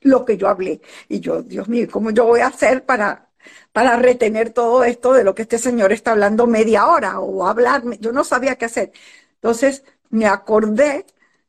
[0.00, 0.80] lo que yo hablé.
[1.08, 3.30] Y yo, Dios mío, ¿cómo yo voy a hacer para,
[3.72, 7.98] para retener todo esto de lo que este señor está hablando media hora o hablarme?
[8.00, 8.92] Yo no sabía qué hacer.
[9.34, 11.06] Entonces me acordé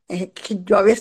[0.07, 0.95] eh, que yo había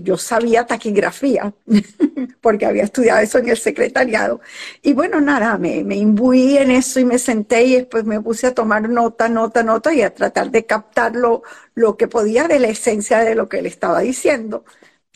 [0.00, 1.52] yo sabía taquigrafía,
[2.40, 4.40] porque había estudiado eso en el secretariado.
[4.82, 8.46] Y bueno, nada, me, me imbuí en eso y me senté y después me puse
[8.46, 11.42] a tomar nota, nota, nota y a tratar de captar lo,
[11.74, 14.64] lo que podía de la esencia de lo que él estaba diciendo.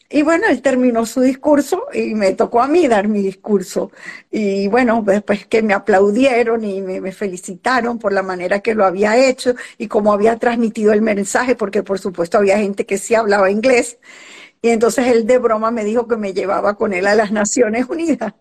[0.08, 3.90] Y bueno, él terminó su discurso y me tocó a mí dar mi discurso.
[4.30, 9.16] Y bueno, después que me aplaudieron y me, felicitaron por la manera que lo había
[9.16, 13.50] hecho y cómo había transmitido el mensaje, porque por supuesto había gente que sí hablaba
[13.50, 13.98] inglés.
[14.66, 17.86] Y entonces él de broma me dijo que me llevaba con él a las Naciones
[17.88, 18.34] Unidas.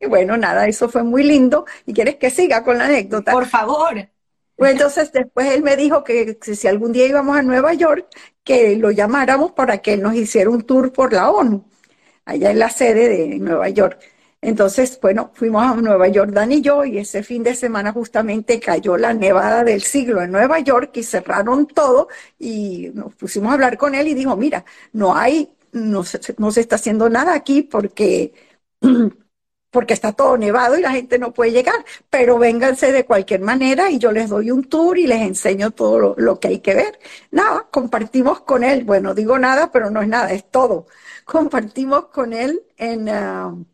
[0.00, 1.66] Y bueno, nada, eso fue muy lindo.
[1.84, 3.32] ¿Y quieres que siga con la anécdota?
[3.32, 4.08] Por favor.
[4.56, 8.06] Pues entonces después él me dijo que si algún día íbamos a Nueva York,
[8.42, 11.62] que lo llamáramos para que él nos hiciera un tour por la ONU,
[12.24, 14.00] allá en la sede de Nueva York.
[14.42, 18.58] Entonces, bueno, fuimos a Nueva York, Dan y yo, y ese fin de semana justamente
[18.58, 22.08] cayó la nevada del siglo en Nueva York y cerraron todo
[22.38, 26.50] y nos pusimos a hablar con él y dijo, mira, no hay, no se, no
[26.52, 28.32] se está haciendo nada aquí porque,
[29.70, 33.90] porque está todo nevado y la gente no puede llegar, pero vénganse de cualquier manera
[33.90, 36.98] y yo les doy un tour y les enseño todo lo, que hay que ver.
[37.30, 40.86] Nada, compartimos con él, bueno, digo nada, pero no es nada, es todo.
[41.24, 43.08] Compartimos con él en...
[43.08, 43.69] Uh,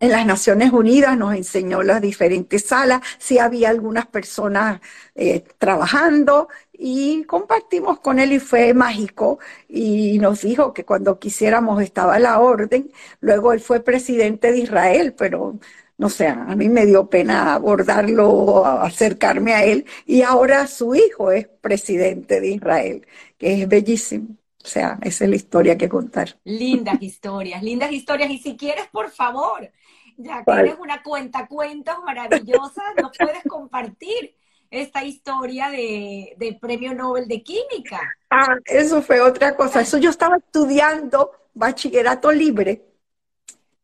[0.00, 4.80] en las Naciones Unidas nos enseñó las diferentes salas, si había algunas personas
[5.14, 11.82] eh, trabajando y compartimos con él y fue mágico y nos dijo que cuando quisiéramos
[11.82, 12.92] estaba la orden.
[13.20, 15.58] Luego él fue presidente de Israel, pero
[15.98, 21.30] no sé, a mí me dio pena abordarlo, acercarme a él y ahora su hijo
[21.32, 23.06] es presidente de Israel,
[23.38, 24.36] que es bellísimo.
[24.62, 26.36] O sea, esa es la historia que contar.
[26.42, 28.30] Lindas historias, lindas historias.
[28.30, 29.70] Y si quieres, por favor,
[30.16, 34.34] ya eres una cuenta cuentos maravillosa, nos puedes compartir
[34.70, 38.00] esta historia de, del Premio Nobel de Química.
[38.30, 39.80] Ah, eso fue otra cosa.
[39.80, 42.84] Eso yo estaba estudiando bachillerato libre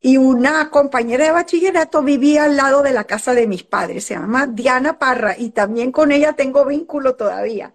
[0.00, 4.04] y una compañera de bachillerato vivía al lado de la casa de mis padres.
[4.04, 7.72] Se llama Diana Parra y también con ella tengo vínculo todavía.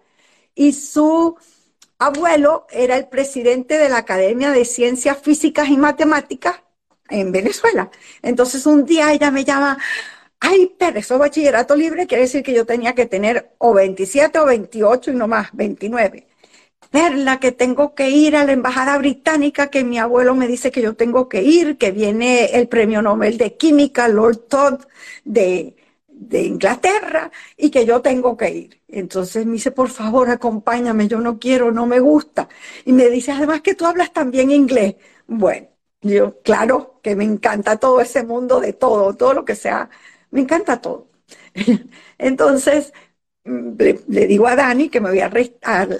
[0.54, 1.36] Y su
[1.98, 6.60] abuelo era el presidente de la Academia de Ciencias Físicas y Matemáticas
[7.10, 7.90] en Venezuela.
[8.22, 9.78] Entonces un día ella me llama,
[10.40, 14.46] ay, pero eso bachillerato libre quiere decir que yo tenía que tener o 27 o
[14.46, 16.26] 28 y no más, 29.
[16.92, 20.80] Verla que tengo que ir a la embajada británica, que mi abuelo me dice que
[20.82, 24.80] yo tengo que ir, que viene el premio Nobel de Química, Lord Todd,
[25.24, 25.76] de,
[26.08, 28.80] de Inglaterra, y que yo tengo que ir.
[28.88, 32.48] Entonces me dice, por favor, acompáñame, yo no quiero, no me gusta.
[32.86, 34.96] Y me dice, además que tú hablas también inglés.
[35.26, 35.68] Bueno,
[36.00, 39.90] yo, claro que me encanta todo ese mundo de todo, todo lo que sea,
[40.30, 41.08] me encanta todo.
[42.18, 42.92] Entonces,
[43.44, 45.30] mm, le, digo a Dani que me voy a,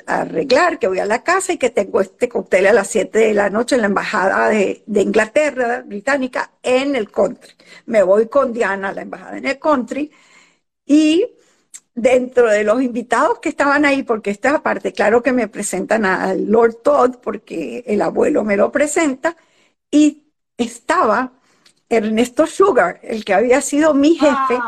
[0.06, 3.34] arreglar, que voy a la casa y que tengo este cóctel a las 7 de
[3.34, 7.52] la noche en la embajada de, de, Inglaterra, británica, en el country.
[7.86, 10.10] Me voy con Diana a la embajada en el country
[10.86, 11.38] y
[11.94, 16.46] dentro de los invitados que estaban ahí, porque esta parte, claro que me presentan al
[16.46, 19.36] Lord Todd, porque el abuelo me lo presenta,
[19.90, 20.24] y
[20.56, 21.32] estaba
[21.88, 24.58] Ernesto Sugar, el que había sido mi jefe,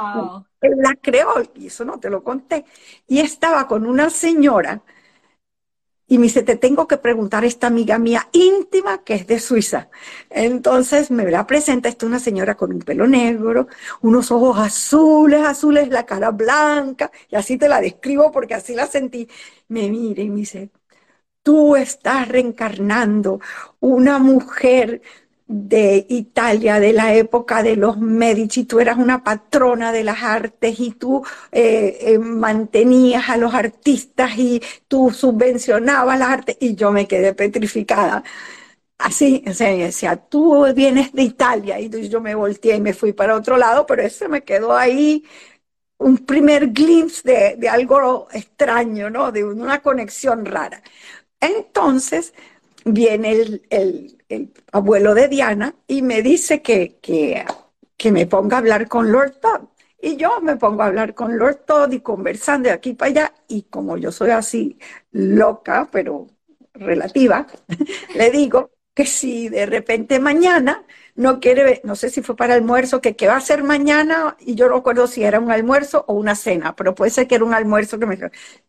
[0.63, 2.65] él la creó, y eso no te lo conté,
[3.07, 4.83] y estaba con una señora,
[6.11, 9.39] y me dice, te tengo que preguntar a esta amiga mía íntima que es de
[9.39, 9.91] Suiza.
[10.29, 13.69] Entonces me la presenta, esta una señora con un pelo negro,
[14.01, 18.89] unos ojos azules, azules, la cara blanca, y así te la describo porque así la
[18.89, 19.29] sentí.
[19.69, 20.71] Me mira y me dice,
[21.43, 23.41] tú estás reencarnando
[23.81, 25.03] una mujer
[25.47, 30.79] de Italia, de la época de los Medici, tú eras una patrona de las artes
[30.79, 36.93] y tú eh, eh, mantenías a los artistas y tú subvencionabas las artes y yo
[36.93, 38.23] me quedé petrificada.
[38.99, 43.13] Así, o sea, decía, tú vienes de Italia y yo me volteé y me fui
[43.15, 45.25] para otro lado, pero eso me quedó ahí
[45.99, 49.33] un primer glimpse de, de algo extraño, ¿no?
[49.33, 50.83] De una conexión rara.
[51.41, 52.35] Entonces
[52.85, 57.45] viene el, el, el abuelo de Diana y me dice que, que,
[57.97, 59.63] que, me ponga a hablar con Lord Todd.
[60.03, 63.35] Y yo me pongo a hablar con Lord Todd y conversando de aquí para allá.
[63.49, 64.79] Y como yo soy así
[65.13, 66.27] loca, pero
[66.75, 67.47] relativa,
[68.15, 70.85] le digo que si de repente mañana
[71.21, 74.55] no quiere, no sé si fue para almuerzo, que qué va a ser mañana, y
[74.55, 77.45] yo no recuerdo si era un almuerzo o una cena, pero puede ser que era
[77.45, 78.19] un almuerzo que me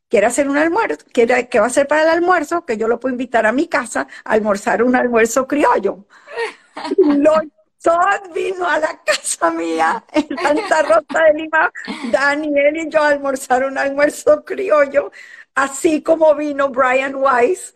[0.09, 2.99] quiere hacer un almuerzo, quiere, que va a ser para el almuerzo, que yo lo
[2.99, 6.05] puedo invitar a mi casa a almorzar un almuerzo criollo.
[7.81, 11.71] Todd vino a la casa mía en Santa Rosa de Lima,
[12.11, 15.11] Daniel y yo a almorzar un almuerzo criollo,
[15.55, 17.75] así como vino Brian Weiss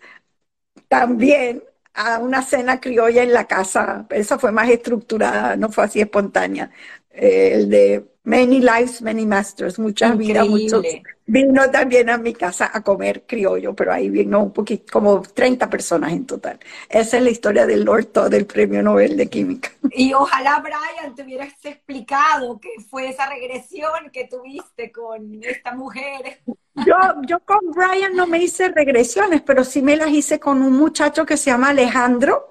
[0.87, 1.63] también
[1.95, 4.05] a una cena criolla en la casa.
[4.09, 6.69] Esa fue más estructurada, no fue así espontánea.
[7.09, 10.85] Eh, el de Many Lives, Many Masters, muchas vidas, muchos.
[11.27, 15.69] Vino también a mi casa a comer criollo, pero ahí vino un poquito, como 30
[15.69, 16.59] personas en total.
[16.89, 19.71] Esa es la historia del Lord Todd, del Premio Nobel de Química.
[19.91, 26.41] Y ojalá, Brian, te hubieras explicado qué fue esa regresión que tuviste con esta mujer.
[26.75, 26.95] Yo,
[27.25, 31.25] yo con Brian no me hice regresiones, pero sí me las hice con un muchacho
[31.25, 32.49] que se llama Alejandro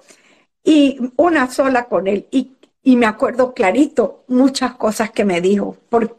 [0.62, 2.26] y una sola con él.
[2.30, 5.76] Y y me acuerdo clarito muchas cosas que me dijo.
[5.88, 6.14] Porque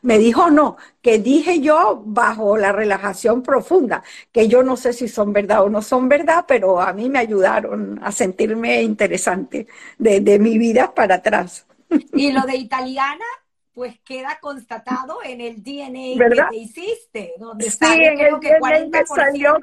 [0.00, 4.02] me dijo no, que dije yo bajo la relajación profunda,
[4.32, 7.20] que yo no sé si son verdad o no son verdad, pero a mí me
[7.20, 9.68] ayudaron a sentirme interesante
[9.98, 11.66] de, mi vida para atrás.
[12.14, 13.24] Y lo de italiana,
[13.72, 19.06] pues queda constatado en el DNA que te hiciste, donde sí, en el que 40%
[19.06, 19.58] salió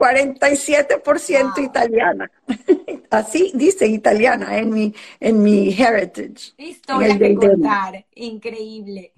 [0.00, 2.30] 47% italiana.
[3.10, 6.54] Así dice italiana en mi, en mi heritage.
[6.56, 9.12] Historia que contar, increíble.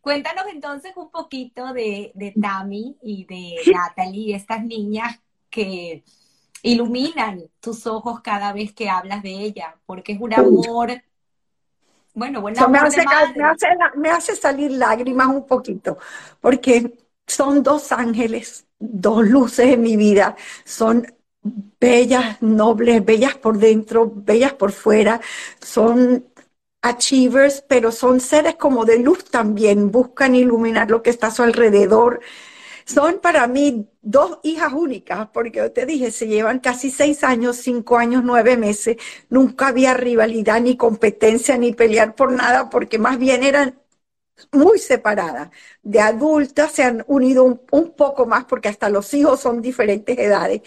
[0.00, 5.20] Cuéntanos entonces un poquito de, de Tami y de Natalie, estas niñas
[5.50, 6.04] que
[6.62, 11.02] iluminan tus ojos cada vez que hablas de ella, porque es un amor,
[12.18, 13.66] bueno, buen amor me, hace, me, hace,
[13.96, 15.98] me hace salir lágrimas un poquito,
[16.40, 16.92] porque
[17.26, 20.36] son dos ángeles dos luces en mi vida.
[20.64, 21.06] Son
[21.80, 25.20] bellas, nobles, bellas por dentro, bellas por fuera.
[25.60, 26.26] Son
[26.82, 29.90] achievers, pero son seres como de luz también.
[29.90, 32.20] Buscan iluminar lo que está a su alrededor.
[32.84, 37.56] Son para mí dos hijas únicas, porque yo te dije, se llevan casi seis años,
[37.58, 38.96] cinco años, nueve meses.
[39.28, 43.78] Nunca había rivalidad, ni competencia, ni pelear por nada, porque más bien eran
[44.52, 45.50] muy separadas.
[45.82, 50.62] De adultas se han unido un, poco más porque hasta los hijos son diferentes edades,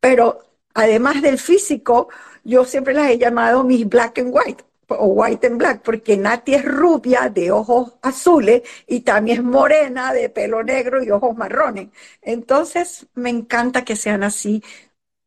[0.00, 0.40] pero
[0.74, 2.08] además del físico,
[2.44, 6.54] yo siempre las he llamado mis black and white o white and black, porque Nati
[6.54, 11.88] es rubia de ojos azules y también es morena de pelo negro y ojos marrones.
[12.22, 14.62] Entonces, me encanta que sean así,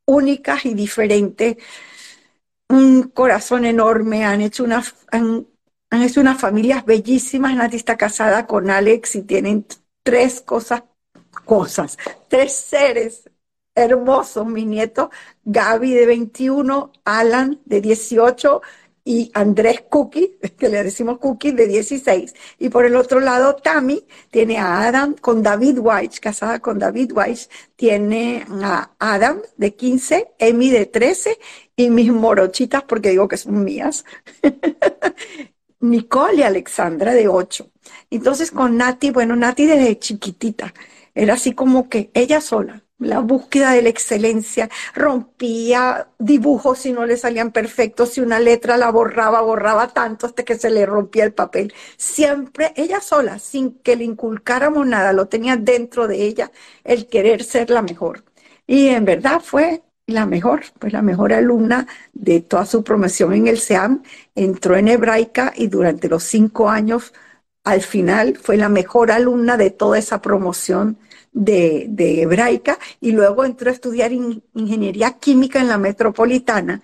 [0.06, 1.58] únicas y diferentes.
[2.70, 5.48] Un corazón enorme, han hecho una, han
[6.04, 7.56] hecho unas familias bellísimas.
[7.56, 9.66] Nati está casada con Alex y tienen
[10.04, 10.84] tres cosas,
[11.46, 13.30] cosas, tres seres
[13.76, 15.10] hermosos, mi nieto,
[15.46, 18.62] Gaby de 21, Alan de 18
[19.10, 22.32] y Andrés Cookie, que le decimos Cookie, de 16.
[22.60, 27.14] Y por el otro lado, Tammy tiene a Adam con David White, casada con David
[27.16, 31.40] White, tiene a Adam de 15, Emi de 13
[31.76, 34.06] y mis morochitas, porque digo que son mías,
[35.80, 37.68] Nicole y Alexandra de 8.
[38.12, 40.72] Entonces con Nati, bueno, Nati desde chiquitita,
[41.16, 47.06] era así como que ella sola, la búsqueda de la excelencia, rompía dibujos si no
[47.06, 51.24] le salían perfectos, si una letra la borraba, borraba tanto hasta que se le rompía
[51.24, 51.74] el papel.
[51.98, 56.52] Siempre ella sola, sin que le inculcáramos nada, lo tenía dentro de ella
[56.84, 58.24] el querer ser la mejor.
[58.68, 63.48] Y en verdad fue la mejor, pues la mejor alumna de toda su promoción en
[63.48, 64.04] el SEAM,
[64.36, 67.14] entró en hebraica y durante los cinco años
[67.64, 70.98] al final fue la mejor alumna de toda esa promoción
[71.32, 76.82] de, hebraica y luego entró a estudiar ingeniería química en la metropolitana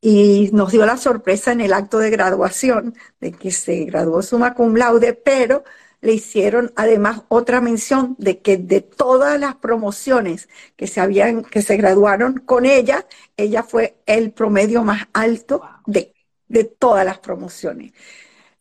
[0.00, 4.54] y nos dio la sorpresa en el acto de graduación de que se graduó summa
[4.54, 5.64] cum laude, pero
[6.00, 11.62] le hicieron además otra mención de que de todas las promociones que se habían, que
[11.62, 13.06] se graduaron con ella,
[13.36, 16.12] ella fue el promedio más alto de,
[16.48, 17.92] de todas las promociones.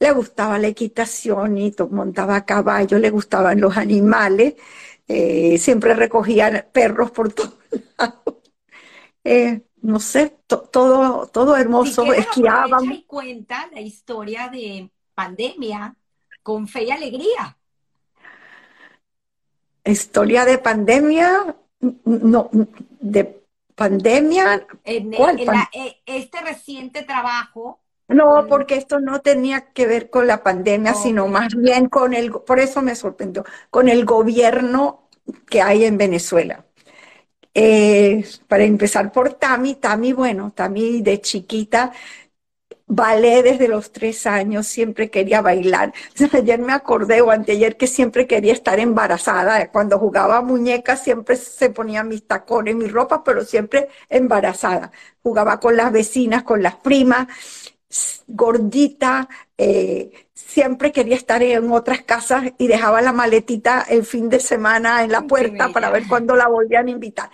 [0.01, 4.55] Le gustaba la equitación y montaba a caballo, le gustaban los animales,
[5.07, 7.53] eh, siempre recogía perros por todos
[7.99, 8.37] lados.
[9.23, 12.83] Eh, no sé, todo, todo hermoso, si esquiábamos.
[12.85, 15.95] y cuenta la historia de pandemia
[16.41, 17.59] con fe y alegría.
[19.85, 21.55] Historia de pandemia,
[22.05, 23.43] no, de
[23.75, 24.67] pandemia.
[24.83, 27.80] En, e, este reciente trabajo.
[28.11, 32.31] No, porque esto no tenía que ver con la pandemia, sino más bien con el,
[32.31, 35.07] por eso me sorprendió, con el gobierno
[35.49, 36.65] que hay en Venezuela.
[37.53, 41.91] Eh, para empezar por Tami, Tami, bueno, Tami de chiquita
[42.87, 45.93] ballet desde los tres años, siempre quería bailar.
[46.33, 49.71] Ayer me acordé o anteayer que siempre quería estar embarazada.
[49.71, 54.91] Cuando jugaba muñecas siempre se ponía mis tacones, mi ropa, pero siempre embarazada.
[55.23, 57.27] Jugaba con las vecinas, con las primas,
[58.27, 59.27] gordita,
[59.57, 65.03] eh, siempre quería estar en otras casas y dejaba la maletita el fin de semana
[65.03, 67.29] en la puerta para ver cuándo la volvían a invitar.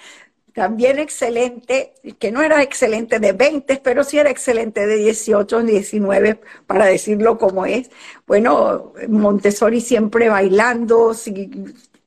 [0.53, 6.41] También excelente, que no era excelente de 20, pero sí era excelente de 18, 19,
[6.65, 7.91] para decirlo como es.
[8.25, 11.13] Bueno, Montessori siempre bailando,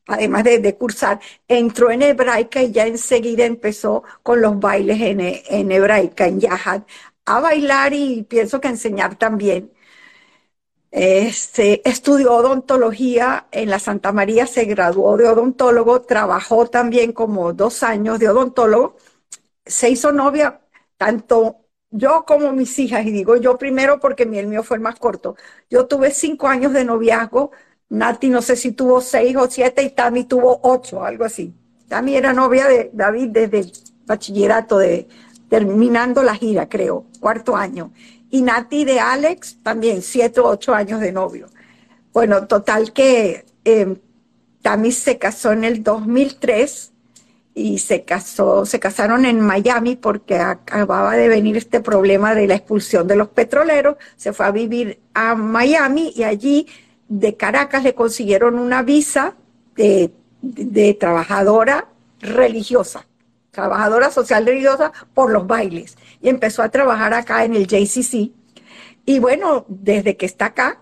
[0.09, 5.71] además de, cursar, entró en hebraica y ya enseguida empezó con los bailes en, en
[5.71, 6.83] hebraica, en Yahad,
[7.27, 9.73] a bailar y pienso que enseñar también.
[10.93, 17.83] Este, estudió odontología en la Santa María, se graduó de odontólogo, trabajó también como dos
[17.85, 18.97] años de odontólogo,
[19.67, 20.61] se hizo novia,
[20.97, 21.59] tanto
[21.91, 25.37] yo como mis hijas, y digo yo primero porque el mío fue el más corto.
[25.71, 27.53] Yo tuve cinco años de noviazgo,
[27.91, 31.55] Nati no sé si tuvo seis o siete y Tami tuvo ocho, algo así.
[31.89, 33.73] Tami era novia de David desde el
[34.07, 35.09] bachillerato, de,
[35.51, 37.93] terminando la gira, creo, cuarto año.
[38.31, 41.49] Y Nati de Alex, también siete o ocho años de novio.
[42.13, 43.97] Bueno, total que eh,
[44.63, 46.93] Tami se casó en el 2003
[47.55, 52.55] y se casó, se casaron en Miami porque acababa de venir este problema de la
[52.55, 53.97] expulsión de los petroleros.
[54.17, 56.69] Se fue a vivir a Miami y allí
[57.09, 59.35] de Caracas le consiguieron una visa
[59.75, 60.13] de,
[60.43, 61.89] de trabajadora
[62.21, 63.05] religiosa
[63.51, 65.97] trabajadora social religiosa por los bailes.
[66.21, 68.33] Y empezó a trabajar acá en el JCC.
[69.05, 70.81] Y bueno, desde que está acá,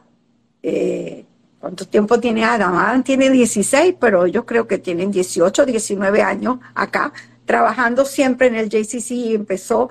[0.62, 1.24] eh,
[1.60, 2.76] ¿cuánto tiempo tiene Adam?
[2.76, 7.12] Adam tiene 16, pero yo creo que tienen 18, 19 años acá,
[7.46, 9.88] trabajando siempre en el JCC y empezó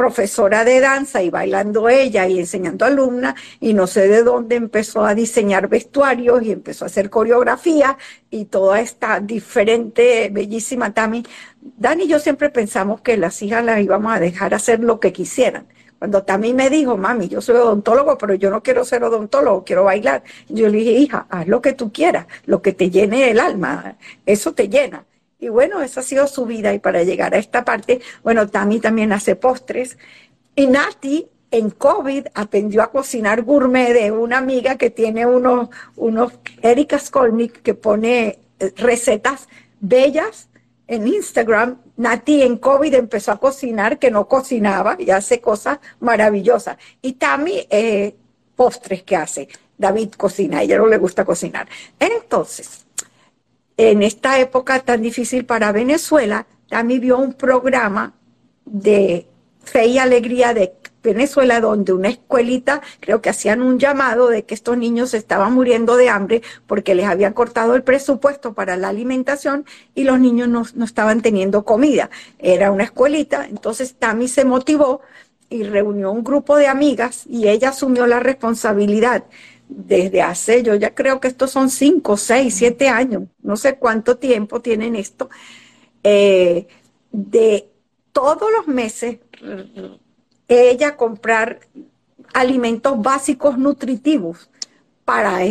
[0.00, 5.04] profesora de danza y bailando ella y enseñando alumnas y no sé de dónde empezó
[5.04, 7.98] a diseñar vestuarios y empezó a hacer coreografía
[8.30, 11.22] y toda esta diferente, bellísima Tami.
[11.60, 15.12] Dani y yo siempre pensamos que las hijas las íbamos a dejar hacer lo que
[15.12, 15.66] quisieran.
[15.98, 19.84] Cuando Tami me dijo, mami, yo soy odontólogo, pero yo no quiero ser odontólogo, quiero
[19.84, 20.22] bailar.
[20.48, 23.96] Yo le dije, hija, haz lo que tú quieras, lo que te llene el alma,
[24.24, 25.04] eso te llena.
[25.40, 26.74] Y bueno, esa ha sido su vida.
[26.74, 29.96] Y para llegar a esta parte, bueno, Tami también hace postres.
[30.54, 36.32] Y Nati en COVID aprendió a cocinar gourmet de una amiga que tiene unos, unos
[36.62, 39.48] Erika Skolnick que pone eh, recetas
[39.80, 40.48] bellas
[40.86, 41.78] en Instagram.
[41.96, 46.76] Nati en COVID empezó a cocinar, que no cocinaba, y hace cosas maravillosas.
[47.00, 48.14] Y Tami, eh,
[48.54, 49.48] postres que hace.
[49.78, 51.66] David cocina, ella no le gusta cocinar.
[51.98, 52.84] Entonces,
[53.88, 58.12] en esta época tan difícil para Venezuela, también vio un programa
[58.66, 59.26] de
[59.64, 64.52] fe y alegría de Venezuela, donde una escuelita, creo que hacían un llamado de que
[64.52, 69.64] estos niños estaban muriendo de hambre porque les habían cortado el presupuesto para la alimentación
[69.94, 72.10] y los niños no, no estaban teniendo comida.
[72.38, 75.00] Era una escuelita, entonces Tami se motivó
[75.48, 79.24] y reunió un grupo de amigas y ella asumió la responsabilidad
[79.70, 84.16] desde hace, yo ya creo que estos son cinco, seis, siete años, no sé cuánto
[84.16, 85.30] tiempo tienen esto,
[86.02, 86.66] eh,
[87.12, 87.68] de
[88.12, 89.18] todos los meses
[90.48, 91.60] ella comprar
[92.34, 94.50] alimentos básicos nutritivos
[95.04, 95.44] para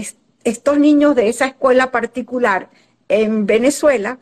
[0.44, 2.70] estos niños de esa escuela particular
[3.08, 4.20] en Venezuela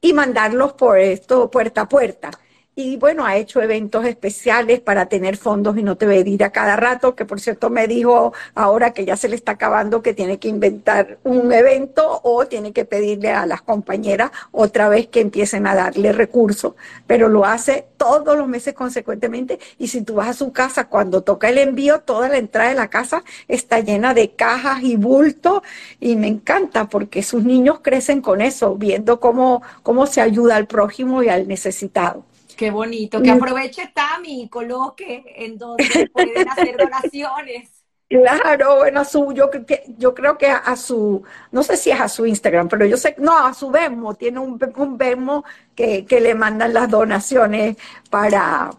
[0.00, 2.30] y mandarlos por esto puerta a puerta.
[2.78, 6.50] Y bueno, ha hecho eventos especiales para tener fondos y no te ve ir a
[6.50, 10.14] cada rato, que por cierto me dijo ahora que ya se le está acabando que
[10.14, 15.20] tiene que inventar un evento o tiene que pedirle a las compañeras otra vez que
[15.20, 16.74] empiecen a darle recursos,
[17.08, 21.22] pero lo hace todos los meses consecuentemente y si tú vas a su casa cuando
[21.22, 25.62] toca el envío, toda la entrada de la casa está llena de cajas y bultos
[25.98, 30.68] y me encanta porque sus niños crecen con eso, viendo cómo, cómo se ayuda al
[30.68, 32.24] prójimo y al necesitado.
[32.58, 37.70] Qué bonito, que aproveche Tami y coloque en donde pueden hacer donaciones.
[38.08, 39.48] Claro, bueno, a su, yo,
[39.96, 41.22] yo creo que a, su,
[41.52, 44.40] no sé si es a su Instagram, pero yo sé, no, a su Venmo, tiene
[44.40, 45.44] un, un Venmo
[45.76, 47.76] que, que le mandan las donaciones
[48.10, 48.70] para,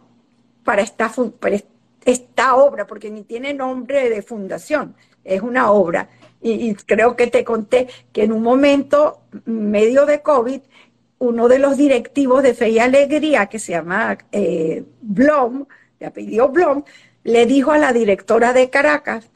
[0.66, 1.56] para, esta, para
[2.04, 4.94] esta obra, porque ni tiene nombre de fundación,
[5.24, 6.10] es una obra.
[6.42, 10.62] Y, y creo que te conté que en un momento medio de COVID,
[11.20, 15.66] uno de los directivos de Fe y Alegría, que se llama eh, Blom,
[16.00, 16.84] de apellido Blom,
[17.24, 19.30] le dijo a la directora de Caracas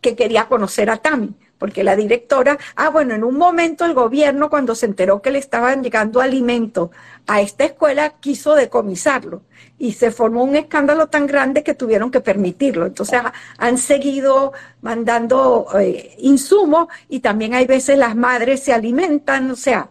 [0.00, 4.50] que quería conocer a Tami, porque la directora, ah, bueno, en un momento el gobierno,
[4.50, 6.90] cuando se enteró que le estaban llegando alimentos
[7.26, 9.42] a esta escuela, quiso decomisarlo
[9.78, 12.86] y se formó un escándalo tan grande que tuvieron que permitirlo.
[12.86, 13.20] Entonces
[13.56, 14.52] han seguido
[14.82, 19.90] mandando eh, insumos y también hay veces las madres se alimentan, o sea,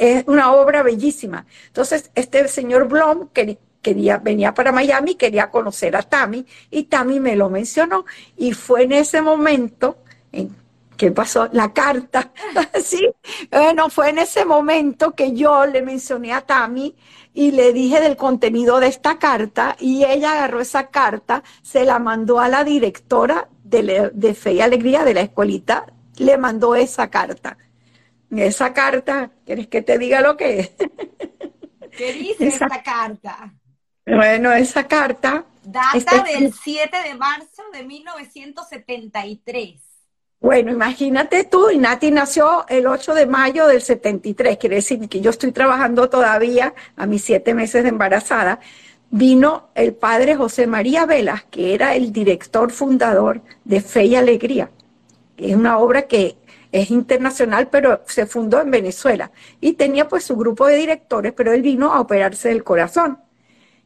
[0.00, 1.44] es una obra bellísima.
[1.66, 3.28] Entonces, este señor Blom
[3.82, 8.06] quería, venía para Miami, quería conocer a Tammy y Tammy me lo mencionó.
[8.34, 9.98] Y fue en ese momento
[10.32, 10.56] en
[10.96, 12.30] que pasó la carta,
[12.82, 13.10] sí,
[13.50, 16.94] bueno, fue en ese momento que yo le mencioné a Tammy
[17.34, 21.98] y le dije del contenido de esta carta y ella agarró esa carta, se la
[21.98, 25.86] mandó a la directora de, de Fe y Alegría de la escuelita,
[26.16, 27.56] le mandó esa carta
[28.36, 30.70] esa carta, ¿quieres que te diga lo que es?
[31.96, 33.54] ¿Qué dice esa, esta carta?
[34.06, 35.44] Bueno, esa carta...
[35.62, 39.90] Data del 7 de marzo de 1973.
[40.40, 45.20] Bueno, imagínate tú, y Nati nació el 8 de mayo del 73, quiere decir que
[45.20, 48.58] yo estoy trabajando todavía a mis siete meses de embarazada.
[49.10, 54.70] Vino el padre José María Velas, que era el director fundador de Fe y Alegría.
[55.36, 56.36] Es una obra que
[56.72, 59.30] es internacional, pero se fundó en Venezuela
[59.60, 63.18] y tenía pues su grupo de directores, pero él vino a operarse del corazón.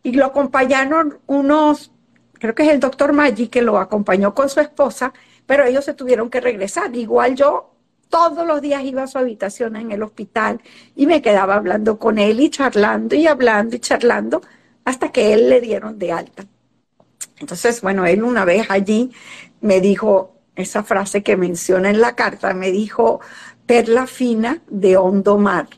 [0.02, 1.92] Y lo acompañaron unos,
[2.34, 5.12] creo que es el doctor Maggi que lo acompañó con su esposa,
[5.46, 6.94] pero ellos se tuvieron que regresar.
[6.94, 7.74] Igual yo
[8.08, 10.60] todos los días iba a su habitación en el hospital
[10.94, 14.42] y me quedaba hablando con él y charlando y hablando y charlando
[14.84, 16.44] hasta que él le dieron de alta.
[17.38, 19.10] Entonces, bueno, él una vez allí
[19.60, 23.20] me dijo, esa frase que menciona en la carta, me dijo
[23.66, 25.68] perla fina de hondo mar.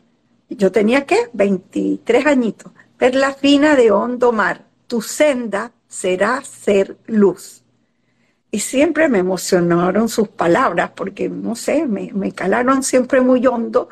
[0.48, 2.72] Yo tenía que 23 añitos.
[2.96, 7.62] Perla fina de hondo mar, tu senda será ser luz.
[8.50, 13.88] Y siempre me emocionaron sus palabras porque, no sé, me, me calaron siempre muy hondo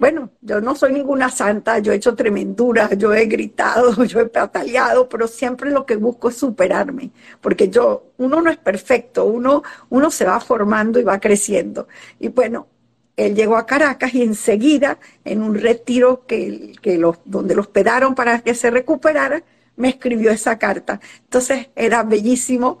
[0.00, 4.26] bueno, yo no soy ninguna santa, yo he hecho tremenduras, yo he gritado, yo he
[4.26, 7.10] pataleado, pero siempre lo que busco es superarme,
[7.42, 11.86] porque yo, uno no es perfecto, uno, uno se va formando y va creciendo.
[12.18, 12.66] Y bueno,
[13.14, 18.14] él llegó a Caracas y enseguida, en un retiro que, que los, donde lo hospedaron
[18.14, 19.42] para que se recuperara,
[19.76, 20.98] me escribió esa carta.
[21.24, 22.78] Entonces era bellísimo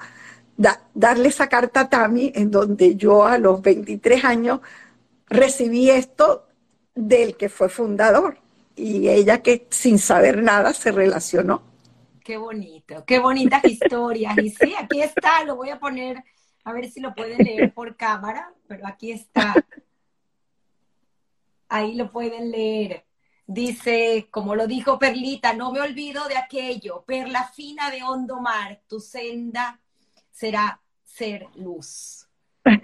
[0.94, 4.60] darle esa carta a Tami, en donde yo a los 23 años
[5.28, 6.46] recibí esto
[6.94, 8.38] del que fue fundador
[8.76, 11.62] y ella que sin saber nada se relacionó.
[12.24, 14.36] Qué bonito, qué bonitas historias.
[14.38, 16.22] Y sí, aquí está, lo voy a poner,
[16.64, 19.54] a ver si lo pueden leer por cámara, pero aquí está.
[21.68, 23.04] Ahí lo pueden leer.
[23.46, 28.80] Dice, como lo dijo Perlita, no me olvido de aquello, perla fina de hondo mar,
[28.86, 29.80] tu senda
[30.30, 32.19] será ser luz.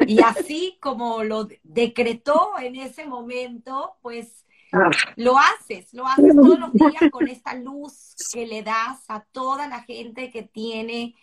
[0.07, 4.91] Y así como lo decretó en ese momento, pues ah.
[5.17, 9.69] lo haces, lo haces todos los días con esta luz que le das a toda
[9.69, 11.15] la gente que tiene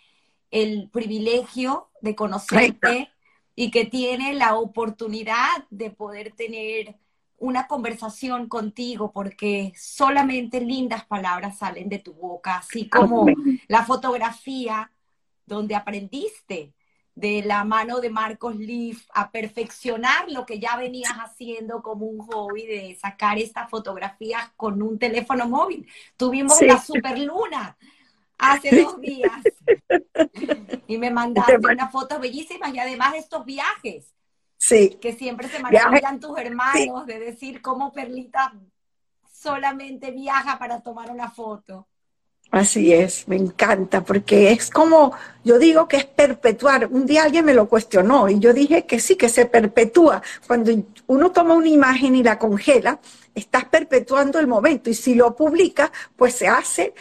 [0.51, 3.09] el privilegio de conocerte
[3.55, 6.95] y que tiene la oportunidad de poder tener
[7.37, 13.25] una conversación contigo, porque solamente lindas palabras salen de tu boca, así como
[13.67, 14.91] la fotografía
[15.45, 16.73] donde aprendiste
[17.15, 22.19] de la mano de Marcos Leaf a perfeccionar lo que ya venías haciendo como un
[22.19, 25.87] hobby de sacar estas fotografías con un teléfono móvil.
[26.17, 27.77] Tuvimos la superluna
[28.37, 29.31] hace dos días
[30.87, 34.13] y me mandaste unas fotos bellísimas y además de estos viajes.
[34.57, 34.97] Sí.
[35.01, 38.53] Que siempre se maravillan tus hermanos de decir cómo Perlita
[39.31, 41.87] solamente viaja para tomar una foto.
[42.53, 45.13] Así es, me encanta, porque es como,
[45.43, 46.85] yo digo que es perpetuar.
[46.85, 50.21] Un día alguien me lo cuestionó y yo dije que sí, que se perpetúa.
[50.45, 50.71] Cuando
[51.07, 52.99] uno toma una imagen y la congela,
[53.33, 56.93] estás perpetuando el momento y si lo publica, pues se hace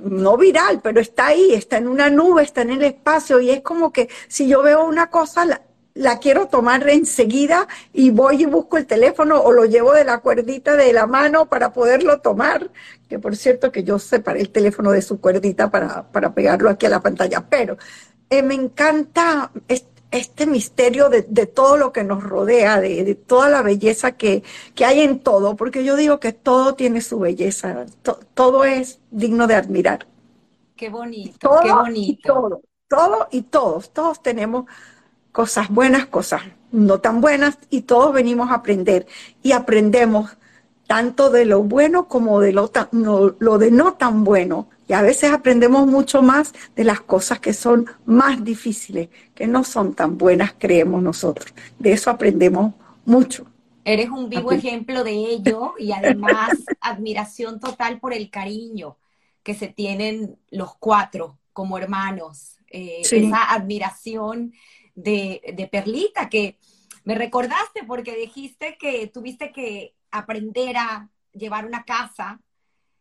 [0.00, 3.60] no viral, pero está ahí, está en una nube, está en el espacio y es
[3.60, 5.62] como que si yo veo una cosa, la
[6.20, 10.76] quiero tomar enseguida y voy y busco el teléfono o lo llevo de la cuerdita
[10.76, 12.70] de la mano para poderlo tomar.
[13.08, 16.86] Que por cierto que yo separé el teléfono de su cuerdita para, para pegarlo aquí
[16.86, 17.44] a la pantalla.
[17.48, 17.76] Pero
[18.30, 19.50] eh, me encanta
[20.10, 24.42] este, misterio de, todo lo que nos rodea, de, toda la belleza que,
[24.74, 27.86] que, hay en todo, porque yo digo que todo tiene su belleza,
[28.34, 30.06] todo es digno de admirar.
[30.76, 32.32] Qué bonito, qué bonito.
[32.32, 34.66] todo, todo y todos, todos tenemos
[35.32, 39.06] cosas buenas, cosas no tan buenas, y todos venimos a aprender.
[39.42, 40.36] Y aprendemos
[40.86, 42.70] tanto de lo bueno como de lo,
[43.38, 44.68] lo de no tan bueno.
[44.88, 49.64] Y a veces aprendemos mucho más de las cosas que son más difíciles, que no
[49.64, 51.52] son tan buenas, creemos nosotros.
[51.78, 52.72] De eso aprendemos
[53.04, 53.46] mucho.
[53.84, 56.50] Eres un vivo ejemplo de ello y además
[56.80, 58.96] admiración total por el cariño
[59.42, 62.56] que se tienen los cuatro como hermanos.
[62.70, 64.52] Eh, esa admiración
[65.02, 66.58] de, Perlita, que
[67.04, 72.40] me recordaste porque dijiste que tuviste que aprender a llevar una casa.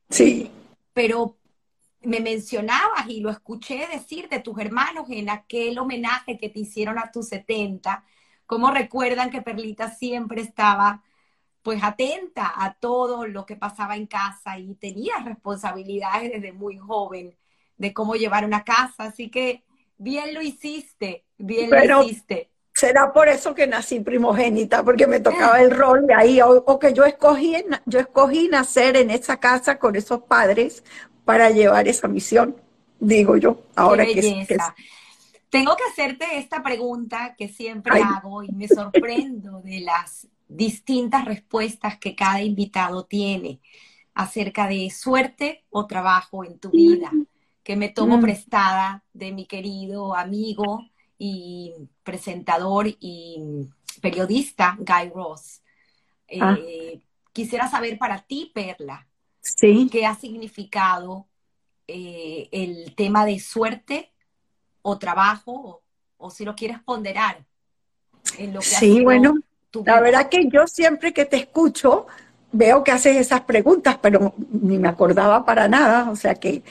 [0.09, 0.49] Sí.
[0.93, 1.37] Pero
[2.01, 6.99] me mencionabas y lo escuché decir de tus hermanos en aquel homenaje que te hicieron
[6.99, 8.03] a tus 70,
[8.45, 11.03] cómo recuerdan que Perlita siempre estaba
[11.63, 17.35] pues atenta a todo lo que pasaba en casa y tenía responsabilidades desde muy joven
[17.75, 19.05] de cómo llevar una casa.
[19.05, 19.65] Así que
[19.97, 22.49] bien lo hiciste, bien lo hiciste.
[22.73, 26.93] Será por eso que nací primogénita, porque me tocaba el rol de ahí, o, que
[26.93, 27.55] yo escogí,
[27.87, 30.83] yo escogí nacer en esa casa con esos padres
[31.25, 32.55] para llevar esa misión,
[32.99, 34.45] digo yo, ahora que,
[35.49, 41.97] Tengo que hacerte esta pregunta que siempre hago y me sorprendo de las distintas respuestas
[41.97, 43.59] que cada invitado tiene
[44.13, 47.11] acerca de suerte o trabajo en tu vida
[47.63, 48.21] que me tomo mm.
[48.21, 50.85] prestada de mi querido amigo
[51.17, 51.73] y
[52.03, 53.67] presentador y
[54.01, 55.61] periodista Guy Ross.
[56.39, 56.57] Ah.
[56.59, 57.01] Eh,
[57.33, 59.07] quisiera saber para ti, Perla,
[59.59, 61.27] qué ha significado
[61.87, 64.11] eh, el tema de suerte
[64.81, 65.83] o trabajo,
[66.17, 67.45] o, si lo quieres ponderar
[68.37, 69.35] en lo que Sí, bueno,
[69.85, 72.07] la verdad que yo siempre que te escucho
[72.51, 76.63] veo que haces esas preguntas, pero ni me acordaba para nada, o sea que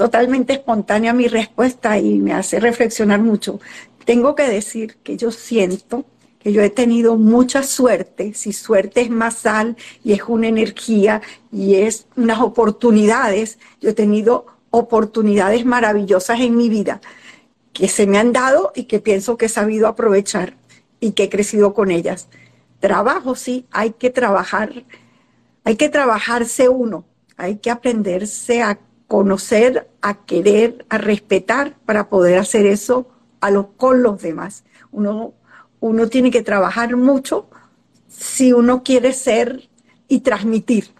[0.00, 3.60] totalmente espontánea mi respuesta y me hace reflexionar mucho.
[4.06, 6.06] Tengo que decir que yo siento
[6.38, 11.20] que yo he tenido mucha suerte, si suerte es más sal y es una energía
[11.52, 17.02] y es unas oportunidades, yo he tenido oportunidades maravillosas en mi vida
[17.74, 20.56] que se me han dado y que pienso que he sabido aprovechar
[20.98, 22.28] y que he crecido con ellas.
[22.78, 24.82] Trabajo, sí, hay que trabajar,
[25.62, 27.04] hay que trabajarse uno,
[27.36, 28.78] hay que aprenderse a
[29.10, 33.08] conocer, a querer, a respetar para poder hacer eso
[33.40, 34.62] a los, con los demás.
[34.92, 35.34] Uno,
[35.80, 37.50] uno tiene que trabajar mucho
[38.06, 39.68] si uno quiere ser
[40.06, 40.94] y transmitir.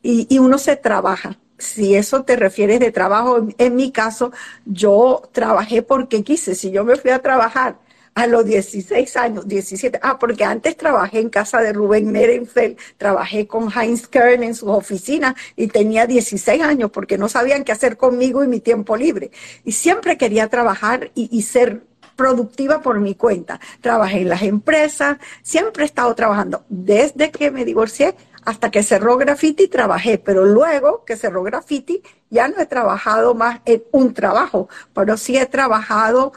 [0.00, 1.40] Y, y uno se trabaja.
[1.58, 4.30] Si eso te refieres de trabajo, en mi caso,
[4.64, 6.54] yo trabajé porque quise.
[6.54, 7.80] Si yo me fui a trabajar
[8.16, 13.46] a los 16 años, 17, ah, porque antes trabajé en casa de Rubén Merenfeld, trabajé
[13.46, 17.98] con Heinz Kern en sus oficinas y tenía 16 años porque no sabían qué hacer
[17.98, 19.32] conmigo y mi tiempo libre.
[19.64, 21.82] Y siempre quería trabajar y, ser
[22.16, 23.60] productiva por mi cuenta.
[23.82, 26.64] Trabajé en las empresas, siempre he estado trabajando.
[26.70, 28.14] Desde que me divorcié
[28.46, 33.60] hasta que cerró Graffiti trabajé, pero luego que cerró Graffiti ya no he trabajado más
[33.66, 36.32] en un trabajo, pero sí he trabajado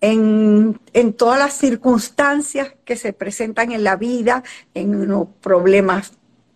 [0.00, 0.78] en,
[1.16, 4.42] todas las circunstancias que se presentan en la vida,
[4.74, 6.12] en los problemas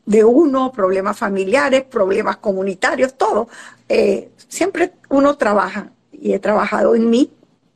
[0.06, 3.48] de uno, problemas familiares, problemas comunitarios, todo.
[3.88, 7.32] Eh, siempre uno trabaja y he trabajado en mí,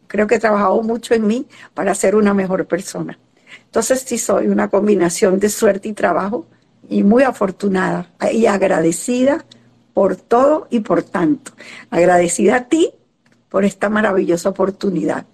[0.07, 3.19] creo que he trabajado mucho en mí para ser una mejor persona.
[3.65, 6.47] Entonces sí soy una combinación de suerte y trabajo
[6.89, 9.45] y muy afortunada y agradecida
[9.93, 11.53] por todo y por tanto.
[11.91, 12.93] Agradecida a ti
[13.49, 15.27] por esta maravillosa oportunidad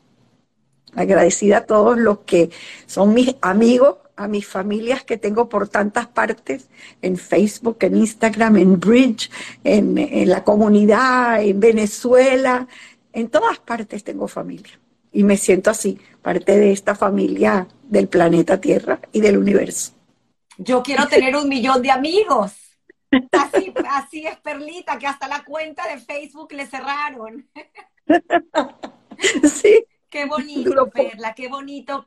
[0.95, 2.51] agradecida a todos los que
[2.87, 6.69] son mis amigos, a mis familias que tengo por tantas partes,
[7.01, 9.31] en Facebook, en Instagram, en Bridge,
[9.65, 12.67] en, la comunidad, en Venezuela,
[13.13, 14.79] en todas partes tengo familia.
[15.13, 19.93] Y me siento así, parte de esta familia del planeta Tierra y del universo.
[20.59, 22.53] Yo quiero tener un millón de amigos.
[23.33, 27.47] Así, así es, Perlita, que hasta la cuenta de Facebook le cerraron.
[29.45, 29.85] Sí.
[30.13, 32.07] Qué bonito, Perla, qué bonito.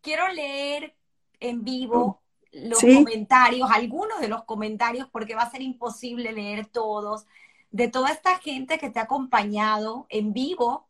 [0.00, 0.94] Quiero leer
[1.40, 2.22] en vivo
[2.52, 2.94] los Sí.
[2.94, 7.26] comentarios, algunos de los comentarios, porque va a ser imposible leer todos,
[7.70, 10.88] de toda esta gente que te ha acompañado en vivo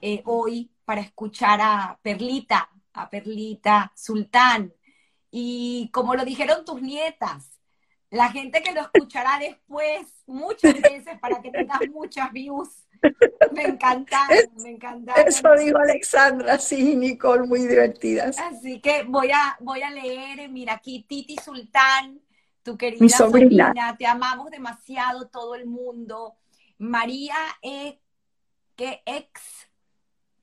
[0.00, 4.72] eh, hoy para escuchar a Perlita, a Perlita Sultán.
[5.30, 7.60] Y como lo dijeron tus nietas,
[8.10, 12.68] la gente que lo escuchará después, muchas veces, para que tengas muchas views.
[13.52, 15.26] Me encantaron, me encantaron.
[15.26, 18.38] Eso dijo Alexandra, sí, Nicole, muy divertidas.
[18.38, 22.20] Así que voy a, voy a leer, mira aquí, Titi Sultán,
[22.62, 23.66] tu querida Mi sobrina.
[23.68, 26.36] sobrina, te amamos demasiado todo el mundo.
[26.78, 28.00] María E,
[28.76, 29.68] que ex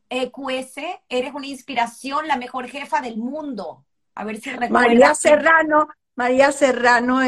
[0.10, 0.78] EQS,
[1.08, 3.86] eres una inspiración, la mejor jefa del mundo.
[4.16, 4.72] A ver si recuerdas.
[4.72, 5.88] María Serrano,
[6.20, 7.22] María Serrano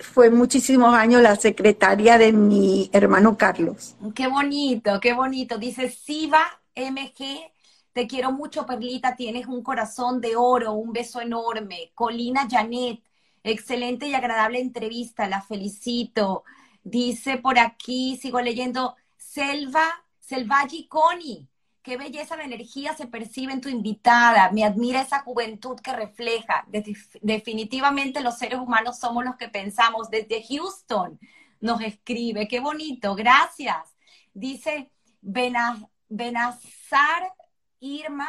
[0.00, 3.94] fue muchísimos años la secretaria de mi hermano Carlos.
[4.16, 5.58] Qué bonito, qué bonito.
[5.58, 6.40] Dice Siva
[6.74, 7.52] MG,
[7.92, 11.92] te quiero mucho, Perlita, tienes un corazón de oro, un beso enorme.
[11.94, 13.00] Colina Janet,
[13.44, 16.42] excelente y agradable entrevista, la felicito.
[16.82, 19.86] Dice por aquí, sigo leyendo, Selva,
[20.18, 21.46] Selvaggi Coni,
[21.86, 24.50] qué belleza de energía se percibe en tu invitada.
[24.50, 26.64] Me admira esa juventud que refleja.
[26.66, 30.10] De- definitivamente los seres humanos somos los que pensamos.
[30.10, 31.20] Desde Houston
[31.60, 33.94] nos escribe, qué bonito, gracias.
[34.34, 34.90] Dice
[35.20, 37.32] Bena- Benazar
[37.78, 38.28] Irma,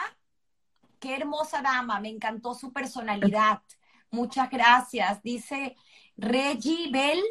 [1.00, 3.64] qué hermosa dama, me encantó su personalidad.
[4.12, 5.24] Muchas gracias.
[5.24, 5.76] Dice
[6.16, 7.24] Reggie Bell,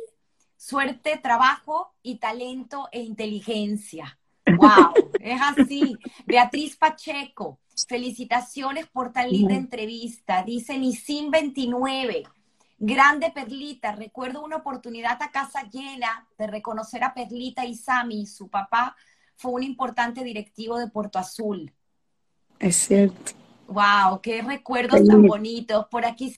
[0.57, 4.19] suerte, trabajo y talento e inteligencia.
[4.47, 5.97] Wow, es así.
[6.24, 7.59] Beatriz Pacheco,
[7.89, 10.43] felicitaciones por tan linda entrevista.
[10.44, 12.24] Dice Nisim 29,
[12.78, 13.93] grande Perlita.
[13.93, 18.27] Recuerdo una oportunidad a casa llena de reconocer a Perlita y Sami.
[18.27, 18.97] Su papá
[19.35, 21.73] fue un importante directivo de Puerto Azul.
[22.59, 23.32] Es cierto.
[23.68, 25.86] Wow, qué recuerdos Qué tan bonitos.
[25.90, 26.36] Por aquí.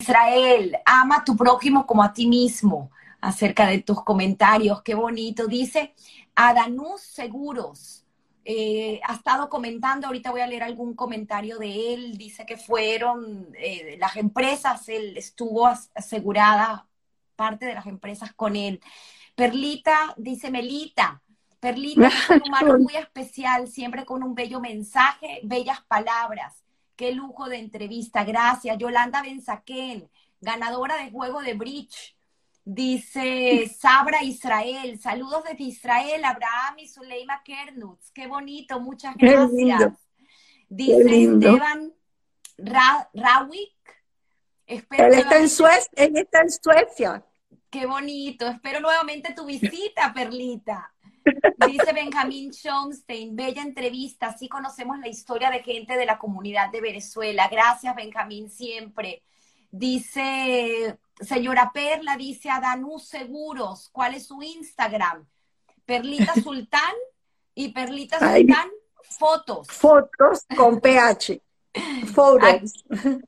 [0.00, 2.90] Israel, ama a tu prójimo como a ti mismo.
[3.26, 5.46] Acerca de tus comentarios, qué bonito.
[5.46, 5.94] Dice
[6.34, 8.00] Adanus Seguros.
[8.46, 12.18] eh, ha estado comentando, ahorita voy a leer algún comentario de él.
[12.18, 16.86] Dice que fueron eh, las empresas, él estuvo as- asegurada
[17.36, 18.80] parte de las empresas con él.
[19.34, 21.22] Perlita, dice Melita,
[21.60, 26.64] Perlita es un humano muy especial, siempre con un bello mensaje, bellas palabras.
[26.96, 28.76] Qué lujo de entrevista, gracias.
[28.78, 30.10] Yolanda Benzaquén,
[30.40, 32.13] ganadora de juego de Bridge.
[32.64, 38.10] Dice Sabra Israel, saludos desde Israel, Abraham y Zuleima Kernutz.
[38.10, 39.50] Qué bonito, muchas gracias.
[39.52, 39.96] lindo.
[40.68, 41.24] Dice.
[41.24, 41.92] Esteban
[42.56, 43.74] Ra Rawick.
[44.66, 47.26] Espero Él está en Suecia, él está en Suecia.
[47.68, 48.46] Qué bonito.
[48.46, 50.94] Espero nuevamente tu visita, Perlita.
[51.66, 54.28] Dice Benjamín Schomstein, bella entrevista.
[54.28, 57.48] Así conocemos la historia de gente de la comunidad de Venezuela.
[57.50, 59.22] Gracias, Benjamín, siempre.
[59.70, 65.26] Dice, señora Perla, dice Adanú Seguros, ¿cuál es su Instagram?
[65.84, 66.94] Perlita Sultán
[67.54, 68.44] y Perlita Ay.
[68.46, 68.70] Sultán,
[69.02, 69.68] fotos.
[69.68, 71.40] Fotos con PH.
[72.14, 72.84] Photos.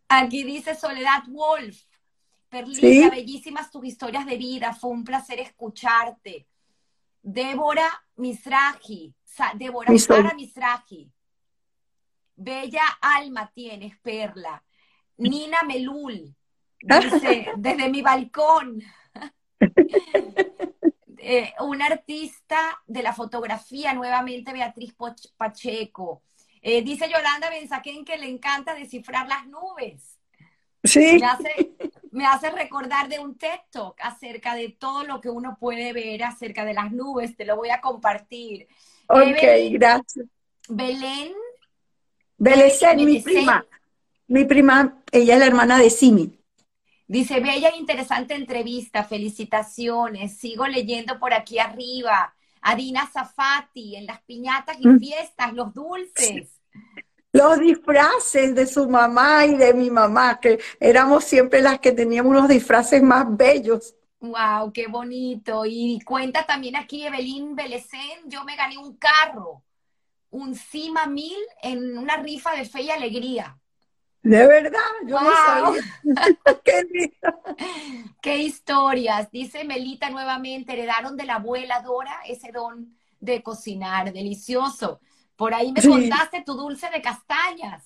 [0.08, 1.82] Aquí dice Soledad Wolf.
[2.48, 3.10] Perlita, Sí.
[3.10, 4.72] bellísimas tus historias de vida.
[4.72, 6.46] Fue un placer escucharte.
[7.22, 9.12] Débora Misraji.
[9.54, 11.10] Débora Sara Misraji.
[12.36, 14.62] Bella alma tienes, Perla.
[15.16, 16.35] Nina Melul.
[16.80, 18.82] Dice, desde mi balcón.
[21.28, 24.94] Eh, una artista de la fotografía, nuevamente Beatriz
[25.36, 26.22] Pacheco.
[26.62, 30.20] Eh, dice Yolanda Benzaquén que le encanta descifrar las nubes.
[30.84, 31.18] Sí.
[31.18, 31.72] Me hace,
[32.12, 36.22] me hace recordar de un TED Talk acerca de todo lo que uno puede ver
[36.22, 37.36] acerca de las nubes.
[37.36, 38.68] Te lo voy a compartir.
[39.08, 40.26] Ok, Evelyn gracias.
[40.68, 41.32] Belén,
[42.38, 43.34] Belecén, mi Belecén.
[43.34, 43.66] prima.
[44.28, 46.38] Mi prima, ella es la hermana de Simi.
[47.06, 50.36] Dice, bella e interesante entrevista, felicitaciones.
[50.38, 52.34] Sigo leyendo por aquí arriba.
[52.60, 54.98] Adina Zafati, en las piñatas y Mm.
[54.98, 56.60] fiestas, los dulces.
[57.32, 62.30] Los disfraces de su mamá y de mi mamá, que éramos siempre las que teníamos
[62.30, 63.94] unos disfraces más bellos.
[64.20, 65.64] Wow, qué bonito.
[65.66, 69.62] Y cuenta también aquí Evelyn Belecén, yo me gané un carro,
[70.30, 73.58] un Cima 1000 en una rifa de fe y alegría.
[74.26, 75.82] De verdad, yo no sabía.
[76.64, 77.42] Qué lindo.
[78.20, 79.30] Qué historias.
[79.30, 85.00] Dice Melita nuevamente, heredaron de la abuela Dora ese don de cocinar, delicioso.
[85.36, 85.88] Por ahí me Sí.
[85.88, 87.84] contaste tu dulce de castañas.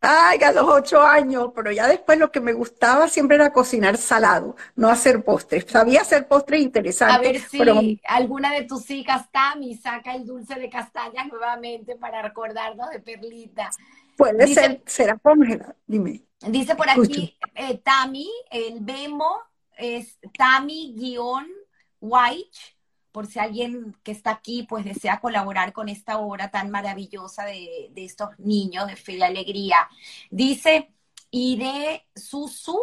[0.00, 3.98] Ay, a los ocho años, pero ya después lo que me gustaba siempre era cocinar
[3.98, 5.66] salado, no hacer postres.
[5.68, 7.18] Sabía hacer postres interesantes.
[7.18, 11.94] A ver si pero alguna de tus hijas, Tami, saca el dulce de castañas nuevamente
[11.96, 13.68] para recordarnos de Perlita.
[14.16, 15.74] Puede Dice- ser, será congelado.
[15.86, 16.22] Dime.
[16.48, 19.36] Dice por aquí eh, Tami, el Bemo
[19.76, 22.58] es Tami-White,
[23.12, 27.88] por si alguien que está aquí pues desea colaborar con esta obra tan maravillosa de,
[27.92, 29.76] de estos niños de fe y alegría.
[30.30, 30.90] Dice
[31.30, 32.78] Ire Susu.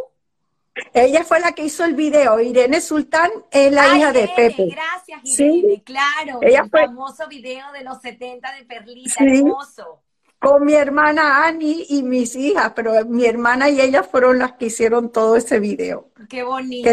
[0.93, 2.39] Ella fue la que hizo el video.
[2.39, 4.65] Irene Sultán es la hija de Irene, Pepe.
[4.67, 5.43] Gracias, Sí.
[5.43, 6.39] Irene, claro.
[6.41, 9.25] Ella el fue- famoso video de los 70 de Perlita, Sí.
[9.25, 10.03] hermoso.
[10.39, 14.67] Con mi hermana Ani y mis hijas, pero mi hermana y ella fueron las que
[14.67, 16.11] hicieron todo ese video.
[16.29, 16.89] Qué bonito.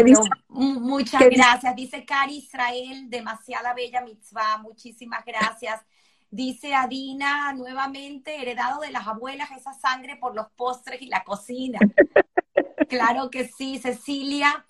[0.49, 1.75] Muchas gracias.
[1.75, 4.57] Dice Cari Israel, demasiada bella mitzvah.
[4.57, 5.81] Muchísimas gracias.
[6.29, 11.79] Dice Adina, nuevamente, heredado de las abuelas esa sangre por los postres y la cocina.
[12.89, 14.65] Claro que sí, Cecilia.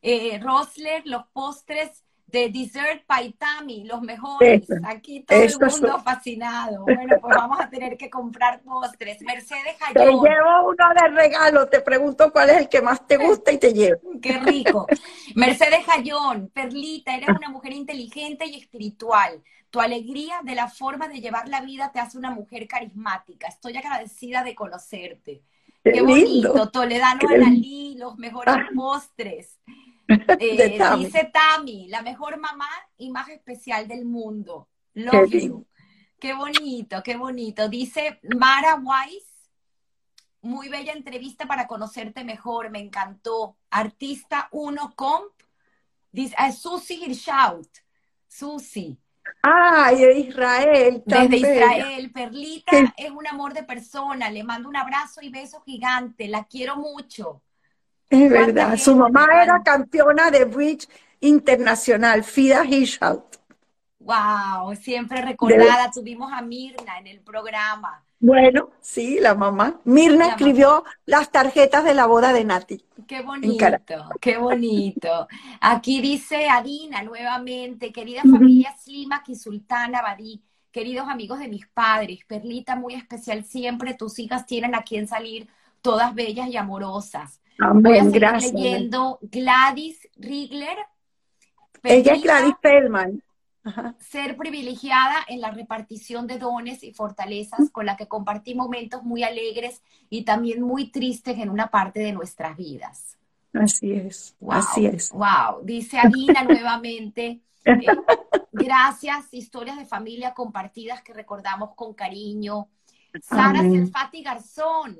[0.00, 4.66] Eh, Rosler, los postres de Dessert Paitami, los mejores.
[4.84, 6.02] Aquí todo el mundo son.
[6.04, 6.84] fascinado.
[6.96, 9.20] Bueno, pues vamos a tener que comprar postres.
[9.22, 10.22] Mercedes Te Jayón.
[10.24, 13.72] llevo uno de regalo, te pregunto cuál es el que más te gusta y te
[13.72, 14.00] llevo.
[14.20, 14.86] Qué rico.
[15.36, 19.42] Mercedes Jayón, Perlita, eres una mujer inteligente y espiritual.
[19.70, 23.46] Tu alegría de la forma de llevar la vida te hace una mujer carismática.
[23.48, 25.42] Estoy agradecida de conocerte.
[25.84, 26.68] Qué bonito.
[26.70, 28.66] Toledano Analí, los mejores Ah.
[28.74, 29.60] postres.
[30.08, 31.04] Eh, Tami.
[31.04, 34.68] dice Tami, la mejor mamá y más especial del mundo.
[34.94, 35.38] Qué Love you.
[35.40, 35.66] lindo.
[36.18, 37.68] Qué bonito, qué bonito.
[37.68, 39.26] Dice Mara Wise,
[40.42, 43.56] muy bella entrevista para conocerte mejor, me encantó.
[43.70, 45.32] Artista 1 Comp,
[46.12, 47.68] dice ah, Susi Hirschaut,
[48.28, 48.98] Susi,
[49.42, 51.66] Ay, de Israel, tan desde bella.
[51.76, 52.12] Israel.
[52.12, 56.44] Perlita Qué- es un amor de persona, le mando un abrazo y beso gigante, la
[56.44, 57.42] quiero mucho.
[58.10, 58.76] Es ¿Cuánta verdad.
[58.78, 60.88] Su mamá era campeona de bridge
[61.20, 63.36] internacional, Fida Hirschhout.
[63.98, 68.02] Wow, siempre recordada, tuvimos a Mirna en el programa.
[68.18, 69.80] Bueno, sí, la mamá.
[69.84, 72.84] Mirna La escribió las tarjetas de la boda de Nati.
[73.06, 75.28] Qué bonito, qué bonito.
[75.60, 78.38] Aquí dice Adina nuevamente, querida Ujú.
[78.38, 80.42] familia Slimak y Sultana Badí,
[80.72, 85.46] queridos amigos de mis padres, Perlita muy especial siempre, tus hijas tienen a quien salir,
[85.82, 87.40] todas bellas y amorosas.
[87.58, 88.52] Voy a Amén, seguir gracias.
[88.52, 90.76] leyendo Gladys Rigler.
[91.82, 93.22] Ella es Gladys Feldman.
[93.64, 93.96] Ajá.
[93.98, 99.24] ser privilegiada en la repartición de dones y fortalezas con la que compartí momentos muy
[99.24, 103.18] alegres y también muy tristes en una parte de nuestras vidas.
[103.52, 105.10] Así es, Wow, así es.
[105.10, 107.40] Wow, dice Adina nuevamente.
[107.64, 107.86] eh,
[108.52, 112.68] gracias, historias de familia compartidas que recordamos con cariño.
[113.20, 113.72] Sara Amén.
[113.72, 114.96] Selfati Garzón.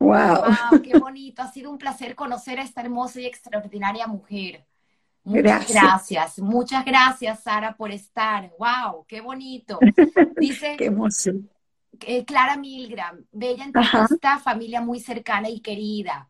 [0.00, 0.44] Wow.
[0.70, 1.42] Wow, qué bonito.
[1.42, 4.64] Ha sido un placer conocer a esta hermosa y extraordinaria mujer.
[5.24, 5.82] Muchas Gracias.
[5.82, 6.38] gracias.
[6.38, 8.50] Muchas gracias, Sara, por estar.
[8.58, 9.78] Wow, qué bonito.
[10.40, 11.50] Dice Qué emoción.
[12.00, 13.98] eh, Clara Milgram, bella Ajá.
[13.98, 16.28] entrevista, familia muy cercana y querida.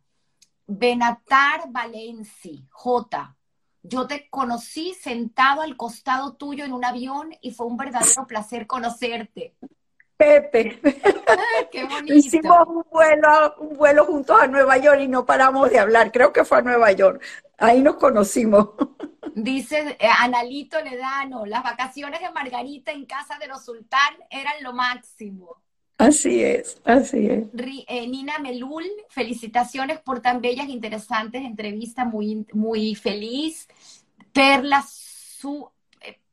[0.66, 3.36] Benatar Valenci, J.
[3.82, 8.66] Yo te conocí sentado al costado tuyo en un avión y fue un verdadero placer
[8.66, 9.54] conocerte.
[10.18, 10.80] Pepe,
[11.34, 12.14] ¡Ay, ¡Qué bonito!
[12.14, 16.12] hicimos un vuelo, un vuelo juntos a Nueva York y no paramos de hablar.
[16.12, 17.22] Creo que fue a Nueva York.
[17.58, 18.70] Ahí nos conocimos.
[19.34, 24.74] Dice eh, Analito Ledano, las vacaciones de Margarita en casa de los sultán eran lo
[24.74, 25.62] máximo.
[25.98, 27.46] Así es, así es.
[27.88, 33.68] Eh, Nina Melul, felicitaciones por tan bellas e interesantes entrevistas, muy, muy feliz.
[34.32, 35.70] Perla Su,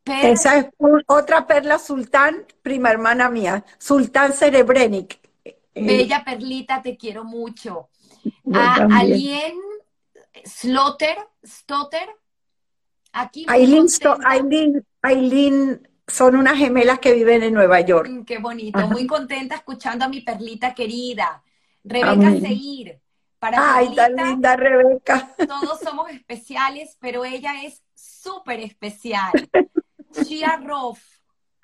[0.06, 5.20] Esa es un- otra perla sultán, prima hermana mía, Sultán Cerebrenic.
[5.44, 7.90] Eh, Bella Perlita, te quiero mucho.
[8.44, 9.00] yo A también.
[9.02, 9.56] Alien
[10.46, 12.08] Slotter, Stotter,
[13.14, 14.18] aquí Aileen, contenta.
[14.30, 18.10] Aileen, Aileen son unas gemelas que viven en Nueva York.
[18.10, 18.88] Mm, Qué bonito, Ajá.
[18.88, 21.44] muy contenta escuchando a mi Perlita querida.
[21.84, 22.32] Rebeca.
[22.40, 23.00] Seir,
[23.40, 25.36] para Ay, tan Perlita, linda Rebeca.
[25.48, 29.32] todos somos especiales, pero ella es súper especial.
[30.24, 31.00] Shia Roth,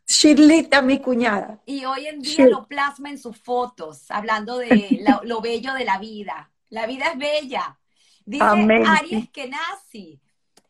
[0.05, 1.61] Shirlita, mi cuñada.
[1.65, 5.85] y hoy en día lo plasma en sus fotos, hablando de lo, lo bello de
[5.85, 6.51] la vida.
[6.69, 7.77] La vida es bella.
[8.25, 8.85] Dice Amén.
[8.85, 10.19] Aries Kenazi.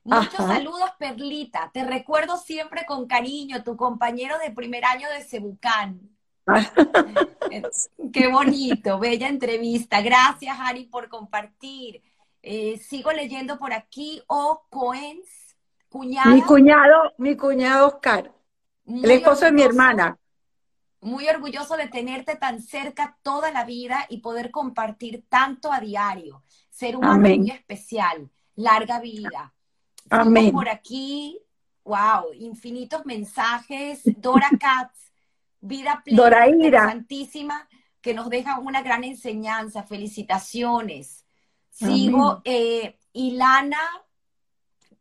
[0.03, 0.55] Muchos Ajá.
[0.55, 1.69] saludos, Perlita.
[1.73, 5.99] Te recuerdo siempre con cariño, tu compañero de primer año de Cebucán.
[8.13, 10.01] Qué bonito, bella entrevista.
[10.01, 12.01] Gracias, Ari, por compartir.
[12.41, 14.21] Eh, sigo leyendo por aquí.
[14.27, 15.27] O Coens,
[15.93, 18.33] Mi cuñado, mi cuñado Oscar,
[18.85, 20.17] el esposo de mi hermana.
[21.01, 26.43] Muy orgulloso de tenerte tan cerca toda la vida y poder compartir tanto a diario.
[26.69, 27.41] Ser humano Amén.
[27.41, 28.29] muy especial.
[28.55, 29.53] Larga vida.
[30.09, 30.51] Amén.
[30.51, 31.39] Por aquí,
[31.83, 34.01] wow, infinitos mensajes.
[34.05, 35.11] Dora Katz,
[35.59, 37.67] vida plena, interesantísima,
[37.99, 39.83] que nos deja una gran enseñanza.
[39.83, 41.25] Felicitaciones.
[41.69, 43.81] Sigo, eh, Ilana,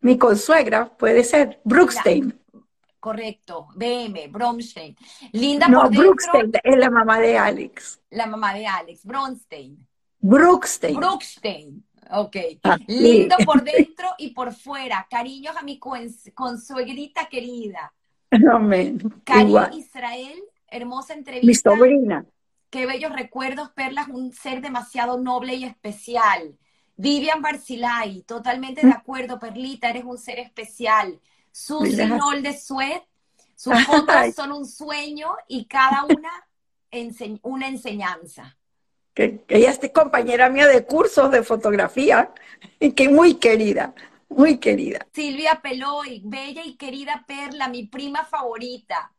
[0.00, 2.38] Mi consuegra puede ser Brookstein.
[2.98, 4.96] correcto, BM, Bromstein.
[5.32, 8.00] Linda No, por dentro, Brookstein es la mamá de Alex.
[8.10, 9.86] la mamá de Alex, Bronstein.
[10.20, 10.96] Brookstein.
[10.96, 11.84] Brookstein.
[12.12, 12.36] Ok.
[12.64, 12.84] Ah, sí.
[12.88, 15.06] Lindo por dentro y por fuera.
[15.10, 17.92] Cariños a mi cons- consuegrita querida.
[18.52, 18.98] Amén.
[19.38, 19.74] Igual.
[19.78, 21.70] Israel, hermosa Mi entrevista.
[21.70, 22.24] sobrina.
[22.68, 26.56] Qué bellos recuerdos, Perlas, un ser demasiado noble y especial.
[27.00, 31.20] Vivian Barcilay, totalmente de acuerdo, Perlita, eres un ser especial.
[31.50, 32.06] Susi.
[32.10, 33.04] Nol de Suet,
[33.54, 36.30] sus fotos son un sueño y cada una
[36.90, 38.56] ense- una enseñanza.
[39.14, 42.32] que, que ella es compañera mía de cursos de fotografía
[42.80, 43.94] y que muy querida,
[44.28, 45.06] muy querida.
[45.12, 49.12] Silvia Peloy, bella y querida Perla, mi prima favorita.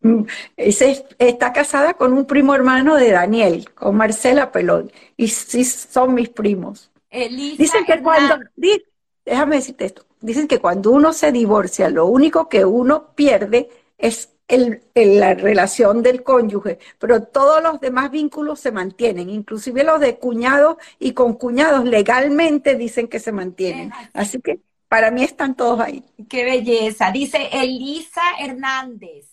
[0.00, 0.24] Mm,
[0.56, 6.28] está casada con un primo hermano de Daniel, con Marcela Pelón, y sí son mis
[6.28, 6.87] primos.
[7.10, 8.82] Elisa Dicen que cuando, di-
[9.24, 14.34] déjame decirte esto, dicen que cuando uno se divorcia, lo único que uno pierde es
[14.48, 20.00] el- el- la relación del cónyuge, pero todos los demás vínculos se mantienen, inclusive los
[20.00, 23.92] de cuñados y con cuñados legalmente dicen que se mantienen.
[24.14, 24.40] Así.
[24.40, 26.02] Que para mí están todos ahí.
[26.30, 27.10] Qué belleza.
[27.10, 29.26] Dice Elisa Hernández.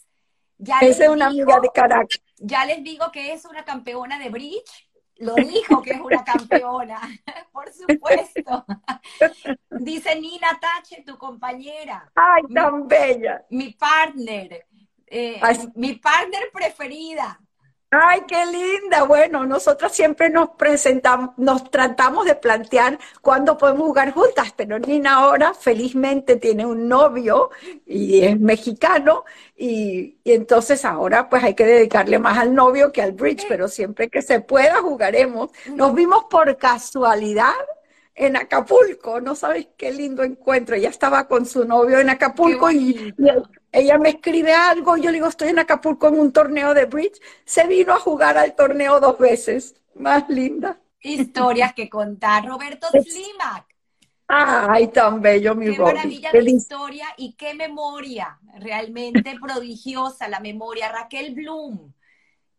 [0.58, 2.22] Ya Esa es una digo- amiga de Caracas.
[2.38, 4.85] Ya les digo que es una campeona de bridge.
[5.18, 7.00] Lo dijo que es una campeona,
[7.52, 8.66] por supuesto.
[9.70, 13.46] Dice Nina Tache, tu compañera, Ay, tan bella.
[13.50, 14.66] mi partner,
[15.08, 15.40] eh,
[15.76, 17.40] mi partner preferida.
[17.98, 19.04] Ay, qué linda.
[19.04, 25.16] Bueno, nosotras siempre nos presentamos, nos tratamos de plantear cuándo podemos jugar juntas, pero Nina
[25.16, 27.52] ahora felizmente tiene un novio
[27.86, 29.24] y es mexicano
[29.56, 33.68] y, y entonces ahora pues hay que dedicarle más al novio que al bridge, pero
[33.70, 35.52] siempre que se pueda jugaremos.
[35.74, 37.54] Nos vimos por casualidad
[38.16, 40.76] en Acapulco, no sabes qué lindo encuentro.
[40.76, 43.14] Ella estaba con su novio en Acapulco y,
[43.80, 47.20] ella me escribe algo, yo le digo, estoy en Acapulco en un torneo de bridge.
[47.46, 49.76] Se vino a jugar al torneo dos veces.
[49.96, 50.80] Más linda.
[51.00, 52.46] Historias que contar.
[52.46, 53.66] Roberto Slimak,
[54.28, 58.40] Ay, tan bello, mi qué maravilla de historia y qué memoria.
[58.60, 60.92] Realmente prodigiosa la memoria.
[60.92, 61.94] Raquel Bloom,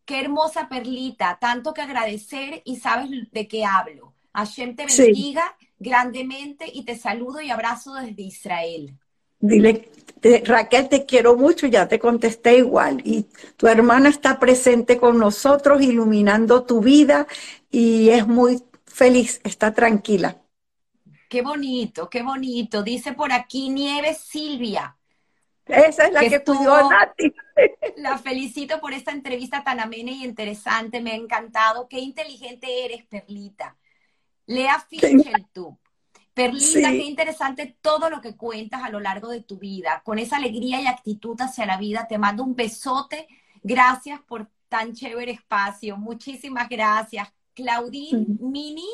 [0.05, 1.39] qué hermosa perlita.
[1.41, 4.15] Tanto que agradecer y sabes de qué hablo.
[4.33, 5.03] Hashem te Sí.
[5.03, 8.99] bendiga grandemente y te saludo y abrazo desde Israel.
[9.47, 9.89] Dile,
[10.21, 13.01] te- Raquel, te quiero mucho, ya te contesté igual.
[13.05, 17.27] Y tu hermana está presente con nosotros, iluminando tu vida
[17.71, 20.43] y es muy feliz, está tranquila.
[21.29, 22.83] Qué bonito, qué bonito.
[22.83, 24.97] Dice por aquí Nieves Silvia.
[25.67, 27.35] Esa es la Que estuvo- Nati.
[27.97, 31.01] La felicito por esta entrevista tan amena y interesante.
[31.01, 31.89] Me ha encantado.
[31.89, 33.77] Qué inteligente eres, Perlita.
[34.47, 35.79] Lea Fincheltub.
[36.37, 36.99] Perlita, Sí.
[36.99, 40.03] qué interesante todo lo que cuentas a lo largo de tu vida.
[40.05, 43.27] Con esa alegría y actitud hacia la vida, te mando un besote.
[43.63, 45.97] Gracias por tan chévere espacio.
[45.97, 47.33] Muchísimas gracias.
[47.55, 48.85] Claudine Mini,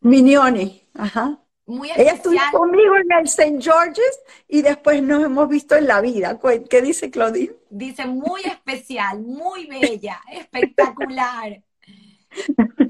[0.00, 1.38] Mignone, ajá.
[1.64, 2.50] muy Ella estuvo especial.
[2.52, 3.58] conmigo en el St.
[3.60, 4.18] George's
[4.48, 6.40] y después nos hemos visto en la vida.
[6.68, 7.54] ¿Qué dice Claudine?
[7.70, 11.62] Dice muy especial, muy bella, espectacular.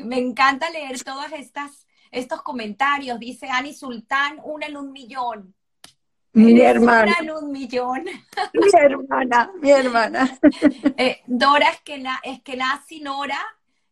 [0.04, 3.18] Me encanta leer todas estas estos comentarios.
[3.18, 5.54] Dice Ani Sultán, una en un millón.
[6.32, 8.04] Mi Eres hermana, Una en un millón.
[8.52, 10.38] mi hermana, mi hermana.
[10.96, 13.40] Eh, Dora Esquena, Eskenazi Nora,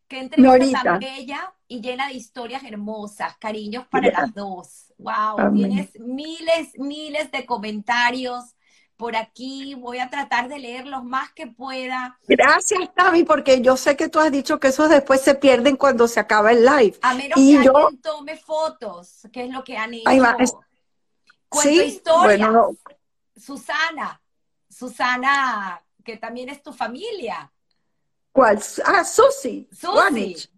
[0.07, 3.37] que entrevista tan bella y llena de historias hermosas.
[3.37, 4.93] Cariños para las dos.
[4.97, 5.53] Wow, Amén.
[5.69, 8.55] tienes miles, miles de comentarios
[9.03, 9.75] por aquí.
[9.75, 12.17] Voy a tratar de leer los más que pueda.
[12.25, 16.07] Gracias, Tavi, porque yo sé que tú has dicho que esos después se pierden cuando
[16.07, 16.97] se acaba el live.
[17.01, 20.09] A menos Y que yo- alguien tome fotos, que es lo que han hecho.
[20.21, 20.53] Va, es-
[21.49, 22.23] Cuento Sí, historias.
[22.23, 22.77] bueno, no.
[23.35, 24.21] Susana,
[24.69, 27.51] Susana, que también es tu familia.
[28.31, 28.57] ¿Cuál?
[28.85, 29.67] Ah, Susi.
[29.77, 30.49] Susi.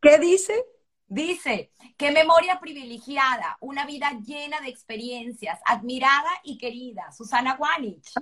[0.00, 0.66] ¿Qué dice?
[1.12, 7.12] Dice, qué memoria privilegiada, una vida llena de experiencias, admirada y querida.
[7.12, 8.14] Susana Wanich.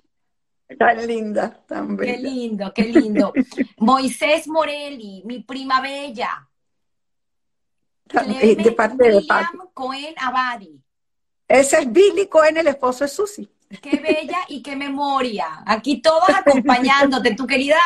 [0.76, 2.28] Tan linda, tan Qué bella.
[2.28, 3.32] lindo, qué lindo.
[3.78, 6.48] Moisés Morelli, mi prima bella.
[8.08, 9.16] Tan- eh, Clemen de parte de.
[9.18, 10.82] William Cohen Abadi.
[11.46, 13.48] Ese es Billy Cohen, el esposo de Susi.
[13.80, 15.62] Qué bella y qué memoria.
[15.64, 17.78] Aquí todos acompañándote, tu querida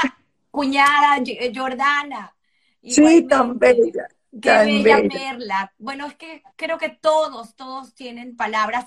[0.50, 1.22] cuñada
[1.54, 2.34] Jordana.
[2.82, 4.08] Sí, tan bella.
[4.40, 5.72] Qué bella, Perla.
[5.78, 8.86] Bueno, es que creo que todos, todos tienen palabras.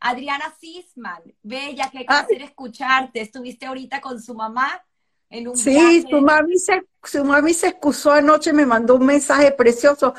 [0.00, 3.20] Adriana Sisman, bella, qué placer escucharte.
[3.20, 4.84] Estuviste ahorita con su mamá
[5.30, 9.52] en un Sí, su mami, se, su mami se excusó anoche, me mandó un mensaje
[9.52, 10.14] precioso.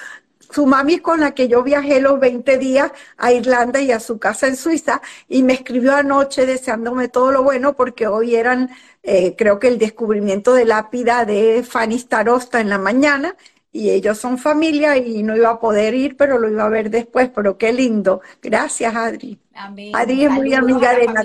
[0.52, 4.00] Su mami es con la que yo viajé los 20 días a Irlanda y a
[4.00, 8.72] su casa en Suiza y me escribió anoche deseándome todo lo bueno porque hoy eran,
[9.04, 13.36] eh, creo que el descubrimiento de lápida de Fanny Starosta en la mañana
[13.72, 16.90] y ellos son familia y no iba a poder ir, pero lo iba a ver
[16.90, 18.22] después, pero qué lindo.
[18.42, 19.40] Gracias, Adri.
[19.54, 19.96] Amén.
[19.96, 21.24] Adri es muy amiga de la.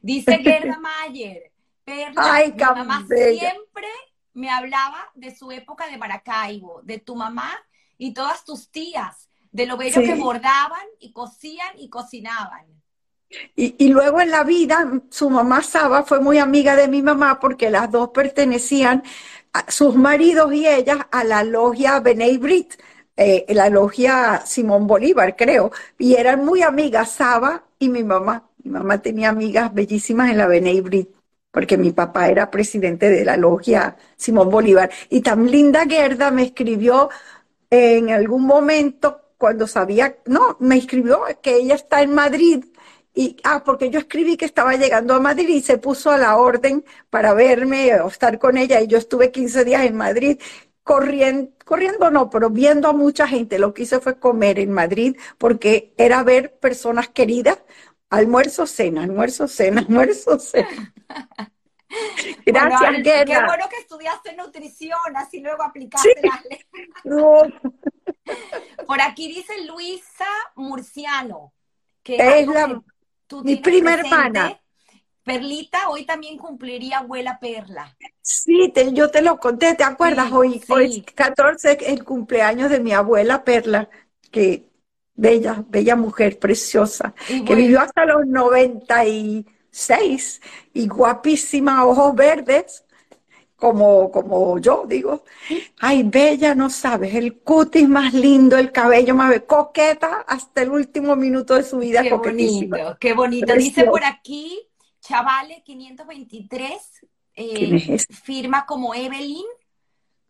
[0.00, 1.52] Dice Gerda Mayer,
[1.84, 3.88] Perla, mi mamá siempre
[4.34, 7.50] me hablaba de su época de Maracaibo, de tu mamá
[7.98, 12.66] y todas tus tías, de lo bello que bordaban y cosían y cocinaban.
[13.56, 17.40] Y, y, luego en la vida, su mamá Saba fue muy amiga de mi mamá
[17.40, 19.02] porque las dos pertenecían
[19.68, 22.74] sus maridos y ellas a la logia Benei Brit,
[23.16, 28.48] eh, la logia Simón Bolívar, creo, y eran muy amigas Saba y mi mamá.
[28.62, 31.08] Mi mamá tenía amigas bellísimas en la Benei Brit,
[31.50, 34.90] porque mi papá era presidente de la logia Simón Bolívar.
[35.10, 37.10] Y tan linda Gerda me escribió
[37.70, 42.64] en algún momento cuando sabía, no, me escribió que ella está en Madrid
[43.14, 46.36] y, ah, porque yo escribí que estaba llegando a Madrid y se puso a la
[46.36, 48.80] orden para verme o estar con ella.
[48.80, 50.40] Y yo estuve 15 días en Madrid
[50.84, 53.58] corriendo, corriendo no, pero viendo a mucha gente.
[53.58, 57.58] Lo que hice fue comer en Madrid porque era ver personas queridas.
[58.10, 60.94] Almuerzo, cena, almuerzo, cena, almuerzo, cena.
[62.46, 66.20] Gracias, bueno, Qué bueno que estudiaste nutrición, así luego aplicaste
[68.86, 71.54] Por aquí dice Luisa Murciano,
[72.02, 72.82] que es la,
[73.42, 74.58] mi prima hermana.
[75.22, 77.94] Perlita hoy también cumpliría abuela Perla.
[78.22, 80.32] Sí, yo te lo conté, ¿te acuerdas?
[80.32, 83.90] hoy, hoy 14 el cumpleaños de mi abuela Perla,
[84.30, 84.64] que
[85.14, 90.40] bella, bella mujer, preciosa, que vivió hasta los 96
[90.72, 92.86] y guapísima, ojos verdes,
[93.58, 95.24] como, como yo digo,
[95.80, 101.16] ay, bella, no sabes, el cutis más lindo, el cabello más coqueta hasta el último
[101.16, 102.02] minuto de su vida.
[102.02, 103.52] Qué bonito, qué bonito.
[103.54, 104.60] Dice por aquí,
[105.00, 109.46] Chavale 523, eh, firma como Evelyn.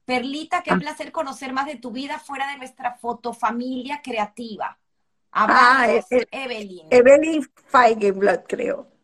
[0.07, 0.79] Perlita, qué ah.
[0.79, 4.79] placer conocer más de tu vida fuera de nuestra fotofamilia creativa.
[5.33, 5.87] ah,
[6.31, 6.87] Evelyn.
[6.89, 8.98] Evelyn Feigenblatt, creo.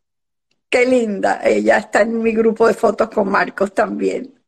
[0.74, 1.40] Qué linda.
[1.44, 4.42] Ella está en mi grupo de fotos con Marcos también.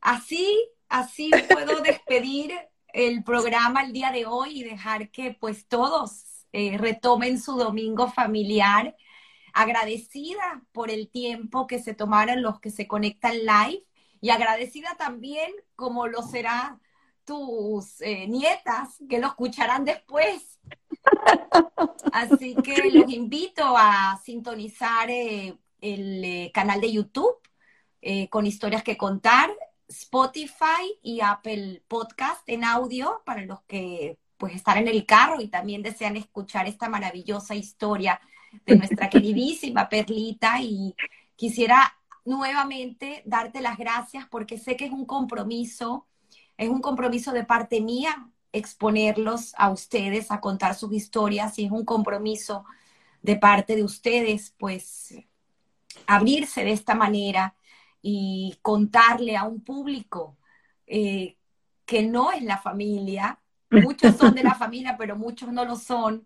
[0.00, 0.56] Así,
[0.88, 2.52] así puedo despedir
[2.86, 8.08] el programa el día de hoy y dejar que pues todos eh, retomen su domingo
[8.08, 8.96] familiar.
[9.52, 13.84] Agradecida por el tiempo que se tomaron los que se conectan live
[14.20, 16.78] y agradecida también como lo será
[17.26, 20.58] tus eh, nietas que lo escucharán después.
[22.12, 27.36] Así que los invito a sintonizar eh, el eh, canal de YouTube
[28.30, 29.50] con historias que contar,
[29.88, 35.48] Spotify y Apple Podcast en audio para los que pues están en el carro y
[35.48, 38.20] también desean escuchar esta maravillosa historia
[38.64, 40.60] de nuestra queridísima Perlita.
[40.60, 40.94] Y
[41.34, 46.06] quisiera nuevamente darte las gracias porque sé que es un compromiso,
[46.56, 51.70] es un compromiso de parte mía, exponerlos a ustedes, a contar sus historias y es
[51.70, 52.64] un compromiso
[53.22, 55.14] de parte de ustedes, pues
[56.06, 57.54] abrirse de esta manera
[58.00, 60.36] y contarle a un público
[60.86, 61.36] eh,
[61.84, 66.24] que no es la familia, muchos son de la familia, pero muchos no lo son,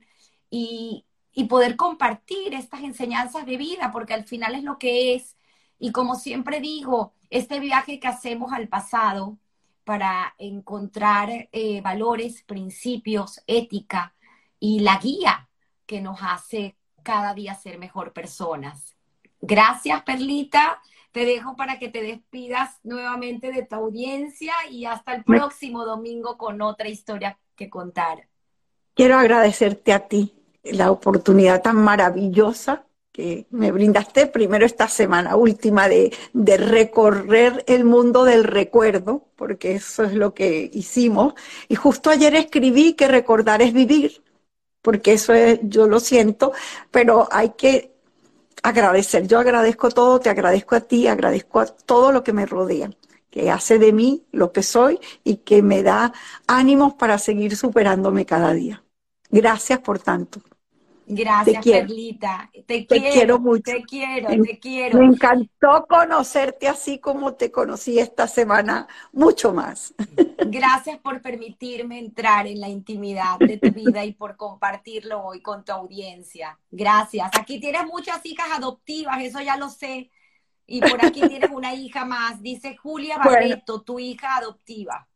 [0.51, 5.37] y, y poder compartir estas enseñanzas de vida, porque al final es lo que es.
[5.79, 9.39] Y como siempre digo, este viaje que hacemos al pasado,
[9.85, 14.15] para encontrar eh, valores, principios, ética
[14.59, 15.49] y la guía
[15.87, 18.97] que nos hace cada día ser mejor personas.
[19.41, 20.81] Gracias, Perlita.
[21.13, 26.39] Te dejo para que te despidas nuevamente de tu audiencia y hasta el próximo domingo
[26.39, 28.29] con otra historia que contar.
[28.95, 35.89] Quiero agradecerte a ti la oportunidad tan maravillosa que me brindaste primero esta semana última
[35.89, 41.35] de, de, recorrer el mundo del recuerdo, porque eso es lo que hicimos.
[41.69, 44.23] Y justo ayer escribí que recordar es vivir,
[44.83, 46.53] porque eso es, yo lo siento,
[46.91, 47.93] pero hay que
[48.63, 49.27] agradecer.
[49.27, 52.91] Yo agradezco todo, te agradezco a ti, agradezco a todo lo que me rodea,
[53.31, 56.13] que hace de mí lo que soy y que me da
[56.47, 58.83] ánimos para seguir superándome cada día.
[59.31, 60.41] Gracias por tanto.
[61.13, 62.49] Gracias, Perlita.
[62.67, 63.63] Te, quiero, mucho.
[63.65, 65.01] Te quiero, te quiero.
[65.01, 69.93] Me encantó conocerte así como te conocí esta semana, mucho más.
[70.47, 75.65] Gracias por permitirme entrar en la intimidad de tu vida y por compartirlo hoy con
[75.65, 76.57] tu audiencia.
[76.71, 77.29] Gracias.
[77.37, 80.13] Aquí tienes muchas hijas adoptivas, eso ya lo sé.
[80.65, 82.41] Y por aquí tienes una hija más.
[82.41, 85.09] Dice Julia Barreto, tu hija adoptiva.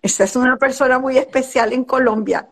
[0.00, 2.48] Esta es una persona muy especial en Colombia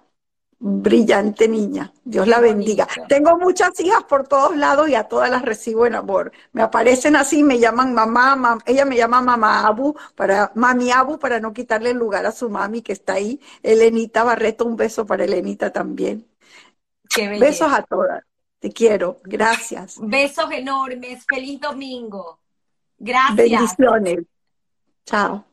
[0.60, 1.92] brillante niña.
[2.04, 2.86] Dios la bendiga.
[3.08, 6.32] Tengo muchas hijas por todos lados y a todas las recibo en amor.
[6.52, 11.38] Me aparecen así, me llaman mamá, ella me llama mamá Abu, para, mami Abu, para
[11.40, 13.40] no quitarle el lugar a su mami que está ahí.
[13.62, 16.26] Elenita Barreto, un beso para Elenita también.
[17.38, 18.24] Besos a todas.
[18.58, 19.18] Te quiero.
[19.22, 19.96] Gracias.
[20.00, 21.24] Besos enormes.
[21.26, 22.40] Feliz domingo.
[22.98, 23.36] Gracias.
[23.36, 24.24] Bendiciones.
[25.04, 25.47] Chao.